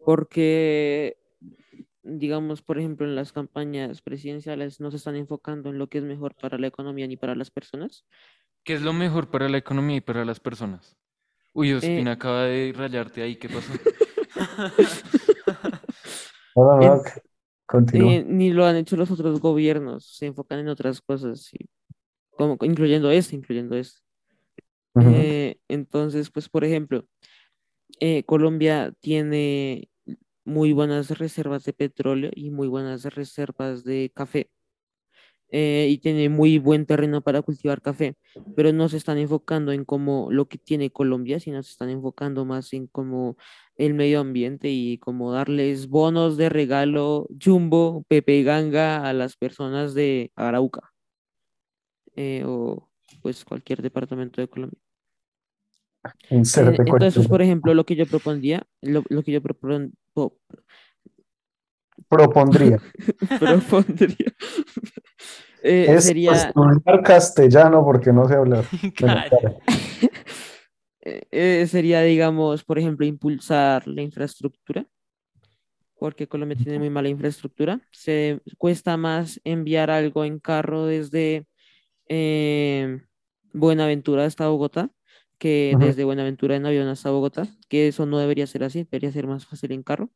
porque, 0.04 1.18
digamos, 2.04 2.62
por 2.62 2.80
ejemplo, 2.80 3.06
en 3.08 3.16
las 3.16 3.34
campañas 3.34 4.02
presidenciales 4.02 4.80
no 4.80 4.92
se 4.92 4.98
están 4.98 5.16
enfocando 5.16 5.70
en 5.70 5.78
lo 5.80 5.90
que 5.90 6.00
es 6.00 6.04
mejor 6.04 6.36
para 6.36 6.58
la 6.58 6.68
economía 6.68 7.08
ni 7.08 7.18
para 7.18 7.36
las 7.36 7.52
personas. 7.52 8.06
¿Qué 8.64 8.74
es 8.76 8.82
lo 8.82 8.94
mejor 8.94 9.30
para 9.30 9.50
la 9.50 9.58
economía 9.58 9.98
y 9.98 10.02
para 10.02 10.26
las 10.26 10.40
personas? 10.40 10.98
Uy, 11.54 11.74
Eh, 11.82 12.04
Ospina 12.04 12.14
acaba 12.14 12.44
de 12.46 12.74
rayarte 12.76 13.22
ahí, 13.24 13.38
¿qué 13.38 13.50
pasó? 13.50 13.80
Eh, 17.93 18.24
ni 18.28 18.51
lo 18.51 18.66
han 18.66 18.76
hecho 18.76 18.97
los 18.97 19.12
otros 19.12 19.39
gobiernos, 19.39 20.05
se 20.05 20.28
enfocan 20.28 20.60
en 20.60 20.70
otras 20.70 21.01
cosas, 21.01 21.53
y 21.53 21.68
como, 22.32 22.57
incluyendo 22.62 23.12
este, 23.12 23.36
incluyendo. 23.36 23.76
Ujú. 23.78 25.10
Eh, 25.10 25.57
entonces, 25.68 26.30
pues, 26.32 26.49
por 26.49 26.64
ejemplo, 26.64 27.05
eh, 27.99 28.24
Colombia 28.24 28.93
tiene 28.99 29.89
muy 30.45 30.74
buenas 30.74 31.18
reservas 31.18 31.64
de 31.64 31.74
petróleo 31.74 32.32
y 32.34 32.49
muy 32.49 32.68
buenas 32.68 33.03
reservas 33.03 33.84
de 33.84 34.12
café. 34.14 34.49
Eh, 35.52 35.88
y 35.89 35.97
tiene 35.97 36.30
muy 36.30 36.58
buen 36.60 36.86
terreno 36.86 37.22
para 37.22 37.41
cultivar 37.41 37.82
café, 37.82 38.16
pero 38.56 38.72
no 38.74 38.88
se 38.89 38.97
están 38.97 39.18
enfocando 39.18 39.72
en 39.72 39.86
como 39.86 40.32
lo 40.32 40.47
que 40.47 40.58
tiene 40.58 40.91
Colombia, 40.91 41.39
sino 41.39 41.62
se 41.64 41.72
están 41.72 41.89
enfocando 41.89 42.45
más 42.45 42.72
en 42.74 42.88
como 42.88 43.36
el 43.76 43.93
medio 43.93 44.20
ambiente 44.20 44.70
y 44.70 44.97
como 45.00 45.32
darles 45.32 45.88
bonos 45.88 46.36
de 46.38 46.50
regalo 46.50 47.28
Jumbo, 47.43 48.04
Pepe 48.08 48.43
Ganga 48.43 49.08
a 49.08 49.14
las 49.14 49.38
personas 49.38 49.93
de 49.93 50.32
Arauca 50.36 50.91
eh, 52.16 52.43
o 52.45 52.89
pues 53.22 53.43
cualquier 53.45 53.82
departamento 53.82 54.41
de 54.41 54.47
Colombia. 54.50 54.80
Eh, 56.04 56.36
Inserte 56.36 56.82
entonces, 56.86 57.28
por 57.28 57.41
ejemplo, 57.41 57.74
lo 57.74 57.86
que 57.86 57.95
yo 57.95 58.06
propondría, 58.06 58.66
lo, 58.82 59.04
lo 59.10 59.24
que 59.24 59.32
yo 59.32 59.41
propon- 59.41 59.91
po- 60.14 60.38
propondría. 62.08 62.80
propondría 63.39 64.34
eh, 65.64 65.86
Es 65.89 66.05
sería 66.05 66.32
estudiar 66.34 67.03
castellano 67.03 67.84
porque 67.84 68.12
no 68.12 68.28
sé 68.28 68.36
hablar. 68.36 68.66
Bueno, 68.99 69.16
Cara. 69.16 69.30
claro. 69.30 69.60
eh, 71.01 71.22
eh, 71.32 71.68
sería, 71.68 72.01
digamos, 72.01 72.64
por 72.64 72.80
ejemplo, 72.80 73.05
impulsar 73.05 73.88
la 73.88 74.01
infraestructura, 74.01 74.86
porque 75.97 76.28
Colombia 76.28 76.57
tiene 76.57 76.80
muy 76.80 76.89
mala 76.89 77.10
infraestructura. 77.10 77.82
Se 77.91 78.41
cuesta 78.57 78.97
más 78.97 79.41
enviar 79.43 79.91
algo 79.91 80.24
en 80.24 80.39
carro 80.39 80.86
desde 80.86 81.45
eh, 82.07 83.01
Buenaventura 83.53 84.26
hasta 84.26 84.47
Bogotá 84.47 84.89
que 85.39 85.76
desde 85.80 86.03
Buenaventura 86.03 86.57
en 86.57 86.66
avión 86.66 86.88
hasta 86.89 87.10
Bogotá, 87.10 87.47
que 87.70 87.88
eso 87.88 88.05
no 88.05 88.20
debería 88.20 88.45
ser 88.45 88.64
así, 88.66 88.84
debería 88.84 89.12
ser 89.12 89.26
más 89.26 89.45
fácil 89.45 89.72
en 89.72 89.84
carro. 89.84 90.12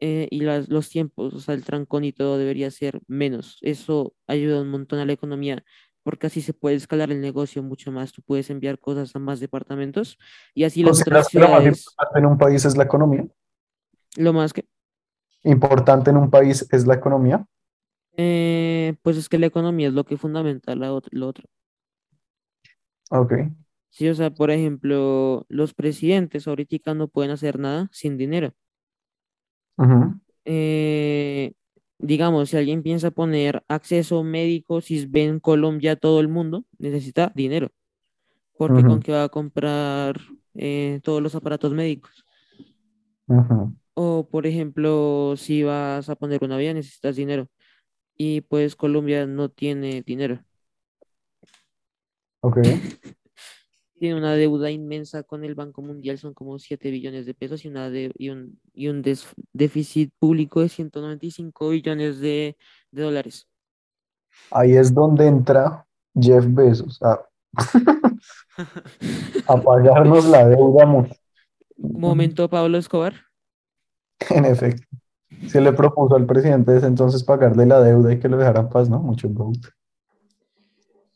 Eh, 0.00 0.28
y 0.30 0.40
las, 0.40 0.68
los 0.68 0.90
tiempos, 0.90 1.32
o 1.34 1.40
sea, 1.40 1.54
el 1.54 1.64
trancón 1.64 2.04
y 2.04 2.12
todo 2.12 2.38
debería 2.38 2.70
ser 2.70 3.00
menos. 3.08 3.58
Eso 3.62 4.14
ayuda 4.26 4.60
un 4.62 4.68
montón 4.70 4.98
a 4.98 5.06
la 5.06 5.12
economía 5.14 5.64
porque 6.02 6.26
así 6.28 6.42
se 6.42 6.52
puede 6.54 6.76
escalar 6.76 7.10
el 7.10 7.20
negocio 7.20 7.62
mucho 7.62 7.92
más. 7.92 8.12
Tú 8.12 8.22
puedes 8.22 8.50
enviar 8.50 8.78
cosas 8.78 9.16
a 9.16 9.18
más 9.18 9.40
departamentos 9.40 10.18
y 10.54 10.64
así 10.64 10.82
las 10.84 11.00
¿Consideras 11.00 11.00
otras 11.00 11.28
que 11.28 11.38
lo 11.38 11.48
más 11.50 11.66
ciudades, 11.66 11.98
importante 12.06 12.18
en 12.18 12.24
un 12.26 12.38
país 12.38 12.64
es 12.64 12.76
la 12.78 12.84
economía? 12.84 13.26
lo 14.16 14.32
más 14.32 14.52
que, 14.52 14.66
¿Importante 15.44 16.10
en 16.10 16.18
un 16.18 16.28
país 16.30 16.68
es 16.70 16.86
la 16.86 16.92
economía? 16.96 17.46
eh, 18.16 18.94
pues 19.02 19.16
es 19.16 19.28
que 19.28 19.38
la 19.38 19.46
economía 19.46 19.88
es 19.88 19.94
lo 19.94 20.04
que 20.04 20.16
fundamenta 20.16 20.74
la 20.76 20.92
ot- 20.92 21.08
lo 21.12 21.28
otro. 21.28 21.44
Ok. 23.10 23.32
Sí, 23.90 24.08
o 24.08 24.14
sea, 24.14 24.30
por 24.30 24.50
ejemplo, 24.50 25.46
los 25.48 25.72
presidentes 25.74 26.46
ahorita 26.46 26.94
no 26.94 27.08
pueden 27.08 27.30
hacer 27.30 27.58
nada 27.58 27.88
sin 27.92 28.16
dinero. 28.18 28.54
Eh, 30.44 31.52
digamos, 31.98 32.50
si 32.50 32.56
alguien 32.56 32.82
piensa 32.82 33.10
poner 33.10 33.64
acceso 33.68 34.22
médico, 34.22 34.80
si 34.80 35.06
ve 35.06 35.24
en 35.24 35.40
Colombia 35.40 35.96
todo 35.96 36.20
el 36.20 36.28
mundo, 36.28 36.64
necesita 36.78 37.32
dinero, 37.34 37.70
porque 38.56 38.84
con 38.84 39.00
qué 39.00 39.12
va 39.12 39.24
a 39.24 39.28
comprar 39.28 40.20
eh, 40.54 41.00
todos 41.02 41.22
los 41.22 41.34
aparatos 41.34 41.72
médicos. 41.72 42.24
O, 43.94 44.28
por 44.28 44.46
ejemplo, 44.46 45.34
si 45.36 45.62
vas 45.62 46.08
a 46.08 46.16
poner 46.16 46.44
una 46.44 46.56
vía, 46.58 46.74
necesitas 46.74 47.16
dinero. 47.16 47.48
Y 48.16 48.42
pues 48.42 48.76
Colombia 48.76 49.26
no 49.26 49.50
tiene 49.50 50.02
dinero. 50.02 50.44
Ok. 52.40 52.58
Tiene 53.98 54.16
una 54.18 54.34
deuda 54.34 54.70
inmensa 54.70 55.22
con 55.22 55.42
el 55.44 55.54
Banco 55.54 55.80
Mundial, 55.82 56.18
son 56.18 56.34
como 56.34 56.58
7 56.58 56.90
billones 56.90 57.24
de 57.24 57.32
pesos 57.34 57.64
y, 57.64 57.68
una 57.68 57.88
de- 57.88 58.12
y 58.18 58.28
un, 58.28 58.60
y 58.74 58.88
un 58.88 59.00
des- 59.02 59.26
déficit 59.54 60.12
público 60.18 60.60
de 60.60 60.68
195 60.68 61.70
billones 61.70 62.20
de, 62.20 62.56
de 62.90 63.02
dólares. 63.02 63.48
Ahí 64.50 64.76
es 64.76 64.92
donde 64.92 65.26
entra 65.26 65.86
Jeff 66.14 66.44
Bezos 66.48 67.00
a, 67.02 67.20
a 69.48 69.56
pagarnos 69.62 70.26
la 70.26 70.46
deuda. 70.48 70.84
mo- 70.86 71.06
Momento, 71.78 72.48
Pablo 72.48 72.78
Escobar. 72.78 73.14
En 74.30 74.44
efecto. 74.44 74.86
Se 75.48 75.60
le 75.60 75.72
propuso 75.72 76.16
al 76.16 76.26
presidente 76.26 76.72
de 76.72 76.78
ese 76.78 76.86
entonces 76.86 77.22
pagarle 77.24 77.66
la 77.66 77.80
deuda 77.80 78.12
y 78.12 78.18
que 78.18 78.28
lo 78.28 78.36
dejara 78.38 78.60
en 78.60 78.68
paz, 78.68 78.88
¿no? 78.88 78.98
Mucho 79.00 79.28
vote. 79.28 79.68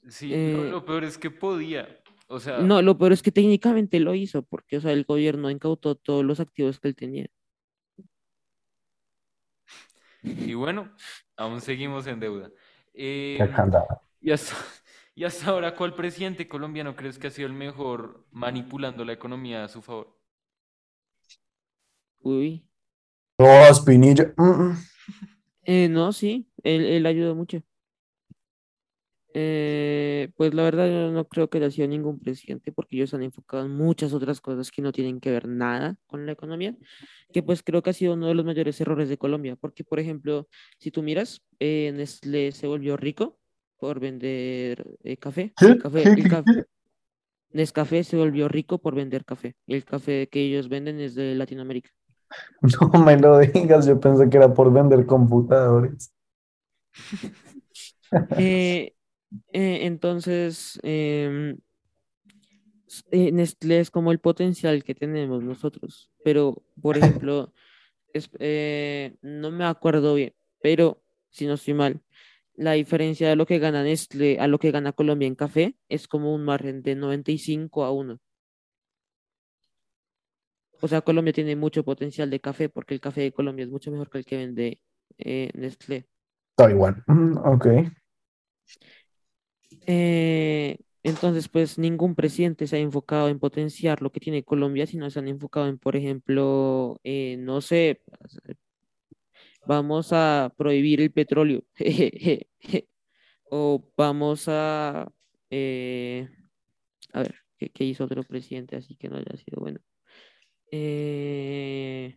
Sí, 0.08 0.32
Eh, 0.34 0.68
lo 0.70 0.84
peor 0.84 1.04
es 1.04 1.16
que 1.16 1.30
podía. 1.30 1.86
O 2.32 2.38
sea, 2.38 2.58
No, 2.58 2.80
lo 2.80 2.96
peor 2.96 3.12
es 3.12 3.22
que 3.22 3.32
técnicamente 3.32 3.98
lo 3.98 4.14
hizo, 4.14 4.42
porque, 4.42 4.76
o 4.76 4.80
sea, 4.80 4.92
el 4.92 5.04
gobierno 5.04 5.50
incautó 5.50 5.96
todos 5.96 6.24
los 6.24 6.38
activos 6.38 6.78
que 6.78 6.86
él 6.86 6.94
tenía. 6.94 7.26
y 10.22 10.54
bueno, 10.54 10.94
aún 11.36 11.60
seguimos 11.60 12.06
en 12.06 12.20
deuda. 12.20 12.48
Eh, 12.94 13.36
y 14.20 14.30
hasta, 14.30 14.56
y 15.16 15.24
hasta 15.24 15.50
ahora, 15.50 15.74
¿cuál 15.74 15.96
presidente 15.96 16.46
colombiano 16.46 16.94
crees 16.94 17.18
que 17.18 17.26
ha 17.26 17.30
sido 17.30 17.48
el 17.48 17.52
mejor 17.54 18.24
manipulando 18.30 19.04
la 19.04 19.12
economía 19.12 19.64
a 19.64 19.68
su 19.68 19.82
favor? 19.82 20.16
Uy. 22.20 22.64
Oh, 23.38 23.66
Espinilla. 23.68 24.32
Mm, 24.36 24.42
mm. 24.44 24.78
Eh, 25.64 25.88
no, 25.88 26.12
sí, 26.12 26.48
él, 26.62 26.84
él 26.84 27.06
ayudó 27.06 27.34
mucho. 27.34 27.60
Eh, 29.32 30.30
pues 30.36 30.54
la 30.54 30.64
verdad 30.64 30.88
yo 30.88 31.12
no 31.12 31.24
creo 31.26 31.48
que 31.48 31.58
haya 31.58 31.70
sido 31.70 31.86
ningún 31.86 32.18
presidente 32.18 32.72
porque 32.72 32.96
ellos 32.96 33.14
han 33.14 33.22
enfocado 33.22 33.64
en 33.64 33.70
muchas 33.70 34.12
otras 34.12 34.40
cosas 34.40 34.72
que 34.72 34.82
no 34.82 34.90
tienen 34.90 35.20
que 35.20 35.30
ver 35.30 35.46
nada 35.46 35.96
con 36.06 36.26
la 36.26 36.32
economía, 36.32 36.76
que 37.32 37.42
pues 37.42 37.62
creo 37.62 37.82
que 37.82 37.90
ha 37.90 37.92
sido 37.92 38.14
uno 38.14 38.26
de 38.26 38.34
los 38.34 38.44
mayores 38.44 38.80
errores 38.80 39.08
de 39.08 39.18
Colombia, 39.18 39.56
porque 39.56 39.84
por 39.84 40.00
ejemplo, 40.00 40.48
si 40.78 40.90
tú 40.90 41.02
miras, 41.02 41.42
eh, 41.60 41.92
Nestlé 41.94 42.50
se 42.50 42.66
volvió 42.66 42.96
rico 42.96 43.38
por 43.78 44.00
vender 44.00 44.84
eh, 45.04 45.16
café, 45.16 45.52
el 45.60 45.78
café, 45.78 46.02
el 46.02 46.28
café, 46.28 46.66
Nescafé 47.52 48.04
se 48.04 48.16
volvió 48.16 48.48
rico 48.48 48.78
por 48.78 48.94
vender 48.94 49.24
café, 49.24 49.54
el 49.68 49.84
café 49.84 50.28
que 50.28 50.40
ellos 50.40 50.68
venden 50.68 50.98
es 50.98 51.14
de 51.14 51.34
Latinoamérica. 51.34 51.90
No 52.92 53.04
me 53.04 53.16
lo 53.16 53.38
digas, 53.38 53.86
yo 53.86 53.98
pensé 53.98 54.28
que 54.28 54.36
era 54.36 54.52
por 54.52 54.72
vender 54.72 55.06
computadores. 55.06 56.12
Eh, 58.36 58.92
eh, 59.52 59.80
entonces, 59.86 60.78
em, 60.82 61.58
eh, 63.12 63.32
Nestlé 63.32 63.80
es 63.80 63.90
como 63.90 64.12
el 64.12 64.18
potencial 64.18 64.82
que 64.84 64.94
tenemos 64.94 65.42
nosotros, 65.42 66.10
pero 66.24 66.62
por 66.80 66.96
ejemplo, 66.98 67.52
es- 68.12 68.30
eh, 68.38 69.14
no 69.22 69.50
me 69.50 69.64
acuerdo 69.64 70.14
bien, 70.14 70.34
pero 70.62 71.02
si 71.30 71.46
no 71.46 71.54
estoy 71.54 71.74
mal, 71.74 72.00
la 72.54 72.72
diferencia 72.72 73.28
de 73.28 73.36
lo 73.36 73.46
que 73.46 73.58
gana 73.58 73.82
Nestlé 73.84 74.38
a 74.40 74.46
lo 74.48 74.58
que 74.58 74.70
gana 74.72 74.92
Colombia 74.92 75.28
en 75.28 75.34
café 75.36 75.76
es 75.88 76.08
como 76.08 76.34
un 76.34 76.44
margen 76.44 76.82
de 76.82 76.94
95 76.96 77.84
a 77.84 77.92
1. 77.92 78.18
O 80.82 80.88
sea, 80.88 81.02
Colombia 81.02 81.32
tiene 81.32 81.56
mucho 81.56 81.84
potencial 81.84 82.30
de 82.30 82.40
café 82.40 82.68
porque 82.68 82.94
el 82.94 83.00
café 83.00 83.20
de 83.20 83.32
Colombia 83.32 83.64
es 83.64 83.70
mucho 83.70 83.90
mejor 83.90 84.08
que 84.10 84.18
el 84.18 84.24
que 84.24 84.36
vende 84.38 84.80
eh, 85.18 85.50
Nestlé. 85.54 86.06
Taiwán. 86.56 87.04
Ok. 87.44 87.66
Eh, 89.86 90.78
entonces, 91.02 91.48
pues 91.48 91.78
ningún 91.78 92.14
presidente 92.14 92.66
se 92.66 92.76
ha 92.76 92.78
enfocado 92.78 93.28
en 93.28 93.38
potenciar 93.38 94.02
lo 94.02 94.12
que 94.12 94.20
tiene 94.20 94.44
Colombia, 94.44 94.86
sino 94.86 95.08
se 95.10 95.18
han 95.18 95.28
enfocado 95.28 95.68
en, 95.68 95.78
por 95.78 95.96
ejemplo, 95.96 97.00
eh, 97.04 97.36
no 97.38 97.60
sé, 97.62 98.02
vamos 99.66 100.12
a 100.12 100.52
prohibir 100.56 101.00
el 101.00 101.12
petróleo, 101.12 101.62
o 103.50 103.84
vamos 103.96 104.44
a, 104.48 105.10
eh, 105.50 106.28
a 107.12 107.20
ver, 107.22 107.34
¿qué, 107.56 107.84
hizo 107.84 108.04
otro 108.04 108.22
presidente 108.22 108.76
así 108.76 108.96
que 108.96 109.08
no 109.08 109.16
haya 109.16 109.36
sido 109.36 109.60
bueno? 109.60 109.80
Eh, 110.72 112.16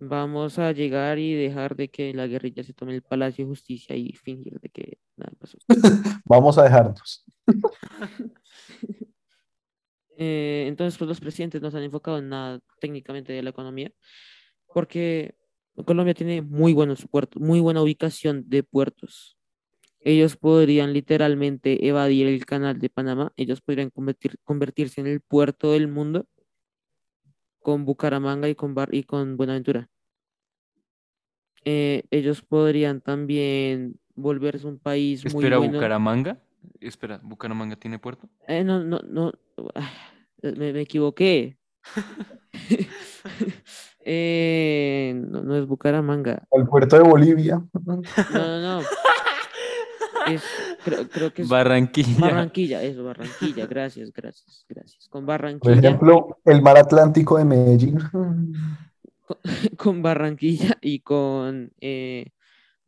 vamos 0.00 0.58
a 0.58 0.72
llegar 0.72 1.18
y 1.18 1.34
dejar 1.34 1.76
de 1.76 1.88
que 1.88 2.12
la 2.14 2.26
guerrilla 2.26 2.64
se 2.64 2.72
tome 2.72 2.94
el 2.94 3.02
Palacio 3.02 3.44
de 3.44 3.50
Justicia 3.50 3.94
y 3.94 4.12
fingir 4.14 4.58
de 4.58 4.68
que 4.70 4.98
nada 5.16 5.32
pasó. 5.38 5.58
Vamos 6.24 6.58
a 6.58 6.64
dejarnos. 6.64 7.24
Eh, 10.22 10.66
entonces, 10.68 10.98
pues 10.98 11.08
los 11.08 11.18
presidentes 11.18 11.62
no 11.62 11.70
se 11.70 11.78
han 11.78 11.82
enfocado 11.82 12.18
en 12.18 12.28
nada 12.28 12.60
técnicamente 12.78 13.32
de 13.32 13.42
la 13.42 13.48
economía, 13.48 13.90
porque 14.74 15.34
Colombia 15.86 16.12
tiene 16.12 16.42
muy 16.42 16.74
buenos 16.74 17.06
puertos, 17.08 17.40
muy 17.40 17.58
buena 17.58 17.80
ubicación 17.80 18.44
de 18.46 18.62
puertos. 18.62 19.38
Ellos 20.00 20.36
podrían 20.36 20.92
literalmente 20.92 21.88
evadir 21.88 22.26
el 22.26 22.44
canal 22.44 22.78
de 22.78 22.90
Panamá, 22.90 23.32
ellos 23.38 23.62
podrían 23.62 23.90
convertir- 23.90 24.36
convertirse 24.44 25.00
en 25.00 25.06
el 25.06 25.22
puerto 25.22 25.72
del 25.72 25.88
mundo 25.88 26.26
con 27.60 27.84
Bucaramanga 27.84 28.48
y 28.48 28.54
con, 28.54 28.74
Bar 28.74 28.94
y 28.94 29.04
con 29.04 29.36
Buenaventura. 29.36 29.88
Eh, 31.64 32.04
ellos 32.10 32.42
podrían 32.42 33.00
también 33.00 34.00
volverse 34.14 34.66
un 34.66 34.78
país 34.78 35.24
muy 35.24 35.42
Espera, 35.42 35.58
bueno. 35.58 35.74
Bucaramanga. 35.74 36.38
Espera, 36.80 37.20
¿Bucaramanga 37.22 37.76
tiene 37.76 37.98
puerto? 37.98 38.28
Eh, 38.46 38.64
no, 38.64 38.82
no, 38.82 39.00
no, 39.06 39.32
ah, 39.74 39.90
me, 40.42 40.72
me 40.72 40.80
equivoqué. 40.80 41.58
Eh, 44.02 45.12
no, 45.14 45.42
no 45.42 45.56
es 45.56 45.66
Bucaramanga. 45.66 46.42
Al 46.50 46.66
puerto 46.66 46.96
de 46.96 47.02
Bolivia. 47.02 47.62
No, 47.84 48.00
no, 48.32 48.60
no. 48.60 48.80
Es, 50.26 50.42
creo, 50.84 51.08
creo 51.08 51.32
que 51.32 51.42
es 51.42 51.48
Barranquilla. 51.48 52.18
Barranquilla, 52.18 52.82
eso, 52.82 53.04
Barranquilla. 53.04 53.66
Gracias, 53.66 54.12
gracias, 54.12 54.64
gracias. 54.68 55.08
Con 55.08 55.22
Por 55.22 55.28
Barranquilla, 55.28 55.74
ejemplo, 55.74 56.38
el 56.44 56.62
mar 56.62 56.76
Atlántico 56.76 57.38
de 57.38 57.44
Medellín. 57.44 57.98
con 59.76 60.02
Barranquilla 60.02 60.78
y 60.80 61.00
con 61.00 61.72
eh, 61.80 62.30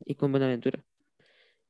y 0.05 0.15
con 0.15 0.31
Buenaventura. 0.33 0.85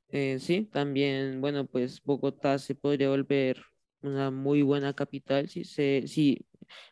Eh, 0.09 0.39
sí, 0.41 0.69
también, 0.71 1.41
bueno, 1.41 1.67
pues 1.67 2.03
Bogotá 2.05 2.59
se 2.59 2.75
podría 2.75 3.09
volver 3.09 3.65
una 4.03 4.31
muy 4.31 4.63
buena 4.63 4.93
capital 4.93 5.49
si 5.49 5.65
se, 5.65 6.05
si, 6.07 6.47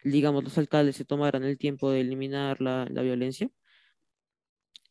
digamos, 0.05 0.45
los 0.45 0.57
alcaldes 0.59 0.97
se 0.97 1.05
tomaran 1.05 1.45
el 1.45 1.59
tiempo 1.59 1.91
de 1.91 2.01
eliminar 2.01 2.61
la, 2.63 2.87
la 2.91 3.03
violencia, 3.03 3.51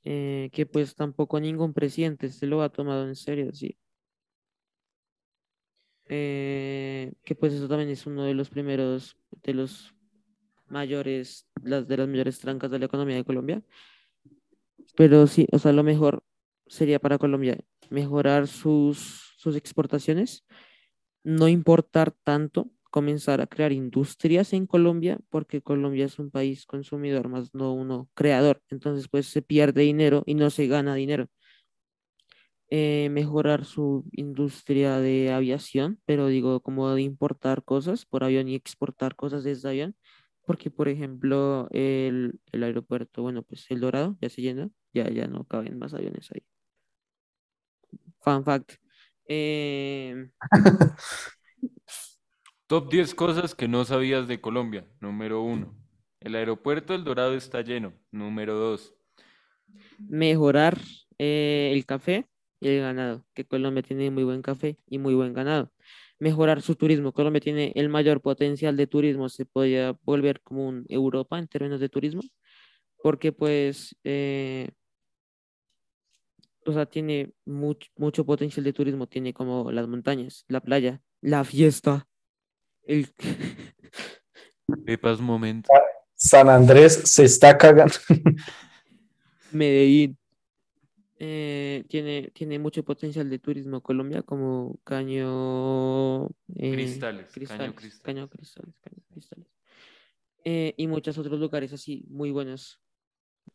eh, 0.04 0.50
que 0.54 0.66
pues 0.66 0.96
tampoco 0.96 1.40
ningún 1.40 1.74
presidente 1.74 2.30
se 2.30 2.46
lo 2.46 2.62
ha 2.62 2.70
tomado 2.70 3.08
en 3.08 3.16
serio, 3.16 3.52
sí. 3.54 3.78
Eh, 6.10 7.14
que 7.24 7.36
pues 7.36 7.54
eso 7.54 7.68
también 7.68 7.90
es 7.90 8.08
uno 8.08 8.24
de 8.24 8.34
los 8.34 8.50
primeros, 8.50 9.16
de 9.44 9.54
los 9.54 9.94
mayores, 10.68 11.48
las 11.64 11.88
de 11.88 11.98
las 11.98 12.08
mayores 12.08 12.40
trancas 12.40 12.72
de 12.72 12.80
la 12.80 12.86
economía 12.86 13.16
de 13.16 13.24
Colombia. 13.24 13.62
Pero 14.96 15.28
sí, 15.28 15.48
o 15.52 15.60
sea, 15.60 15.72
lo 15.72 15.84
mejor 15.84 16.24
sería 16.66 17.00
para 17.00 17.20
Colombia 17.20 17.58
mejorar 17.90 18.48
sus, 18.48 19.34
sus 19.38 19.56
exportaciones, 19.56 20.46
no 21.24 21.48
importar 21.48 22.12
tanto, 22.12 22.72
comenzar 22.90 23.40
a 23.40 23.48
crear 23.48 23.72
industrias 23.72 24.54
en 24.54 24.66
Colombia, 24.66 25.20
porque 25.30 25.62
Colombia 25.62 26.06
es 26.06 26.18
un 26.18 26.32
país 26.32 26.66
consumidor, 26.66 27.30
más 27.30 27.54
no 27.54 27.74
uno 27.74 28.10
creador. 28.16 28.62
Entonces, 28.70 29.08
pues 29.08 29.28
se 29.28 29.42
pierde 29.42 29.84
dinero 29.84 30.24
y 30.26 30.34
no 30.34 30.50
se 30.50 30.68
gana 30.68 30.96
dinero. 30.96 31.28
Eh, 32.72 33.10
mejorar 33.10 33.66
su 33.66 34.06
industria 34.12 35.00
de 35.00 35.34
aviación, 35.34 36.00
pero 36.06 36.28
digo, 36.28 36.62
como 36.62 36.94
de 36.94 37.02
importar 37.02 37.64
cosas 37.64 38.06
por 38.06 38.24
avión 38.24 38.48
y 38.48 38.54
exportar 38.54 39.16
cosas 39.16 39.44
desde 39.44 39.70
avión, 39.70 39.96
porque, 40.46 40.70
por 40.70 40.88
ejemplo, 40.88 41.68
el, 41.72 42.40
el 42.52 42.64
aeropuerto, 42.64 43.24
bueno, 43.24 43.42
pues 43.42 43.66
el 43.70 43.80
Dorado 43.80 44.18
ya 44.22 44.30
se 44.30 44.44
llena, 44.44 44.70
ya, 44.94 45.10
ya 45.10 45.28
no 45.28 45.46
caben 45.46 45.80
más 45.80 45.96
aviones 45.96 46.30
ahí. 46.32 46.44
Fun 48.20 48.44
fact. 48.44 48.74
Eh, 49.28 50.30
Top 52.68 52.92
10 52.92 53.16
cosas 53.16 53.56
que 53.56 53.68
no 53.68 53.84
sabías 53.84 54.28
de 54.28 54.42
Colombia. 54.42 54.88
Número 55.00 55.42
1. 55.42 55.76
El 56.20 56.36
aeropuerto 56.36 56.94
El 56.94 57.04
Dorado 57.04 57.34
está 57.34 57.62
lleno. 57.62 57.94
Número 58.12 58.54
2. 58.56 58.94
mejorar 59.98 60.78
eh, 61.18 61.72
el 61.74 61.86
café 61.88 62.28
y 62.60 62.68
el 62.70 62.82
ganado, 62.82 63.26
que 63.34 63.46
Colombia 63.46 63.84
tiene 63.84 64.12
muy 64.12 64.24
buen 64.24 64.42
café 64.42 64.78
y 64.88 64.98
muy 64.98 65.14
buen 65.14 65.34
ganado. 65.34 65.72
Mejorar 66.20 66.62
su 66.62 66.76
turismo. 66.76 67.14
Colombia 67.14 67.40
tiene 67.40 67.72
el 67.76 67.88
mayor 67.90 68.22
potencial 68.22 68.76
de 68.76 68.88
turismo, 68.88 69.30
se 69.30 69.46
podría 69.46 69.98
volver 70.04 70.42
como 70.42 70.68
un 70.68 70.86
Europa 70.90 71.40
en 71.40 71.48
términos 71.48 71.80
de 71.80 71.88
turismo, 71.90 72.22
porque 73.02 73.32
pues, 73.32 73.96
eh, 74.04 74.70
o 76.66 76.74
sea, 76.74 76.86
tiene 76.86 77.32
much- 77.46 77.90
mucho 77.96 78.26
potencial 78.26 78.64
de 78.66 78.74
turismo, 78.74 79.08
tiene 79.08 79.34
como 79.34 79.72
las 79.72 79.88
montañas, 79.88 80.44
la 80.50 80.60
playa, 80.60 81.02
la 81.22 81.44
fiesta, 81.46 82.08
el... 82.84 83.08
Pepas 84.86 85.20
Moment. 85.20 85.66
San 86.14 86.50
Andrés 86.50 86.94
se 87.06 87.24
está 87.24 87.58
cagando. 87.58 87.96
Medellín. 89.52 90.19
Eh, 91.22 91.84
tiene, 91.90 92.32
tiene 92.34 92.60
mucho 92.60 92.84
potencial 92.84 93.30
de 93.30 93.40
turismo 93.40 93.82
Colombia, 93.82 94.22
como 94.22 94.80
Caño 94.86 96.28
eh, 96.56 96.72
Cristales, 96.72 97.26
Caño 97.26 97.34
Cristales, 97.34 97.76
Cristales. 97.76 98.02
Caño 98.02 98.30
Cristales, 98.30 98.76
Caño 98.80 99.04
Cristales. 99.12 99.48
Eh, 100.46 100.74
y 100.78 100.88
muchos 100.88 101.18
otros 101.18 101.38
lugares 101.38 101.74
así 101.74 102.06
muy 102.10 102.32
buenos 102.32 102.80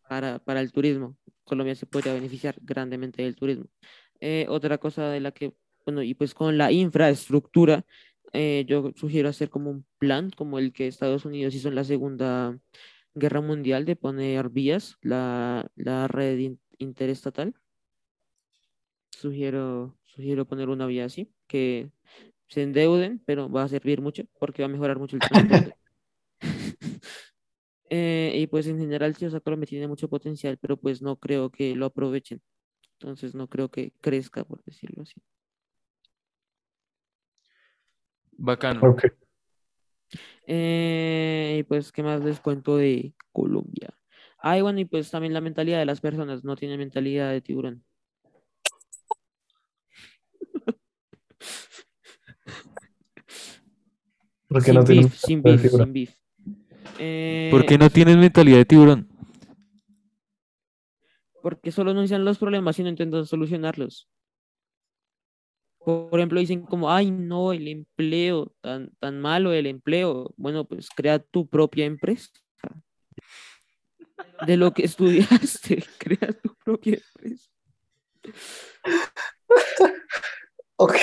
para, 0.08 0.38
para 0.40 0.60
el 0.60 0.72
turismo. 0.72 1.16
Colombia 1.44 1.74
se 1.74 1.86
podría 1.86 2.12
beneficiar 2.12 2.56
grandemente 2.60 3.22
del 3.22 3.34
turismo. 3.34 3.64
Eh, 4.20 4.46
otra 4.50 4.76
cosa 4.76 5.08
de 5.08 5.20
la 5.20 5.32
que, 5.32 5.54
bueno, 5.86 6.02
y 6.02 6.12
pues 6.14 6.34
con 6.34 6.58
la 6.58 6.70
infraestructura, 6.70 7.86
eh, 8.34 8.64
yo 8.68 8.92
sugiero 8.96 9.30
hacer 9.30 9.48
como 9.48 9.70
un 9.70 9.86
plan, 9.98 10.30
como 10.30 10.58
el 10.58 10.72
que 10.72 10.86
Estados 10.86 11.24
Unidos 11.24 11.54
hizo 11.54 11.68
en 11.68 11.76
la 11.76 11.84
Segunda 11.84 12.58
Guerra 13.14 13.40
Mundial, 13.40 13.84
de 13.86 13.96
poner 13.96 14.50
vías, 14.50 14.96
la, 15.00 15.70
la 15.76 16.08
red 16.08 16.56
interestatal. 16.84 17.54
Sugiero, 19.10 19.96
sugiero 20.04 20.46
poner 20.46 20.68
una 20.68 20.86
vía 20.86 21.06
así, 21.06 21.32
que 21.46 21.90
se 22.48 22.62
endeuden, 22.62 23.22
pero 23.26 23.50
va 23.50 23.64
a 23.64 23.68
servir 23.68 24.00
mucho 24.00 24.24
porque 24.38 24.62
va 24.62 24.66
a 24.66 24.72
mejorar 24.72 24.98
mucho 24.98 25.16
el 25.16 25.22
transporte. 25.22 25.76
Eh, 27.90 28.32
y 28.36 28.46
pues 28.46 28.66
en 28.66 28.78
general, 28.78 29.14
sí, 29.14 29.26
o 29.26 29.30
sea, 29.30 29.40
Colombia 29.40 29.68
tiene 29.68 29.86
mucho 29.86 30.08
potencial, 30.08 30.56
pero 30.58 30.76
pues 30.76 31.02
no 31.02 31.16
creo 31.16 31.50
que 31.50 31.76
lo 31.76 31.86
aprovechen. 31.86 32.40
Entonces 32.94 33.34
no 33.34 33.46
creo 33.46 33.70
que 33.70 33.92
crezca, 34.00 34.42
por 34.42 34.64
decirlo 34.64 35.02
así. 35.02 35.20
Bacano. 38.32 38.80
Ok. 38.88 39.04
Eh, 40.46 41.56
y 41.60 41.62
pues, 41.64 41.92
¿qué 41.92 42.02
más 42.02 42.24
les 42.24 42.40
cuento 42.40 42.76
de 42.76 43.14
Colombia? 43.32 43.96
Ay, 44.46 44.60
bueno, 44.60 44.78
y 44.78 44.84
pues 44.84 45.10
también 45.10 45.32
la 45.32 45.40
mentalidad 45.40 45.78
de 45.78 45.86
las 45.86 46.02
personas, 46.02 46.44
no 46.44 46.54
tiene 46.54 46.76
mentalidad 46.76 47.30
de 47.30 47.40
tiburón. 47.40 47.82
Porque 54.48 54.66
Sin 54.66 54.74
no 54.74 54.84
tiene 54.84 55.00
beef, 55.00 55.14
sin 55.14 55.42
beef, 55.42 55.70
sin 55.70 55.92
beef. 55.94 56.14
Eh, 56.98 57.48
¿Por 57.50 57.64
qué 57.64 57.78
no 57.78 57.88
tienes 57.88 58.18
mentalidad 58.18 58.58
de 58.58 58.64
tiburón? 58.66 59.08
porque 61.44 61.72
solo 61.72 61.90
anuncian 61.90 62.24
los 62.24 62.38
problemas 62.38 62.78
y 62.78 62.82
no 62.82 62.88
intentan 62.90 63.26
solucionarlos. 63.26 64.08
Por 65.78 66.18
ejemplo, 66.18 66.40
dicen 66.40 66.62
como, 66.62 66.90
ay, 66.90 67.10
no, 67.10 67.52
el 67.52 67.68
empleo, 67.68 68.54
tan, 68.62 68.90
tan 68.98 69.20
malo 69.20 69.52
el 69.52 69.66
empleo. 69.66 70.32
Bueno, 70.36 70.66
pues 70.66 70.88
crea 70.88 71.18
tu 71.18 71.46
propia 71.46 71.84
empresa. 71.84 72.30
De 74.46 74.56
lo 74.56 74.72
que 74.72 74.84
estudiaste, 74.84 75.84
crea 75.98 76.32
tu 76.42 76.54
propia 76.64 76.98
empresa. 76.98 77.48
Ok. 80.76 80.96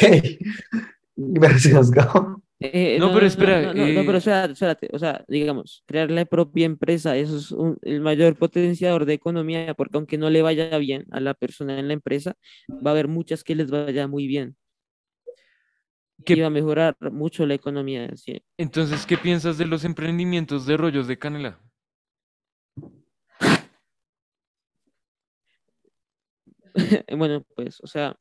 Gracias, 1.16 1.91
Gabo. 1.91 2.41
Eh, 2.59 2.97
No, 2.99 3.12
pero 3.12 3.26
espera, 3.26 3.62
No, 3.62 3.74
no, 3.74 3.88
no, 3.88 4.01
pero 4.05 4.14
eh, 4.14 4.18
espérate, 4.18 4.53
espérate, 4.53 4.89
o 4.93 4.99
sea, 4.99 5.26
digamos, 5.28 5.84
crear 5.88 6.12
la 6.12 6.26
propia 6.26 6.66
empresa, 6.66 7.18
eso 7.18 7.38
es 7.38 7.51
un- 7.51 7.78
el 7.82 8.01
mayor 8.01 8.36
potenciador 8.36 9.05
de 9.05 9.14
economía, 9.14 9.74
porque 9.74 9.97
aunque 9.97 10.18
no 10.20 10.30
le 10.30 10.43
vaya 10.43 10.78
bien 10.78 11.05
a 11.12 11.20
la 11.20 11.34
persona 11.34 11.80
en 11.80 11.88
la 11.88 11.93
empresa, 11.95 12.36
va 12.70 12.91
a 12.91 12.93
haber 12.93 13.07
muchas 13.07 13.43
que 13.43 13.55
les 13.55 13.72
vaya 13.72 14.07
muy 14.07 14.28
bien. 14.28 14.55
¿Qué- 16.24 16.34
Y 16.34 16.41
va 16.41 16.47
a 16.47 16.51
mejorar 16.51 16.95
mucho 17.12 17.47
la 17.47 17.55
economía. 17.55 18.16
sí. 18.16 18.43
Entonces, 18.57 19.07
¿qué 19.07 19.18
piensas 19.18 19.57
de 19.57 19.66
los 19.66 19.84
emprendimientos 19.84 20.68
de 20.68 20.78
rollos 20.78 21.07
de 21.07 21.18
canela? 21.18 21.59
Bueno, 27.18 27.46
pues, 27.56 27.80
o 27.82 27.88
sea, 27.88 28.16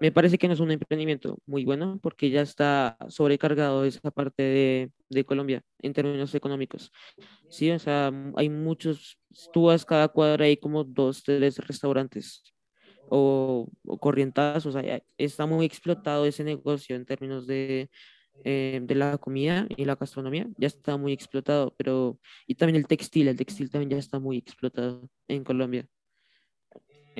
me 0.00 0.12
parece 0.12 0.38
que 0.38 0.48
no 0.48 0.54
es 0.54 0.60
un 0.60 0.70
emprendimiento 0.70 1.38
muy 1.46 1.64
bueno 1.64 1.98
porque 2.02 2.30
ya 2.30 2.42
está 2.42 2.96
sobrecargado 3.08 3.84
esa 3.84 4.10
parte 4.10 4.42
de, 4.42 4.92
de 5.08 5.24
Colombia 5.24 5.62
en 5.80 5.92
términos 5.92 6.34
económicos. 6.34 6.90
Sí, 7.48 7.70
o 7.70 7.78
sea, 7.78 8.10
hay 8.36 8.48
muchos, 8.48 9.18
tú 9.52 9.64
vas 9.64 9.84
cada 9.84 10.08
cuadra 10.08 10.46
hay 10.46 10.56
como 10.56 10.84
dos, 10.84 11.22
tres 11.22 11.58
restaurantes 11.58 12.42
o, 13.08 13.68
o 13.86 13.98
o 14.02 14.72
sea, 14.72 15.02
está 15.18 15.46
muy 15.46 15.66
explotado 15.66 16.24
ese 16.26 16.44
negocio 16.44 16.96
en 16.96 17.04
términos 17.04 17.46
de, 17.46 17.90
eh, 18.44 18.80
de 18.82 18.94
la 18.94 19.18
comida 19.18 19.66
y 19.76 19.84
la 19.84 19.96
gastronomía, 19.96 20.48
ya 20.56 20.66
está 20.68 20.96
muy 20.96 21.12
explotado, 21.12 21.74
pero, 21.76 22.18
y 22.46 22.54
también 22.54 22.76
el 22.76 22.86
textil, 22.86 23.28
el 23.28 23.36
textil 23.36 23.70
también 23.70 23.90
ya 23.90 23.98
está 23.98 24.18
muy 24.18 24.38
explotado 24.38 25.08
en 25.28 25.44
Colombia. 25.44 25.86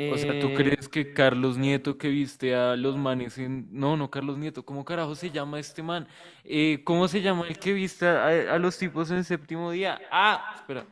O 0.04 0.16
sea, 0.18 0.38
¿tú 0.38 0.48
Eh, 0.48 0.54
crees 0.54 0.88
que 0.88 1.12
Carlos 1.12 1.58
Nieto 1.58 1.98
que 1.98 2.08
viste 2.08 2.54
a 2.54 2.76
los 2.76 2.96
manes 2.96 3.38
en... 3.38 3.68
No, 3.72 3.96
no, 3.96 4.10
Carlos 4.10 4.38
Nieto, 4.38 4.64
¿cómo 4.64 4.84
carajo 4.84 5.14
se 5.14 5.30
llama 5.30 5.60
este 5.60 5.82
man? 5.82 6.08
Eh, 6.44 6.82
¿cómo 6.84 7.08
se 7.08 7.22
llama 7.22 7.46
el 7.48 7.58
que 7.58 7.72
viste 7.72 8.06
a, 8.06 8.54
a 8.54 8.58
los 8.58 8.76
tipos 8.78 9.10
en 9.10 9.24
séptimo 9.24 9.70
día? 9.70 10.00
Ah, 10.10 10.52
espera. 10.56 10.86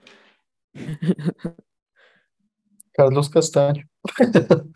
Carlos 2.92 3.28
Castaño. 3.28 3.84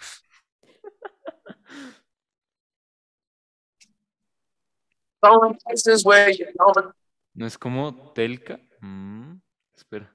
¿No 7.34 7.46
es 7.46 7.58
como 7.58 8.12
Telka? 8.12 8.60
Mm, 8.80 9.36
espera. 9.76 10.12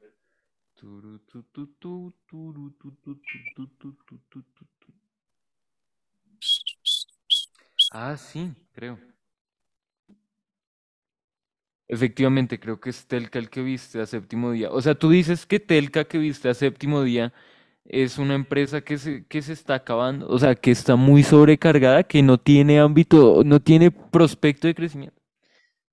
Ah, 7.91 8.15
sí, 8.17 8.53
creo. 8.71 8.99
Efectivamente, 11.87 12.59
creo 12.59 12.79
que 12.79 12.91
es 12.91 13.07
Telka 13.07 13.39
el 13.39 13.49
que 13.49 13.63
viste 13.63 13.99
a 13.99 14.05
séptimo 14.05 14.51
día. 14.51 14.69
O 14.71 14.79
sea, 14.81 14.93
tú 14.95 15.09
dices 15.09 15.45
que 15.47 15.59
Telka 15.59 16.03
que 16.05 16.19
viste 16.19 16.47
a 16.47 16.53
séptimo 16.53 17.01
día 17.01 17.33
es 17.85 18.19
una 18.19 18.35
empresa 18.35 18.81
que 18.81 18.97
se, 18.99 19.25
que 19.27 19.41
se 19.41 19.53
está 19.53 19.75
acabando, 19.75 20.27
o 20.29 20.37
sea, 20.39 20.55
que 20.55 20.71
está 20.71 20.95
muy 20.95 21.23
sobrecargada, 21.23 22.03
que 22.03 22.21
no 22.23 22.39
tiene 22.39 22.79
ámbito, 22.79 23.43
no 23.45 23.59
tiene 23.61 23.91
prospecto 23.91 24.67
de 24.67 24.75
crecimiento. 24.75 25.19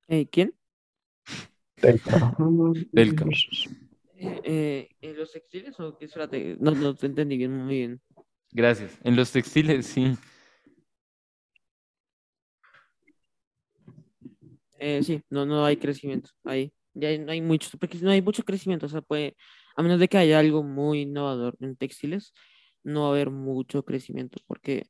eh, 0.09 0.27
¿quién? 0.31 0.55
Telca. 1.81 2.37
Telka. 2.95 3.25
Eh, 4.19 4.89
¿en 5.01 5.17
los 5.17 5.33
textiles 5.33 5.79
o 5.81 5.97
qué? 5.99 6.09
No, 6.59 6.71
no 6.73 6.95
te 6.95 7.07
entendí 7.07 7.37
bien, 7.37 7.53
muy 7.53 7.77
bien. 7.77 8.01
Gracias. 8.53 8.99
En 9.05 9.17
los 9.17 9.31
textiles, 9.31 9.87
sí. 9.87 10.17
Eh, 14.79 15.03
sí, 15.03 15.23
no, 15.31 15.45
no 15.47 15.65
hay 15.65 15.77
crecimiento 15.77 16.31
ahí. 16.45 16.73
Ya 16.95 17.17
no 17.19 17.33
hay 17.33 17.43
mucho, 17.43 17.77
porque 17.79 17.99
no 17.99 18.11
hay 18.11 18.23
mucho 18.23 18.43
crecimiento, 18.43 18.87
o 18.87 18.89
sea, 18.89 19.03
puede, 19.03 19.37
a 19.77 19.83
menos 19.83 20.01
de 20.01 20.09
que 20.09 20.17
haya 20.17 20.39
algo 20.39 20.63
muy 20.63 21.03
innovador 21.03 21.57
en 21.61 21.77
textiles, 21.77 22.33
no 22.83 23.03
va 23.03 23.09
a 23.09 23.11
haber 23.11 23.31
mucho 23.31 23.85
crecimiento, 23.85 24.41
porque 24.47 24.87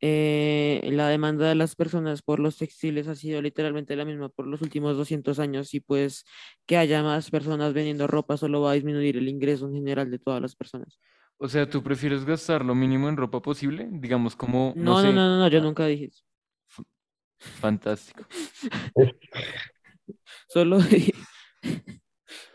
eh, 0.00 0.88
la 0.92 1.08
demanda 1.08 1.48
de 1.48 1.54
las 1.54 1.74
personas 1.74 2.22
por 2.22 2.38
los 2.38 2.56
textiles 2.56 3.08
ha 3.08 3.14
sido 3.14 3.42
literalmente 3.42 3.96
la 3.96 4.04
misma 4.04 4.28
por 4.28 4.46
los 4.46 4.62
últimos 4.62 4.96
200 4.96 5.38
años 5.38 5.74
y 5.74 5.80
pues 5.80 6.24
que 6.66 6.76
haya 6.76 7.02
más 7.02 7.30
personas 7.30 7.72
vendiendo 7.72 8.06
ropa 8.06 8.36
solo 8.36 8.60
va 8.60 8.70
a 8.72 8.74
disminuir 8.74 9.16
el 9.16 9.28
ingreso 9.28 9.66
en 9.66 9.74
general 9.74 10.10
de 10.10 10.18
todas 10.18 10.40
las 10.40 10.54
personas. 10.54 11.00
O 11.38 11.48
sea, 11.48 11.68
¿tú 11.68 11.82
prefieres 11.82 12.24
gastar 12.24 12.64
lo 12.64 12.74
mínimo 12.74 13.08
en 13.08 13.16
ropa 13.16 13.40
posible? 13.40 13.88
Digamos, 13.90 14.34
como, 14.36 14.72
no 14.76 14.82
No, 14.82 14.92
no, 14.94 15.00
sé, 15.02 15.12
no, 15.12 15.28
no, 15.28 15.38
no, 15.38 15.48
yo 15.48 15.60
nunca 15.60 15.86
dije 15.86 16.06
eso. 16.06 16.24
fantástico. 17.38 18.24
Solo 20.48 20.78
dije, 20.78 21.12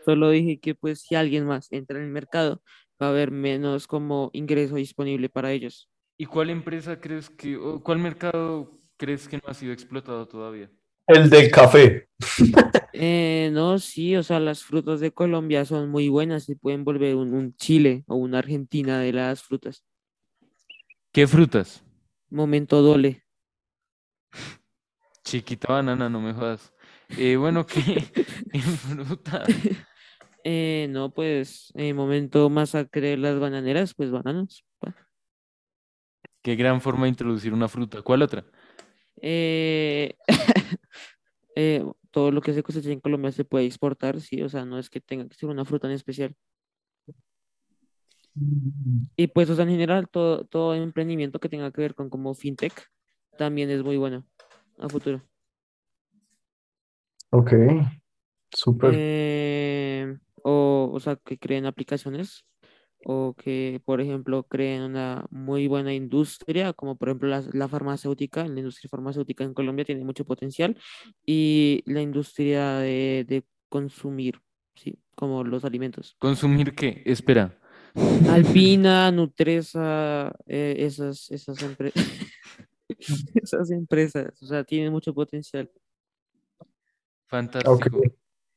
solo 0.04 0.30
dije 0.30 0.58
que 0.58 0.74
pues 0.74 1.00
si 1.00 1.14
alguien 1.14 1.46
más 1.46 1.70
entra 1.72 1.98
en 1.98 2.04
el 2.04 2.10
mercado, 2.10 2.62
va 3.00 3.06
a 3.06 3.10
haber 3.10 3.30
menos 3.30 3.86
como 3.86 4.30
ingreso 4.32 4.76
disponible 4.76 5.28
para 5.28 5.52
ellos. 5.52 5.88
¿Y 6.16 6.26
cuál 6.26 6.50
empresa 6.50 7.00
crees 7.00 7.28
que, 7.30 7.56
o 7.56 7.82
cuál 7.82 7.98
mercado 7.98 8.78
crees 8.96 9.28
que 9.28 9.36
no 9.38 9.44
ha 9.46 9.54
sido 9.54 9.72
explotado 9.72 10.26
todavía? 10.26 10.70
El 11.06 11.28
del 11.28 11.50
café. 11.50 12.08
Eh, 12.96 13.50
no, 13.52 13.80
sí, 13.80 14.14
o 14.14 14.22
sea, 14.22 14.38
las 14.38 14.62
frutas 14.62 15.00
de 15.00 15.10
Colombia 15.10 15.64
son 15.64 15.90
muy 15.90 16.08
buenas 16.08 16.48
y 16.48 16.54
pueden 16.54 16.84
volver 16.84 17.16
un, 17.16 17.34
un 17.34 17.56
Chile 17.56 18.04
o 18.06 18.14
una 18.14 18.38
Argentina 18.38 19.00
de 19.00 19.12
las 19.12 19.42
frutas. 19.42 19.84
¿Qué 21.10 21.26
frutas? 21.26 21.82
Momento 22.30 22.82
dole. 22.82 23.24
Chiquita 25.24 25.72
banana, 25.72 26.08
no 26.08 26.20
me 26.20 26.34
jodas. 26.34 26.72
Eh, 27.18 27.36
bueno, 27.36 27.66
¿qué, 27.66 27.80
fruta? 28.60 29.44
Eh, 30.44 30.86
no, 30.90 31.12
pues, 31.12 31.72
eh, 31.74 31.94
momento 31.94 32.50
masacre 32.50 33.16
las 33.16 33.38
bananeras, 33.38 33.94
pues 33.94 34.10
bananas. 34.10 34.64
Qué 36.44 36.56
gran 36.56 36.82
forma 36.82 37.04
de 37.04 37.08
introducir 37.08 37.54
una 37.54 37.68
fruta. 37.68 38.02
¿Cuál 38.02 38.20
otra? 38.20 38.44
Eh, 39.16 40.14
eh, 41.56 41.82
todo 42.10 42.30
lo 42.30 42.42
que 42.42 42.52
se 42.52 42.62
cosecha 42.62 42.90
en 42.90 43.00
Colombia 43.00 43.32
se 43.32 43.46
puede 43.46 43.64
exportar, 43.64 44.20
sí, 44.20 44.42
o 44.42 44.50
sea, 44.50 44.66
no 44.66 44.78
es 44.78 44.90
que 44.90 45.00
tenga 45.00 45.26
que 45.26 45.34
ser 45.36 45.48
una 45.48 45.64
fruta 45.64 45.86
en 45.86 45.94
especial. 45.94 46.36
Y 49.16 49.28
pues, 49.28 49.48
o 49.48 49.54
sea, 49.54 49.64
en 49.64 49.70
general, 49.70 50.06
todo, 50.10 50.44
todo 50.44 50.74
emprendimiento 50.74 51.40
que 51.40 51.48
tenga 51.48 51.72
que 51.72 51.80
ver 51.80 51.94
con 51.94 52.10
como 52.10 52.34
fintech 52.34 52.90
también 53.38 53.70
es 53.70 53.82
muy 53.82 53.96
bueno 53.96 54.26
a 54.78 54.90
futuro. 54.90 55.22
Ok. 57.30 57.54
Súper. 58.52 58.92
Eh, 58.94 60.18
o, 60.42 60.90
o 60.92 61.00
sea, 61.00 61.16
que 61.16 61.38
creen 61.38 61.64
aplicaciones 61.64 62.44
o 63.06 63.34
que, 63.36 63.80
por 63.84 64.00
ejemplo, 64.00 64.44
creen 64.44 64.82
una 64.82 65.26
muy 65.30 65.66
buena 65.68 65.92
industria, 65.94 66.72
como 66.72 66.96
por 66.96 67.08
ejemplo 67.08 67.28
la, 67.28 67.42
la 67.52 67.68
farmacéutica, 67.68 68.46
la 68.46 68.58
industria 68.60 68.88
farmacéutica 68.88 69.44
en 69.44 69.54
Colombia 69.54 69.84
tiene 69.84 70.04
mucho 70.04 70.24
potencial 70.24 70.76
y 71.26 71.82
la 71.86 72.00
industria 72.02 72.78
de, 72.78 73.24
de 73.28 73.44
consumir, 73.68 74.40
sí, 74.74 74.98
como 75.14 75.44
los 75.44 75.64
alimentos. 75.64 76.16
¿Consumir 76.18 76.74
qué? 76.74 77.02
Espera. 77.04 77.58
Alpina, 78.28 79.10
Nutresa, 79.12 80.34
eh, 80.46 80.76
esas, 80.78 81.30
esas, 81.30 81.58
empre- 81.62 81.92
esas 83.34 83.70
empresas, 83.70 84.42
o 84.42 84.46
sea, 84.46 84.64
tienen 84.64 84.92
mucho 84.92 85.12
potencial. 85.14 85.70
Fantástico. 87.26 88.02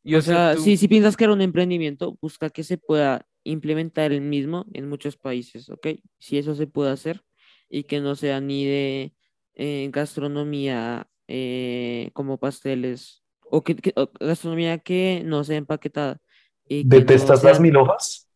Y 0.04 0.16
o 0.16 0.20
O 0.20 0.22
sea, 0.22 0.56
tú- 0.56 0.62
si, 0.62 0.78
si 0.78 0.88
piensas 0.88 1.18
que 1.18 1.24
era 1.26 1.34
un 1.34 1.42
emprendimiento, 1.42 2.18
busca 2.22 2.50
que 2.50 2.64
se 2.64 2.78
pueda 2.78 3.26
implementar 3.52 4.12
el 4.12 4.22
mismo 4.22 4.66
en 4.74 4.90
muchos 4.90 5.18
países, 5.18 5.70
¿ok? 5.70 5.88
Si 6.20 6.38
eso 6.38 6.56
se 6.56 6.68
puede 6.68 6.92
hacer 6.92 7.24
y 7.70 7.84
que 7.84 8.00
no 8.02 8.16
sea 8.16 8.42
ni 8.42 8.66
de 8.66 9.14
eh, 9.56 9.90
gastronomía 9.92 11.08
eh, 11.28 12.12
como 12.14 12.38
pasteles 12.40 13.24
o 13.50 13.64
que, 13.64 13.76
que- 13.76 13.94
o 13.96 14.10
gastronomía 14.20 14.80
que 14.80 15.22
no 15.26 15.44
sea 15.44 15.58
empaquetada 15.58 16.20
y 16.68 16.86
que 16.86 16.98
no 16.98 17.00
¿Detestas 17.00 17.44
las 17.44 17.60
mil 17.60 17.76
hojas? 17.78 18.28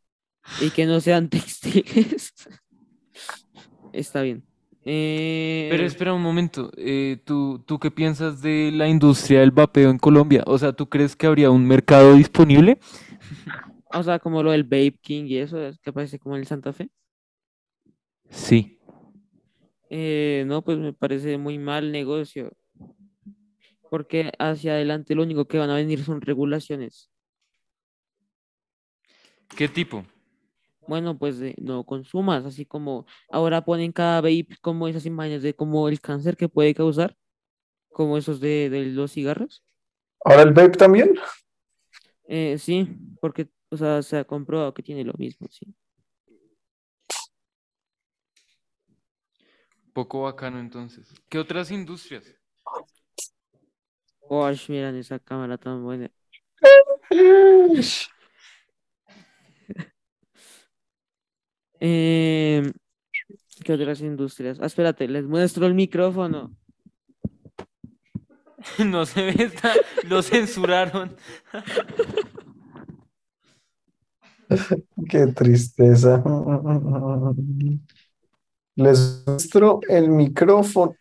y 0.58 0.72
que 0.72 0.86
no 0.86 1.00
sean 1.00 1.30
textiles. 1.30 2.34
Está 3.92 4.22
bien. 4.22 4.44
Eh, 4.86 5.70
Pero 5.70 5.86
espera 5.86 6.14
un 6.14 6.22
momento, 6.22 6.72
eh, 6.78 7.22
¿tú, 7.24 7.64
¿tú 7.66 7.80
qué 7.80 7.92
piensas 7.92 8.42
de 8.42 8.72
la 8.74 8.88
industria 8.88 9.40
del 9.42 9.52
vapeo 9.52 9.90
en 9.90 9.98
Colombia? 10.00 10.44
O 10.48 10.58
sea, 10.58 10.74
¿tú 10.74 10.90
crees 10.90 11.16
que 11.16 11.28
habría 11.28 11.50
un 11.52 11.66
mercado 11.66 12.16
disponible? 12.16 12.80
o 13.94 14.04
sea, 14.04 14.20
como 14.20 14.44
lo 14.44 14.52
del 14.52 14.64
Vape 14.64 14.98
King 15.02 15.26
y 15.26 15.38
eso, 15.38 15.62
es 15.62 15.80
que 15.80 15.94
parece 15.94 16.20
como 16.20 16.36
el 16.36 16.46
Santa 16.46 16.74
Fe. 16.74 16.90
Sí. 18.30 18.80
Eh, 19.90 20.46
no, 20.48 20.64
pues 20.64 20.78
me 20.78 20.94
parece 20.94 21.38
muy 21.38 21.58
mal 21.58 21.92
negocio, 21.92 22.52
porque 23.90 24.32
hacia 24.40 24.74
adelante 24.74 25.16
lo 25.16 25.24
único 25.24 25.46
que 25.46 25.58
van 25.58 25.70
a 25.70 25.76
venir 25.76 26.04
son 26.04 26.22
regulaciones. 26.22 27.10
¿Qué 29.58 29.68
tipo? 29.68 30.06
Bueno, 30.88 31.18
pues 31.18 31.40
de 31.40 31.56
no 31.62 31.84
consumas, 31.84 32.46
así 32.46 32.66
como 32.66 33.06
ahora 33.30 33.64
ponen 33.66 33.92
cada 33.92 34.22
vape 34.22 34.48
como 34.62 34.88
esas 34.88 35.06
imágenes 35.06 35.44
de 35.44 35.54
como 35.54 35.90
el 35.90 36.00
cáncer 36.00 36.38
que 36.38 36.48
puede 36.48 36.74
causar, 36.74 37.18
como 37.92 38.18
esos 38.18 38.40
de, 38.40 38.70
de 38.70 38.86
los 38.86 39.12
cigarros. 39.12 39.64
Ahora 40.24 40.44
el 40.44 40.54
vape 40.54 40.78
también. 40.78 41.14
Eh, 42.28 42.58
sí, 42.58 42.88
porque, 43.20 43.50
o 43.72 43.78
sea, 43.78 44.02
se 44.04 44.18
ha 44.18 44.26
comprobado 44.26 44.74
que 44.74 44.84
tiene 44.84 45.04
lo 45.06 45.14
mismo, 45.14 45.48
sí. 45.50 45.66
Poco 49.94 50.24
bacano 50.24 50.60
entonces. 50.60 51.08
¿Qué 51.30 51.40
otras 51.40 51.72
industrias? 51.72 52.24
Osh, 54.20 54.70
miran 54.70 54.96
esa 54.96 55.20
cámara 55.20 55.58
tan 55.58 55.84
buena. 55.84 56.12
Em, 61.84 62.72
¿qué 63.64 63.74
otras 63.74 64.02
industrias? 64.02 64.60
Ah, 64.62 64.68
espérate, 64.68 65.08
les 65.08 65.26
muestro 65.26 65.66
el 65.66 65.74
micrófono. 65.74 66.56
No 68.86 69.08
se 69.08 69.24
ve, 69.26 69.44
está- 69.44 69.74
lo 70.08 70.22
censuraron. 70.22 71.18
Qué 75.10 75.28
tristeza. 75.28 76.24
Les 78.76 79.24
muestro 79.26 79.80
el 79.88 80.10
micrófono. 80.10 80.96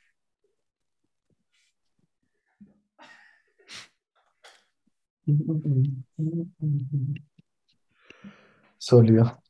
Sólido. 8.78 9.40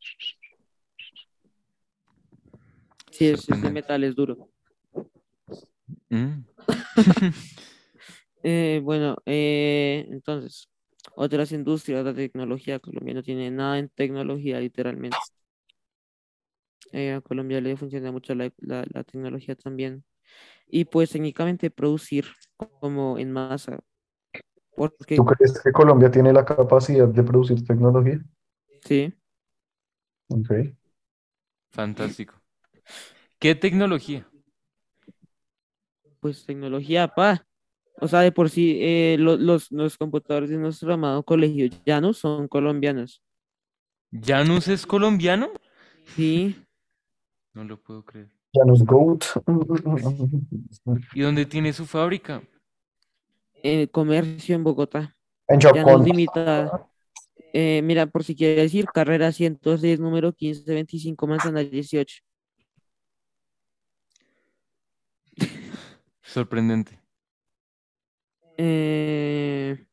Sí, 3.10 3.28
es, 3.28 3.48
es 3.48 3.62
de 3.62 3.70
metal, 3.70 4.04
es 4.04 4.14
duro. 4.14 4.48
Mm. 6.10 6.44
Eh, 8.42 8.80
bueno, 8.82 9.18
eh, 9.26 10.06
entonces, 10.08 10.69
otras 11.14 11.52
industrias, 11.52 12.04
la 12.04 12.14
tecnología, 12.14 12.78
Colombia 12.80 13.14
no 13.14 13.22
tiene 13.22 13.50
nada 13.50 13.78
en 13.78 13.88
tecnología, 13.90 14.60
literalmente. 14.60 15.18
Eh, 16.92 17.12
a 17.12 17.20
Colombia 17.20 17.60
le 17.60 17.76
funciona 17.76 18.10
mucho 18.12 18.34
la, 18.34 18.52
la- 18.58 18.84
la 18.92 19.04
tecnología 19.04 19.54
también. 19.56 20.04
Y 20.68 20.86
pues 20.86 21.10
técnicamente 21.10 21.70
producir 21.70 22.26
como 22.56 23.18
en 23.18 23.32
masa. 23.32 23.80
Porque, 24.76 25.16
¿Tú 25.16 25.24
crees 25.24 25.60
que 25.62 25.70
Colombia 25.72 26.10
tiene 26.10 26.32
la 26.32 26.44
capacidad 26.44 27.06
de 27.06 27.22
producir 27.22 27.64
tecnología? 27.64 28.20
sí, 28.84 29.12
Ok. 30.28 30.50
Fantástico. 31.72 32.40
¿Qué 33.38 33.54
tecnología? 33.54 34.28
pues 36.20 36.44
tecnología, 36.46 37.08
pa. 37.08 37.46
O 38.00 38.08
sea, 38.08 38.20
de 38.20 38.32
por 38.32 38.48
sí, 38.50 38.78
eh, 38.80 39.16
lo- 39.18 39.36
los, 39.36 39.70
los 39.70 39.96
computadores 39.98 40.50
de 40.50 40.56
nuestro 40.58 40.92
amado 40.94 41.22
colegio 41.22 41.68
no 42.00 42.12
son 42.12 42.48
colombianos. 42.48 43.22
¿Janus 44.12 44.68
es 44.68 44.86
colombiano? 44.86 45.50
Sí, 46.16 46.56
No 47.54 47.64
lo 47.64 47.80
puedo 47.82 48.04
creer. 48.04 48.30
Janus 48.54 48.84
Goat. 48.84 49.24
¿Y 51.14 51.20
dónde 51.20 51.46
tiene 51.46 51.72
su 51.72 51.84
fábrica? 51.86 52.42
eh, 53.62 53.88
comercio 53.88 54.54
en 54.54 54.64
Bogotá. 54.64 55.16
En 55.48 55.58
Chocón. 55.58 56.06
eh, 57.52 57.82
mira, 57.82 58.06
por 58.06 58.24
si 58.24 58.34
quiere 58.36 58.62
decir, 58.62 58.86
carrera 58.86 59.32
106, 59.32 59.98
número 60.00 60.28
1525, 60.28 61.26
manzana 61.26 61.60
18. 61.60 62.22
Sorprendente. 66.22 66.99
Eh, 68.62 69.86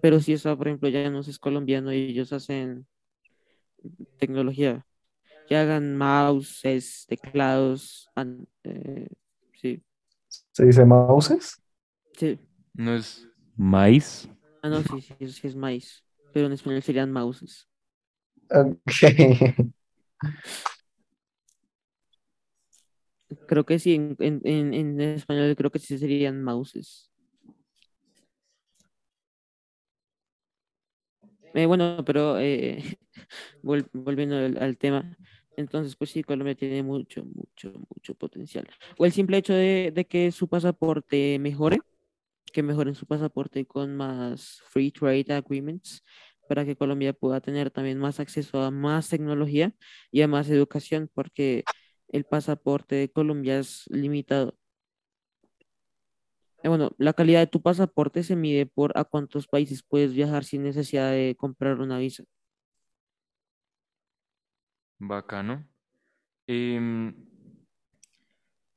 pero 0.00 0.18
si 0.20 0.32
esa, 0.32 0.56
por 0.56 0.68
ejemplo, 0.68 0.88
ya 0.88 1.10
no 1.10 1.20
es 1.20 1.38
colombiano 1.38 1.92
y 1.92 1.96
ellos 2.10 2.32
hacen 2.32 2.86
tecnología. 4.18 4.86
Que 5.46 5.56
hagan 5.56 5.96
mouses, 5.96 7.04
teclados. 7.08 8.08
eh, 8.64 9.08
sí, 9.60 9.82
¿Se 10.52 10.64
dice 10.64 10.84
mouses? 10.84 11.60
sí. 12.16 12.38
¿No 12.74 12.94
es 12.94 13.28
maíz? 13.56 14.28
Ah, 14.62 14.68
no, 14.70 14.82
sí, 14.82 15.00
sí, 15.02 15.28
sí 15.28 15.46
es 15.46 15.54
maíz. 15.56 16.02
Pero 16.32 16.46
en 16.46 16.52
español 16.52 16.82
serían 16.82 17.12
mouses. 17.12 17.68
Ok. 18.50 19.64
Creo 23.46 23.64
que 23.64 23.78
sí, 23.78 23.94
en, 23.94 24.16
en, 24.20 24.40
en, 24.44 24.74
en 24.74 25.00
español 25.00 25.54
creo 25.56 25.70
que 25.70 25.78
sí 25.78 25.98
serían 25.98 26.42
mouses. 26.42 27.10
Eh, 31.54 31.66
bueno, 31.66 32.02
pero 32.04 32.38
eh, 32.40 32.82
vol- 33.62 33.88
volviendo 33.92 34.36
al, 34.36 34.58
al 34.62 34.78
tema, 34.78 35.16
entonces 35.56 35.96
pues 35.96 36.10
sí, 36.10 36.22
Colombia 36.24 36.54
tiene 36.56 36.82
mucho, 36.82 37.24
mucho, 37.26 37.72
mucho 37.94 38.14
potencial. 38.16 38.68
O 38.98 39.06
el 39.06 39.12
simple 39.12 39.38
hecho 39.38 39.54
de, 39.54 39.92
de 39.94 40.06
que 40.06 40.32
su 40.32 40.48
pasaporte 40.48 41.38
mejore, 41.38 41.86
que 42.52 42.62
mejoren 42.62 42.94
su 42.96 43.06
pasaporte 43.06 43.66
con 43.66 43.96
más 43.96 44.62
free 44.70 44.92
trade 44.92 45.26
agreements 45.34 46.04
para 46.48 46.64
que 46.64 46.76
Colombia 46.76 47.12
pueda 47.14 47.40
tener 47.40 47.70
también 47.70 47.98
más 47.98 48.20
acceso 48.20 48.62
a 48.62 48.70
más 48.72 49.08
tecnología 49.10 49.74
y 50.12 50.22
a 50.22 50.28
más 50.28 50.50
educación, 50.50 51.10
porque 51.14 51.68
el 52.08 52.24
pasaporte 52.26 52.96
de 52.96 53.10
Colombia 53.12 53.58
es 53.60 53.84
limitado. 53.90 54.56
Eh, 56.64 56.68
Bueno, 56.68 56.92
la 56.96 57.12
calidad 57.12 57.40
de 57.40 57.46
tu 57.46 57.60
pasaporte 57.60 58.22
se 58.22 58.36
mide 58.36 58.64
por 58.64 58.96
a 58.98 59.04
cuántos 59.04 59.46
países 59.46 59.82
puedes 59.82 60.14
viajar 60.14 60.44
sin 60.44 60.62
necesidad 60.62 61.10
de 61.12 61.36
comprar 61.38 61.78
una 61.78 61.98
visa. 61.98 62.24
Bacano. 64.98 65.62
Em, 66.46 67.14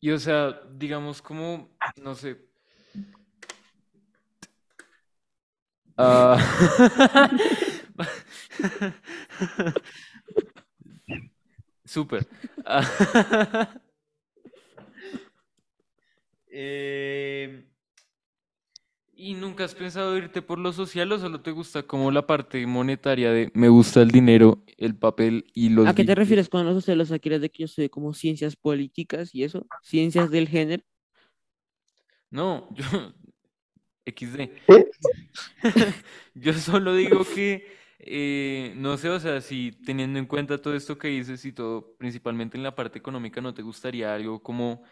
y 0.02 0.12
o 0.12 0.20
sea, 0.20 0.60
digamos 0.76 1.22
como, 1.22 1.70
no 2.04 2.14
sé. 2.14 2.46
Ah, 5.98 6.38
Súper. 11.86 12.28
Ah, 12.66 12.82
em, 16.52 17.66
¿y 19.18 19.34
nunca 19.34 19.66
has 19.66 19.76
pensado 19.76 20.16
irte 20.18 20.42
por 20.42 20.60
lo 20.60 20.72
social 20.72 21.12
o 21.12 21.20
solo 21.20 21.42
te 21.42 21.52
gusta 21.52 21.84
como 21.84 22.12
la 22.12 22.26
parte 22.28 22.66
monetaria 22.68 23.32
de 23.32 23.52
me 23.54 23.68
gusta 23.70 24.02
el 24.02 24.12
dinero, 24.12 24.64
el 24.78 24.96
papel 24.96 25.46
y 25.54 25.70
los 25.70 25.88
¿A 25.88 25.90
qué 25.92 25.96
te 25.98 26.02
billetes"? 26.04 26.18
refieres 26.18 26.50
con 26.50 26.66
los 26.66 26.76
sociales? 26.76 27.12
¿A 27.12 27.20
quieres 27.20 27.42
de 27.42 27.50
que 27.50 27.60
yo 27.60 27.66
estudié 27.66 27.90
como 27.90 28.14
ciencias 28.14 28.56
políticas 28.56 29.34
y 29.34 29.44
eso? 29.44 29.66
¿Ciencias 29.82 30.32
del 30.32 30.48
género? 30.48 30.84
No, 32.30 32.70
yo 32.76 32.84
XD. 34.06 34.50
¿Qué? 34.68 34.88
Yo 36.36 36.54
solo 36.54 36.96
digo 36.96 37.26
que 37.36 37.68
eh, 38.00 38.74
no 38.76 38.98
sé, 38.98 39.10
o 39.10 39.20
sea, 39.20 39.42
si 39.42 39.72
teniendo 39.72 40.20
en 40.20 40.26
cuenta 40.26 40.62
todo 40.62 40.76
esto 40.76 40.98
que 40.98 41.08
dices 41.10 41.44
y 41.46 41.52
todo, 41.52 41.96
principalmente 41.98 42.58
en 42.58 42.64
la 42.64 42.76
parte 42.76 43.00
económica, 43.00 43.42
¿no 43.42 43.54
te 43.54 43.64
gustaría 43.64 44.14
algo 44.14 44.42
como 44.42 44.84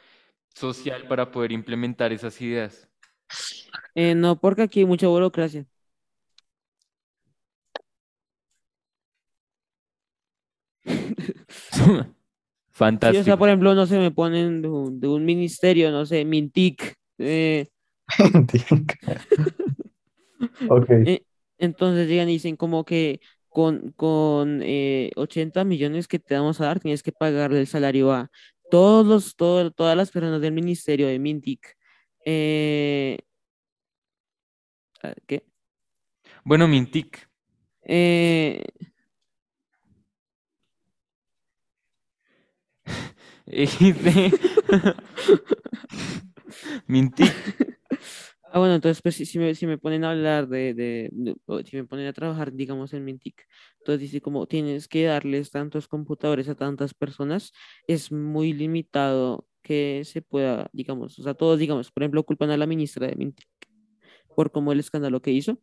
social 0.54 1.08
para 1.08 1.32
poder 1.32 1.52
implementar 1.52 2.12
esas 2.12 2.42
ideas? 2.42 2.90
Eh, 3.96 4.16
no, 4.16 4.40
porque 4.40 4.64
aquí 4.64 4.80
hay 4.82 4.86
mucha 4.86 5.08
burocracia. 5.08 5.66
Sí, 13.02 13.18
o 13.18 13.24
Fantástico. 13.24 13.24
sea, 13.24 13.38
por 13.38 13.50
ejemplo, 13.50 13.76
no 13.76 13.86
se 13.86 14.00
me 14.00 14.12
ponen 14.12 14.62
de 14.62 14.68
un, 14.70 15.00
de 15.00 15.08
un 15.08 15.26
ministerio, 15.26 15.92
no 15.92 16.06
sé, 16.06 16.26
Mintic. 16.26 16.96
eh, 17.20 17.68
Ok. 20.70 20.90
Eh, 21.06 21.24
entonces 21.58 22.08
llegan 22.08 22.30
y 22.30 22.34
dicen 22.34 22.56
como 22.58 22.84
que 22.86 23.20
con, 23.50 23.92
con 23.94 24.62
eh, 24.64 25.12
80 25.16 25.64
millones 25.64 26.08
que 26.08 26.20
te 26.20 26.36
vamos 26.36 26.60
a 26.62 26.66
dar, 26.66 26.80
tienes 26.80 27.04
que 27.04 27.12
pagarle 27.12 27.60
el 27.62 27.68
salario 27.68 28.12
a 28.12 28.30
todos 28.70 29.06
los, 29.06 29.36
todo- 29.36 29.72
todas 29.72 29.96
las 29.98 30.12
personas 30.12 30.42
del 30.42 30.54
ministerio 30.54 31.08
de 31.08 31.20
Mintic. 31.20 31.76
Eh, 32.26 33.18
¿qué? 35.28 35.46
Bueno, 36.44 36.68
Mintic, 36.68 37.30
Eh. 37.84 38.64
Mintic. 46.88 47.32
Ah, 48.52 48.60
bueno, 48.60 48.76
entonces, 48.76 49.02
pues, 49.02 49.16
si, 49.16 49.26
si 49.26 49.38
me, 49.38 49.54
si 49.54 49.68
me 49.68 49.78
ponen 49.78 50.06
a 50.06 50.12
hablar 50.12 50.48
de, 50.48 50.74
de, 50.74 51.10
de- 51.12 51.36
si 51.66 51.76
me 51.76 51.84
ponen 51.84 52.08
a 52.08 52.14
trabajar, 52.14 52.54
digamos, 52.54 52.94
en 52.94 53.04
Mintic, 53.04 53.46
entonces 53.80 54.00
dice 54.02 54.22
como 54.22 54.48
tienes 54.48 54.88
que 54.88 55.04
darles 55.04 55.52
tantos 55.52 55.90
computadores 55.90 56.48
a 56.48 56.56
tantas 56.56 56.94
personas, 56.94 57.52
es 57.88 58.14
muy 58.14 58.54
limitado 58.54 59.46
que 59.66 60.04
se 60.06 60.22
pueda, 60.22 60.70
digamos, 60.74 61.18
o 61.20 61.24
sea, 61.24 61.34
todos, 61.34 61.58
digamos, 61.60 61.92
por 61.92 62.04
ejemplo, 62.04 62.24
culpan 62.24 62.52
a 62.52 62.58
la 62.58 62.68
ministra 62.68 63.08
de 63.08 63.16
Mintic 63.16 63.48
por 64.36 64.52
como 64.52 64.72
el 64.72 64.80
escándalo 64.80 65.22
que 65.22 65.32
hizo, 65.32 65.60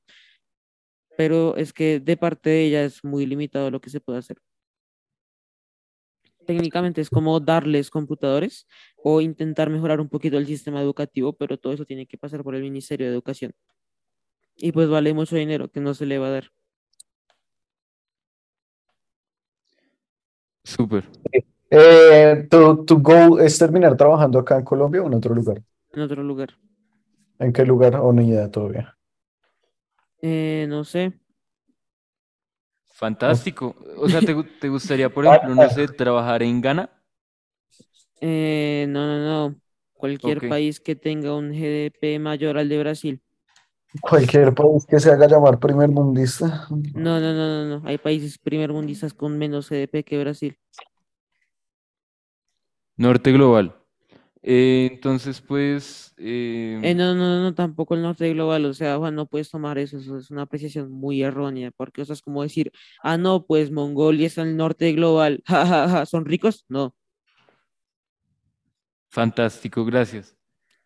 pero 1.16 1.56
es 1.56 1.72
que 1.72 2.00
de 2.00 2.16
parte 2.16 2.50
de 2.50 2.64
ella 2.66 2.84
es 2.84 3.04
muy 3.04 3.26
limitado 3.26 3.70
lo 3.70 3.80
que 3.80 3.90
se 3.90 4.00
puede 4.00 4.18
hacer. 4.18 4.38
Técnicamente 6.46 7.00
es 7.00 7.10
como 7.10 7.38
darles 7.38 7.90
computadores 7.90 8.66
o 8.96 9.20
intentar 9.20 9.70
mejorar 9.70 10.00
un 10.00 10.08
poquito 10.08 10.38
el 10.38 10.46
sistema 10.46 10.80
educativo, 10.82 11.34
pero 11.34 11.58
todo 11.58 11.72
eso 11.72 11.84
tiene 11.84 12.06
que 12.06 12.18
pasar 12.18 12.42
por 12.42 12.56
el 12.56 12.62
Ministerio 12.62 13.06
de 13.06 13.12
Educación. 13.12 13.52
Y 14.56 14.72
pues 14.72 14.88
vale 14.88 15.14
mucho 15.14 15.36
dinero 15.36 15.70
que 15.70 15.80
no 15.80 15.94
se 15.94 16.06
le 16.06 16.18
va 16.18 16.26
a 16.26 16.30
dar 16.30 16.52
Súper. 20.64 21.04
Eh, 21.74 22.46
¿tu, 22.50 22.84
tu 22.84 23.00
goal 23.02 23.40
es 23.40 23.58
terminar 23.58 23.96
trabajando 23.96 24.38
acá 24.38 24.58
en 24.58 24.64
Colombia 24.64 25.02
o 25.02 25.06
en 25.06 25.14
otro 25.14 25.34
lugar? 25.34 25.62
en 25.94 26.02
otro 26.02 26.22
lugar. 26.22 26.58
¿En 27.38 27.52
qué 27.52 27.66
lugar? 27.66 27.96
O 27.96 28.10
ni 28.12 28.28
idea 28.28 28.50
todavía. 28.50 28.96
Eh, 30.22 30.66
no 30.68 30.84
sé. 30.84 31.12
Fantástico. 32.94 33.74
O 33.96 34.08
sea, 34.08 34.20
¿te, 34.20 34.34
te 34.60 34.68
gustaría, 34.68 35.12
por 35.12 35.26
ejemplo, 35.26 35.54
no 35.54 35.68
sé, 35.68 35.88
trabajar 35.88 36.42
en 36.42 36.60
Ghana? 36.60 36.90
Eh, 38.20 38.86
no, 38.88 39.06
no, 39.06 39.48
no. 39.50 39.60
Cualquier 39.94 40.48
país 40.48 40.80
que 40.80 40.96
tenga 40.96 41.36
un 41.36 41.52
GDP 41.52 42.18
mayor 42.18 42.58
al 42.58 42.68
de 42.68 42.78
Brasil. 42.78 43.22
Cualquier 44.00 44.54
país 44.54 44.86
que 44.86 45.00
se 45.00 45.10
haga 45.10 45.26
llamar 45.26 45.58
primer 45.58 45.88
mundista. 45.88 46.66
No, 46.94 47.20
no, 47.20 47.32
no, 47.32 47.64
no, 47.64 47.78
no. 47.80 47.88
Hay 47.88 47.98
países 47.98 48.38
primermundistas 48.38 49.14
con 49.14 49.38
menos 49.38 49.70
GDP 49.70 50.04
que 50.04 50.18
Brasil. 50.18 50.58
Norte 53.02 53.32
global. 53.32 53.74
Eh, 54.42 54.88
entonces, 54.92 55.40
pues, 55.40 56.14
eh, 56.18 56.80
Eh, 56.82 56.94
no, 56.94 57.14
no, 57.14 57.28
no, 57.28 57.42
no, 57.42 57.54
tampoco 57.54 57.94
el 57.94 58.02
norte 58.02 58.28
global, 58.32 58.64
o 58.64 58.74
sea, 58.74 58.96
Juan, 58.98 59.14
no 59.14 59.26
puedes 59.26 59.50
tomar 59.50 59.78
eso, 59.78 59.98
eso 59.98 60.18
es 60.18 60.30
una 60.30 60.42
apreciación 60.42 60.90
muy 60.90 61.22
errónea, 61.22 61.70
porque, 61.70 62.02
o 62.02 62.04
sea, 62.04 62.14
es 62.14 62.22
como 62.22 62.42
decir, 62.42 62.72
ah, 63.02 63.16
no, 63.18 63.46
pues 63.46 63.70
Mongolia 63.70 64.26
está 64.26 64.42
en 64.42 64.48
el 64.48 64.56
norte 64.56 64.92
global, 64.92 65.42
ja, 65.46 65.66
ja, 65.66 65.88
ja, 65.88 66.06
¿son 66.06 66.24
ricos? 66.24 66.64
No, 66.68 66.94
fantástico, 69.10 69.84
gracias. 69.84 70.36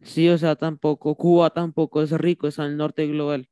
sí, 0.03 0.29
o 0.29 0.37
sea, 0.39 0.57
tampoco, 0.57 1.15
Cuba 1.17 1.51
tampoco 1.51 2.03
es 2.03 2.11
rico, 2.13 2.49
está 2.49 2.65
en 2.65 2.73
el 2.73 2.77
norte 2.77 3.07
global. 3.07 3.49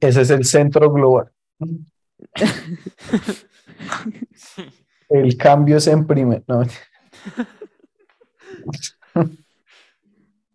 Ese 0.00 0.20
es 0.22 0.30
el 0.30 0.44
centro 0.44 0.92
global. 0.92 1.30
El 5.12 5.36
cambio 5.36 5.78
se 5.78 5.92
imprime. 5.92 6.42
No, 6.46 6.62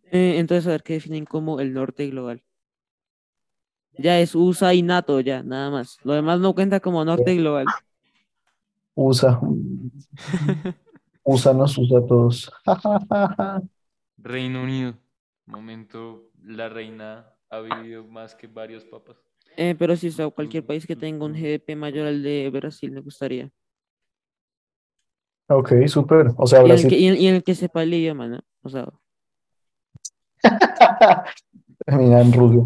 Eh, 0.10 0.40
entonces, 0.40 0.66
a 0.68 0.72
ver 0.72 0.84
qué 0.84 0.94
definen 0.94 1.26
como 1.26 1.60
el 1.60 1.74
norte 1.74 2.08
global. 2.08 2.42
Ya 3.98 4.22
es 4.22 4.36
USA 4.36 4.74
y 4.74 4.82
NATO, 4.82 5.20
ya, 5.20 5.44
nada 5.44 5.70
más. 5.70 5.98
Lo 6.04 6.14
demás 6.14 6.40
no 6.40 6.56
cuenta 6.56 6.80
como 6.80 7.04
norte 7.04 7.36
global. 7.36 7.66
USA. 8.96 9.40
USA 11.24 11.54
nos 11.54 11.78
usa 11.78 12.00
a 12.00 12.06
todos. 12.06 12.52
Reino 14.18 14.64
Unido. 14.64 14.94
Momento, 15.46 16.32
la 16.42 16.70
reina 16.70 17.34
ha 17.50 17.60
vivido 17.60 18.06
más 18.06 18.34
que 18.34 18.48
varios 18.48 18.86
papas. 18.86 19.18
Eh, 19.58 19.76
pero 19.78 19.96
sí, 19.96 20.08
o 20.08 20.12
sea, 20.12 20.30
cualquier 20.30 20.66
país 20.66 20.88
que 20.88 20.96
tenga 20.96 21.26
un 21.26 21.34
GDP 21.34 21.76
mayor 21.76 22.08
al 22.08 22.24
de 22.24 22.50
Brasil 22.50 22.92
me 22.92 23.02
gustaría. 23.02 23.52
Ok, 25.50 25.72
súper. 25.88 26.28
O 26.38 26.46
sea, 26.48 26.60
Y 26.60 26.66
en 26.66 26.66
el 26.66 26.72
Brasil. 26.74 26.90
que, 26.90 26.98
y 27.00 27.08
en- 27.08 27.18
y 27.18 27.28
el 27.28 27.44
que 27.44 27.56
sepa 27.56 27.84
el 27.84 27.94
idioma, 27.94 28.28
¿no? 28.28 28.40
O 28.64 28.70
sea, 28.70 28.88
Mira, 31.88 32.22
en 32.22 32.34
Rusia. 32.34 32.64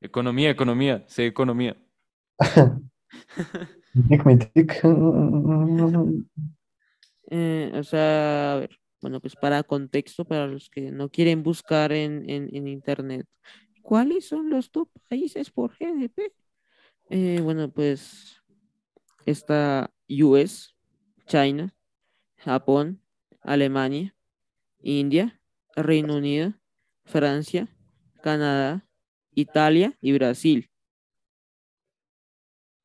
Economía, 0.00 0.50
economía, 0.50 1.04
sé 1.08 1.26
economía. 1.26 1.76
Tic, 4.08 4.24
mi, 4.24 4.38
tic. 4.38 4.80
eh, 7.30 7.72
o 7.74 7.82
sea, 7.84 8.52
a 8.54 8.56
ver, 8.56 8.78
bueno, 9.00 9.20
pues 9.20 9.36
para 9.36 9.62
contexto, 9.62 10.24
para 10.24 10.46
los 10.46 10.68
que 10.70 10.90
no 10.92 11.08
quieren 11.10 11.42
buscar 11.42 11.92
en, 11.92 12.28
en, 12.28 12.48
en 12.54 12.68
internet, 12.68 13.26
¿cuáles 13.82 14.26
son 14.28 14.50
los 14.50 14.70
top 14.70 14.88
países 15.08 15.50
por 15.50 15.72
GDP? 15.78 16.32
Eh, 17.10 17.40
bueno, 17.42 17.70
pues 17.70 18.40
está 19.26 19.90
US, 20.20 20.74
China, 21.26 21.74
Japón, 22.38 23.02
Alemania, 23.42 24.14
India, 24.82 25.40
Reino 25.76 26.16
Unido, 26.18 26.54
Francia, 27.04 27.68
Canadá, 28.22 28.86
Italia 29.34 29.96
y 30.00 30.12
Brasil. 30.14 30.70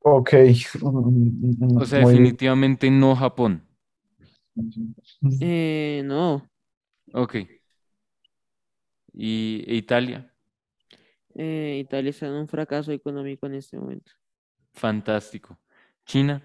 Ok. 0.00 0.34
O 1.76 1.84
sea, 1.86 2.00
Muy 2.00 2.00
definitivamente 2.00 2.90
no 2.90 3.14
Japón. 3.16 3.62
Eh, 5.40 6.02
no, 6.04 6.48
Ok. 7.12 7.34
¿Y 9.12 9.64
Italia? 9.76 10.32
eh, 11.34 11.78
Italia 11.80 12.10
está 12.10 12.26
en 12.26 12.34
un 12.34 12.48
fracaso 12.48 12.92
económico 12.92 13.46
en 13.46 13.54
este 13.54 13.78
momento. 13.78 14.12
Fantástico. 14.72 15.58
¿China? 16.06 16.42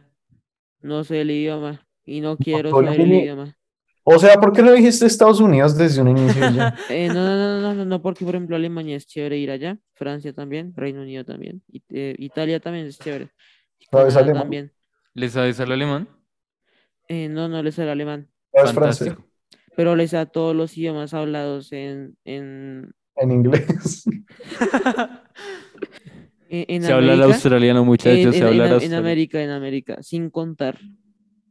No 0.84 1.04
sé 1.04 1.22
el 1.22 1.32
idioma 1.32 1.86
y 2.06 2.22
no 2.22 2.38
quiero 2.38 2.70
saber 2.70 3.00
el 3.02 3.14
idioma. 3.14 3.58
O 4.06 4.20
sea, 4.20 4.36
¿por 4.36 4.52
qué 4.52 4.62
no 4.62 4.74
dijiste 4.74 5.06
Estados 5.06 5.40
Unidos 5.40 5.78
desde 5.78 6.02
un 6.02 6.10
inicio 6.10 6.50
ya? 6.52 6.76
Eh, 6.90 7.08
no, 7.08 7.14
no, 7.14 7.38
no, 7.38 7.62
no, 7.62 7.74
no, 7.74 7.86
no, 7.86 8.02
porque 8.02 8.26
por 8.26 8.36
ejemplo 8.36 8.56
Alemania 8.58 8.98
es 8.98 9.08
chévere 9.08 9.38
ir 9.38 9.50
allá, 9.50 9.78
Francia 9.94 10.34
también, 10.34 10.74
Reino 10.76 11.02
Unido 11.02 11.24
también, 11.24 11.64
eh, 11.90 12.14
Italia 12.20 12.60
también 12.60 12.88
es 12.88 13.00
chévere, 13.00 13.30
¿Sabes 13.90 14.18
alemán? 14.18 14.42
también. 14.44 14.72
¿Le 15.14 15.30
sabes 15.30 15.60
al 15.62 15.72
alemán? 15.72 16.10
Eh, 17.08 17.30
no, 17.30 17.48
no 17.48 17.64
les 17.64 17.76
sé 17.76 17.84
el 17.84 17.90
alemán, 17.90 18.28
¿Sabes 18.54 18.74
francés? 18.74 19.16
Pero 19.78 19.96
les 19.96 20.14
a 20.14 20.26
todos 20.26 20.54
los 20.54 20.78
idiomas 20.78 21.14
hablados 21.14 21.72
en, 21.72 22.18
en, 22.26 22.94
En 23.16 23.32
inglés. 23.32 24.04
en, 26.54 26.66
en 26.76 26.84
Se 26.84 26.94
habla 26.94 27.14
el 27.14 27.24
australiano, 27.24 27.80
en, 27.82 27.86
muchachos, 27.86 28.36
se 28.36 28.38
en- 28.40 28.44
habla 28.48 28.78
en-. 28.82 28.94
América, 28.94 29.42
en 29.42 29.50
América, 29.50 30.04
sin 30.04 30.30
contar 30.30 30.80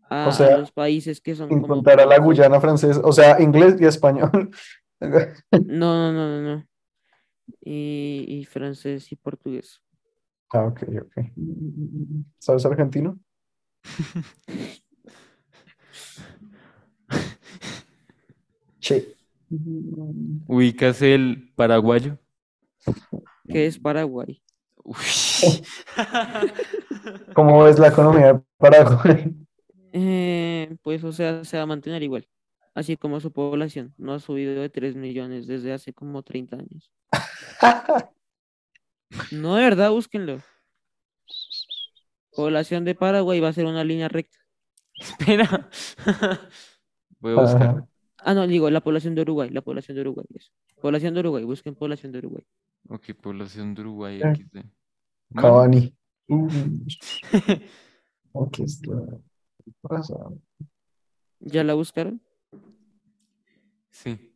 a, 0.08 0.26
O 0.26 0.30
a 0.30 0.32
sea, 0.32 0.58
los 0.58 0.70
países 0.72 1.20
que 1.20 1.34
son 1.34 1.48
Sin 1.48 1.60
como 1.60 1.74
contar 1.74 2.00
a 2.00 2.06
la 2.06 2.18
Guyana 2.18 2.60
francesa. 2.60 3.00
O 3.02 3.12
sea, 3.12 3.40
inglés 3.40 3.76
y 3.80 3.84
español. 3.86 4.30
No, 5.00 5.96
no, 5.96 6.12
no, 6.12 6.28
no, 6.28 6.56
no. 6.56 6.66
Y, 7.60 8.24
y 8.28 8.44
francés 8.44 9.10
y 9.10 9.16
portugués. 9.16 9.82
Ah, 10.52 10.66
ok, 10.66 10.82
ok. 11.02 11.26
¿Sabes 12.38 12.64
argentino? 12.66 13.18
Che. 18.80 19.16
¿Ubicas 20.46 21.02
el 21.02 21.50
paraguayo? 21.56 22.18
¿Qué 23.48 23.66
es 23.66 23.78
Paraguay? 23.78 24.40
Uy. 24.84 24.96
¿Cómo 27.34 27.66
es 27.66 27.78
la 27.78 27.88
economía 27.88 28.32
de 28.32 28.40
Paraguay? 28.58 29.34
Eh, 29.92 30.76
pues, 30.82 31.04
o 31.04 31.12
sea, 31.12 31.44
se 31.44 31.56
va 31.56 31.64
a 31.64 31.66
mantener 31.66 32.02
igual, 32.02 32.26
así 32.74 32.96
como 32.96 33.20
su 33.20 33.32
población. 33.32 33.94
No 33.98 34.14
ha 34.14 34.20
subido 34.20 34.60
de 34.60 34.70
3 34.70 34.96
millones 34.96 35.46
desde 35.46 35.72
hace 35.72 35.92
como 35.92 36.22
30 36.22 36.56
años. 36.56 36.92
No, 39.30 39.56
de 39.56 39.62
verdad, 39.62 39.90
búsquenlo. 39.90 40.40
Población 42.34 42.84
de 42.84 42.94
Paraguay 42.94 43.40
va 43.40 43.48
a 43.48 43.52
ser 43.52 43.66
una 43.66 43.84
línea 43.84 44.08
recta. 44.08 44.38
Espera. 44.96 45.68
Voy 47.20 47.32
a 47.32 47.40
buscar. 47.40 47.91
Ah, 48.24 48.34
no, 48.34 48.46
digo, 48.46 48.70
la 48.70 48.80
población 48.80 49.14
de 49.14 49.22
Uruguay, 49.22 49.50
la 49.50 49.62
población 49.62 49.94
de 49.96 50.00
Uruguay. 50.02 50.26
eso. 50.34 50.50
Población 50.80 51.14
de 51.14 51.20
Uruguay, 51.20 51.44
busquen 51.44 51.74
población 51.74 52.12
de 52.12 52.18
Uruguay. 52.18 52.44
Ok, 52.88 53.14
población 53.20 53.74
de 53.74 53.80
Uruguay 53.82 54.20
Eh. 54.22 54.44
Bueno, 54.52 54.70
Cavani. 55.34 55.94
Uh, 56.28 56.48
aquí 58.46 58.62
está. 58.64 58.92
¿Ya 61.40 61.64
la 61.64 61.74
buscaron? 61.74 62.20
sí. 63.90 64.32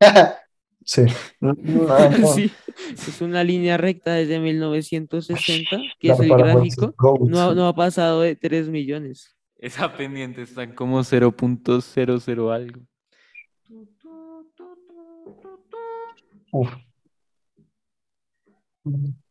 Sí. 0.84 1.02
No, 1.40 1.52
no, 1.54 2.26
Sí, 2.34 2.50
es 2.94 3.20
una 3.20 3.44
línea 3.44 3.76
recta 3.76 4.14
desde 4.14 4.40
1960, 4.40 5.76
que 5.98 6.08
la 6.08 6.14
es 6.14 6.20
el 6.20 6.28
gráfico. 6.30 6.94
No, 7.20 7.40
ha- 7.40 7.54
no 7.54 7.68
ha 7.68 7.74
pasado 7.74 8.22
de 8.22 8.34
3 8.34 8.68
millones. 8.68 9.36
Esa 9.60 9.94
pendiente 9.94 10.40
está 10.40 10.74
como 10.74 11.04
0.00 11.04 12.50
algo. 12.50 12.80
Uf. 16.50 16.74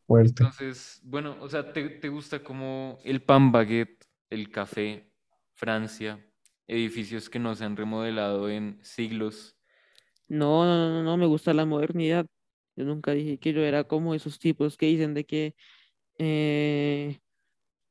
Fuerte. 0.06 0.44
Entonces, 0.44 1.02
bueno, 1.04 1.36
o 1.42 1.50
sea, 1.50 1.74
¿te, 1.74 1.90
te 1.90 2.10
gusta 2.10 2.44
como 2.44 3.00
el 3.04 3.24
pan 3.24 3.52
baguette, 3.52 4.06
el 4.30 4.52
café, 4.52 5.12
Francia, 5.56 6.24
edificios 6.68 7.28
que 7.28 7.40
no 7.40 7.56
se 7.56 7.66
han 7.66 7.76
remodelado 7.76 8.50
en 8.50 8.78
siglos? 8.84 9.58
No, 10.28 10.64
no, 10.64 10.78
no, 10.78 10.90
no, 10.94 11.04
no, 11.04 11.18
me 11.18 11.26
gusta 11.26 11.56
la 11.56 11.66
modernidad. 11.66 12.28
Yo 12.76 12.86
nunca 12.86 13.14
dije 13.14 13.40
que 13.40 13.52
yo 13.52 13.62
era 13.62 13.84
como 13.84 14.14
esos 14.14 14.38
tipos 14.38 14.78
que 14.78 14.86
dicen 14.86 15.16
de 15.16 15.26
que, 15.26 15.56
eh, 16.20 17.20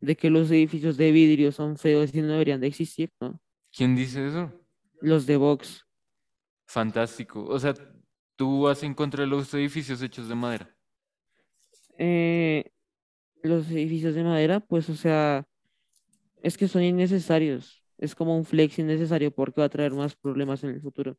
de 0.01 0.17
que 0.17 0.31
los 0.31 0.51
edificios 0.51 0.97
de 0.97 1.13
vidrio 1.13 1.53
son 1.53 1.77
feos 1.77 2.15
y 2.15 2.21
no 2.23 2.29
deberían 2.29 2.61
de 2.61 2.69
existir, 2.69 3.11
¿no? 3.21 3.41
¿Quién 3.73 3.97
dice 3.97 4.27
eso? 4.27 4.53
Los 5.01 5.27
de 5.27 5.37
Vox. 5.37 5.87
Fantástico. 6.67 7.45
O 7.45 7.59
sea, 7.59 7.75
tú 8.37 8.63
vas 8.63 8.83
en 8.83 8.95
contra 8.95 9.23
de 9.23 9.27
los 9.29 9.53
edificios 9.55 10.03
hechos 10.03 10.29
de 10.29 10.35
madera. 10.35 10.75
Eh, 11.99 12.65
los 13.43 13.71
edificios 13.71 14.15
de 14.15 14.25
madera, 14.25 14.61
pues, 14.61 14.89
o 14.89 14.95
sea, 14.95 15.45
es 16.43 16.57
que 16.59 16.69
son 16.69 16.83
innecesarios. 16.83 17.83
Es 17.99 18.15
como 18.15 18.37
un 18.37 18.45
flex 18.45 18.79
innecesario 18.79 19.33
porque 19.33 19.61
va 19.61 19.67
a 19.67 19.69
traer 19.71 19.93
más 19.93 20.17
problemas 20.17 20.63
en 20.65 20.71
el 20.71 20.81
futuro. 20.81 21.19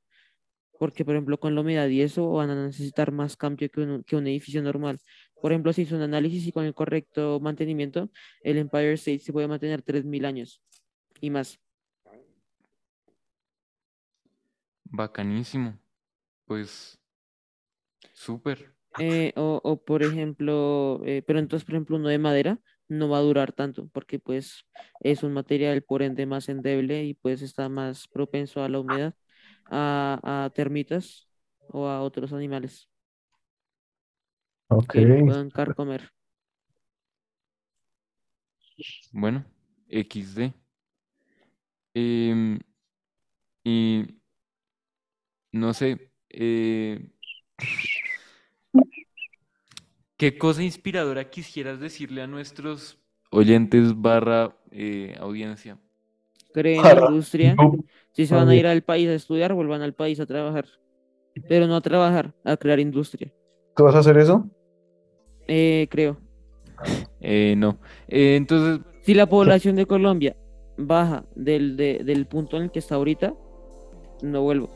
Porque, 0.79 1.05
por 1.05 1.15
ejemplo, 1.15 1.39
con 1.39 1.55
la 1.55 1.61
humedad 1.61 1.89
y 1.89 2.01
eso 2.01 2.31
van 2.31 2.49
a 2.51 2.67
necesitar 2.67 3.11
más 3.11 3.35
cambio 3.37 3.69
que 3.69 3.81
un, 3.81 4.03
que 4.03 4.15
un 4.15 4.27
edificio 4.27 4.61
normal. 4.61 4.99
Por 5.41 5.51
ejemplo, 5.51 5.73
si 5.73 5.83
hizo 5.83 5.95
un 5.95 6.01
análisis 6.01 6.45
y 6.47 6.51
con 6.51 6.65
el 6.65 6.73
correcto 6.73 7.39
mantenimiento, 7.39 8.09
el 8.43 8.57
Empire 8.57 8.93
State 8.93 9.19
se 9.19 9.33
puede 9.33 9.47
mantener 9.47 9.81
3.000 9.81 10.25
años 10.25 10.61
y 11.21 11.29
más. 11.29 11.59
Bacanísimo. 14.85 15.77
Pues, 16.45 16.99
súper. 18.13 18.73
Eh, 18.99 19.33
o, 19.35 19.61
o, 19.63 19.83
por 19.83 20.03
ejemplo, 20.03 21.01
eh, 21.05 21.23
pero 21.25 21.39
entonces, 21.39 21.65
por 21.65 21.75
ejemplo, 21.75 21.95
uno 21.97 22.09
de 22.09 22.17
madera 22.17 22.59
no 22.87 23.07
va 23.07 23.19
a 23.19 23.21
durar 23.21 23.53
tanto 23.53 23.87
porque 23.89 24.17
pues 24.19 24.65
es 25.01 25.21
un 25.23 25.31
material 25.33 25.83
por 25.83 26.01
ende 26.01 26.25
más 26.25 26.49
endeble 26.49 27.03
y 27.03 27.13
pues 27.13 27.41
está 27.43 27.69
más 27.69 28.07
propenso 28.07 28.63
a 28.63 28.69
la 28.69 28.79
humedad, 28.79 29.13
a, 29.65 30.45
a 30.45 30.49
termitas 30.49 31.29
o 31.67 31.87
a 31.87 32.01
otros 32.01 32.33
animales 32.33 32.88
Ok. 34.69 34.91
que 34.91 35.01
lo 35.01 35.25
puedan 35.25 35.49
carcomer. 35.49 36.11
Bueno, 39.11 39.45
XD. 39.89 40.53
Em, 41.95 42.59
y 43.63 44.05
no 45.51 45.73
sé, 45.73 46.11
eh, 46.29 47.09
¿qué 50.17 50.37
cosa 50.37 50.63
inspiradora 50.63 51.29
quisieras 51.29 51.79
decirle 51.79 52.21
a 52.21 52.27
nuestros 52.27 52.99
oyentes 53.31 53.99
barra 53.99 54.55
eh, 54.71 55.17
audiencia? 55.19 55.79
Creen 56.53 56.85
en 56.85 56.95
la 56.95 57.07
industria. 57.07 57.55
No, 57.55 57.71
Si 58.11 58.27
se 58.27 58.35
van 58.35 58.49
a 58.49 58.55
ir 58.55 58.67
al 58.67 58.83
país 58.83 59.09
a 59.09 59.15
estudiar, 59.15 59.53
vuelvan 59.53 59.81
al 59.81 59.93
país 59.93 60.19
a 60.19 60.27
trabajar. 60.27 60.65
Pero 61.47 61.67
no 61.67 61.75
a 61.75 61.81
trabajar, 61.81 62.35
a 62.43 62.57
crear 62.57 62.79
industria. 62.79 63.33
¿Tú 63.75 63.83
vas 63.83 63.95
a 63.95 63.99
hacer 63.99 64.17
eso? 64.17 64.49
Eh, 65.51 65.87
creo. 65.89 66.17
Eh, 67.21 67.55
no. 67.57 67.77
Eh, 68.07 68.35
entonces, 68.35 68.79
Si 69.01 69.13
la 69.15 69.25
población 69.25 69.75
de 69.75 69.85
Colombia 69.87 70.35
baja 70.77 71.25
del, 71.35 71.75
de- 71.75 72.03
del 72.05 72.25
punto 72.27 72.55
en 72.57 72.63
el 72.63 72.71
que 72.71 72.77
está 72.79 72.95
ahorita, 72.95 73.33
no 74.21 74.41
vuelvo. 74.43 74.69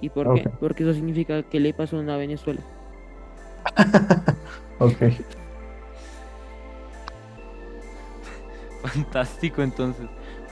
¿Y 0.00 0.08
por 0.08 0.34
qué? 0.34 0.48
Porque 0.60 0.84
eso 0.84 0.94
significa 0.94 1.42
que 1.42 1.58
le 1.60 1.74
pasó 1.74 1.98
a 1.98 2.16
Venezuela. 2.16 2.60
Ok. 4.78 4.96
fantástico 8.82 9.62
entonces. 9.62 10.06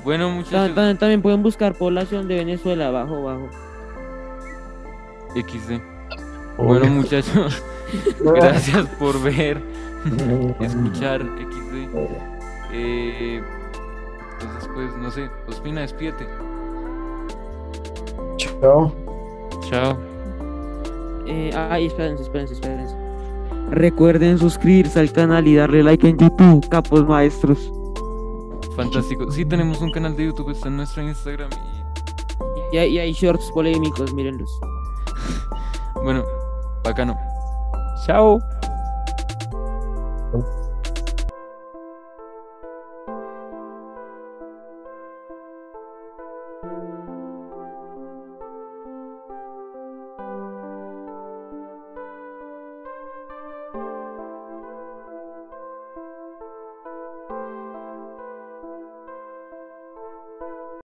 Bueno, 0.04 0.30
muchachos, 0.30 0.74
ta- 0.74 0.94
También 0.96 1.20
pueden 1.22 1.42
buscar 1.42 1.74
población 1.74 2.28
de 2.28 2.36
Venezuela, 2.36 2.90
bajo, 2.90 3.22
bajo. 3.22 3.48
XD. 5.34 5.80
Bueno, 6.62 6.86
muchachos, 6.86 7.62
gracias 8.20 8.86
por 8.98 9.20
ver, 9.22 9.60
escuchar 10.60 11.22
XD. 11.22 11.96
Eh, 12.72 13.42
entonces, 14.40 14.70
pues, 14.74 14.96
no 14.96 15.10
sé, 15.10 15.28
Ospina, 15.48 15.80
despídete. 15.82 16.26
Chao. 18.36 18.92
Chao. 19.68 19.96
Eh, 21.26 21.50
ay, 21.54 21.86
espérense, 21.86 22.22
espérense, 22.22 22.54
espérense. 22.54 22.94
Recuerden 23.70 24.38
suscribirse 24.38 24.98
al 24.98 25.12
canal 25.12 25.46
y 25.46 25.54
darle 25.54 25.82
like 25.82 26.08
en 26.08 26.18
YouTube, 26.18 26.68
capos 26.68 27.06
maestros. 27.06 27.72
Fantástico. 28.76 29.30
Sí, 29.30 29.44
tenemos 29.44 29.80
un 29.80 29.92
canal 29.92 30.16
de 30.16 30.26
YouTube, 30.26 30.50
está 30.50 30.68
en 30.68 30.78
nuestro 30.78 31.02
Instagram. 31.02 31.50
Y 32.72 32.76
Y 32.76 32.78
hay, 32.78 32.90
y 32.94 32.98
hay 32.98 33.12
shorts 33.12 33.50
polémicos, 33.52 34.12
mírenlos. 34.14 34.50
bueno, 36.02 36.24
bacano. 36.82 37.16
Chao. 38.06 38.40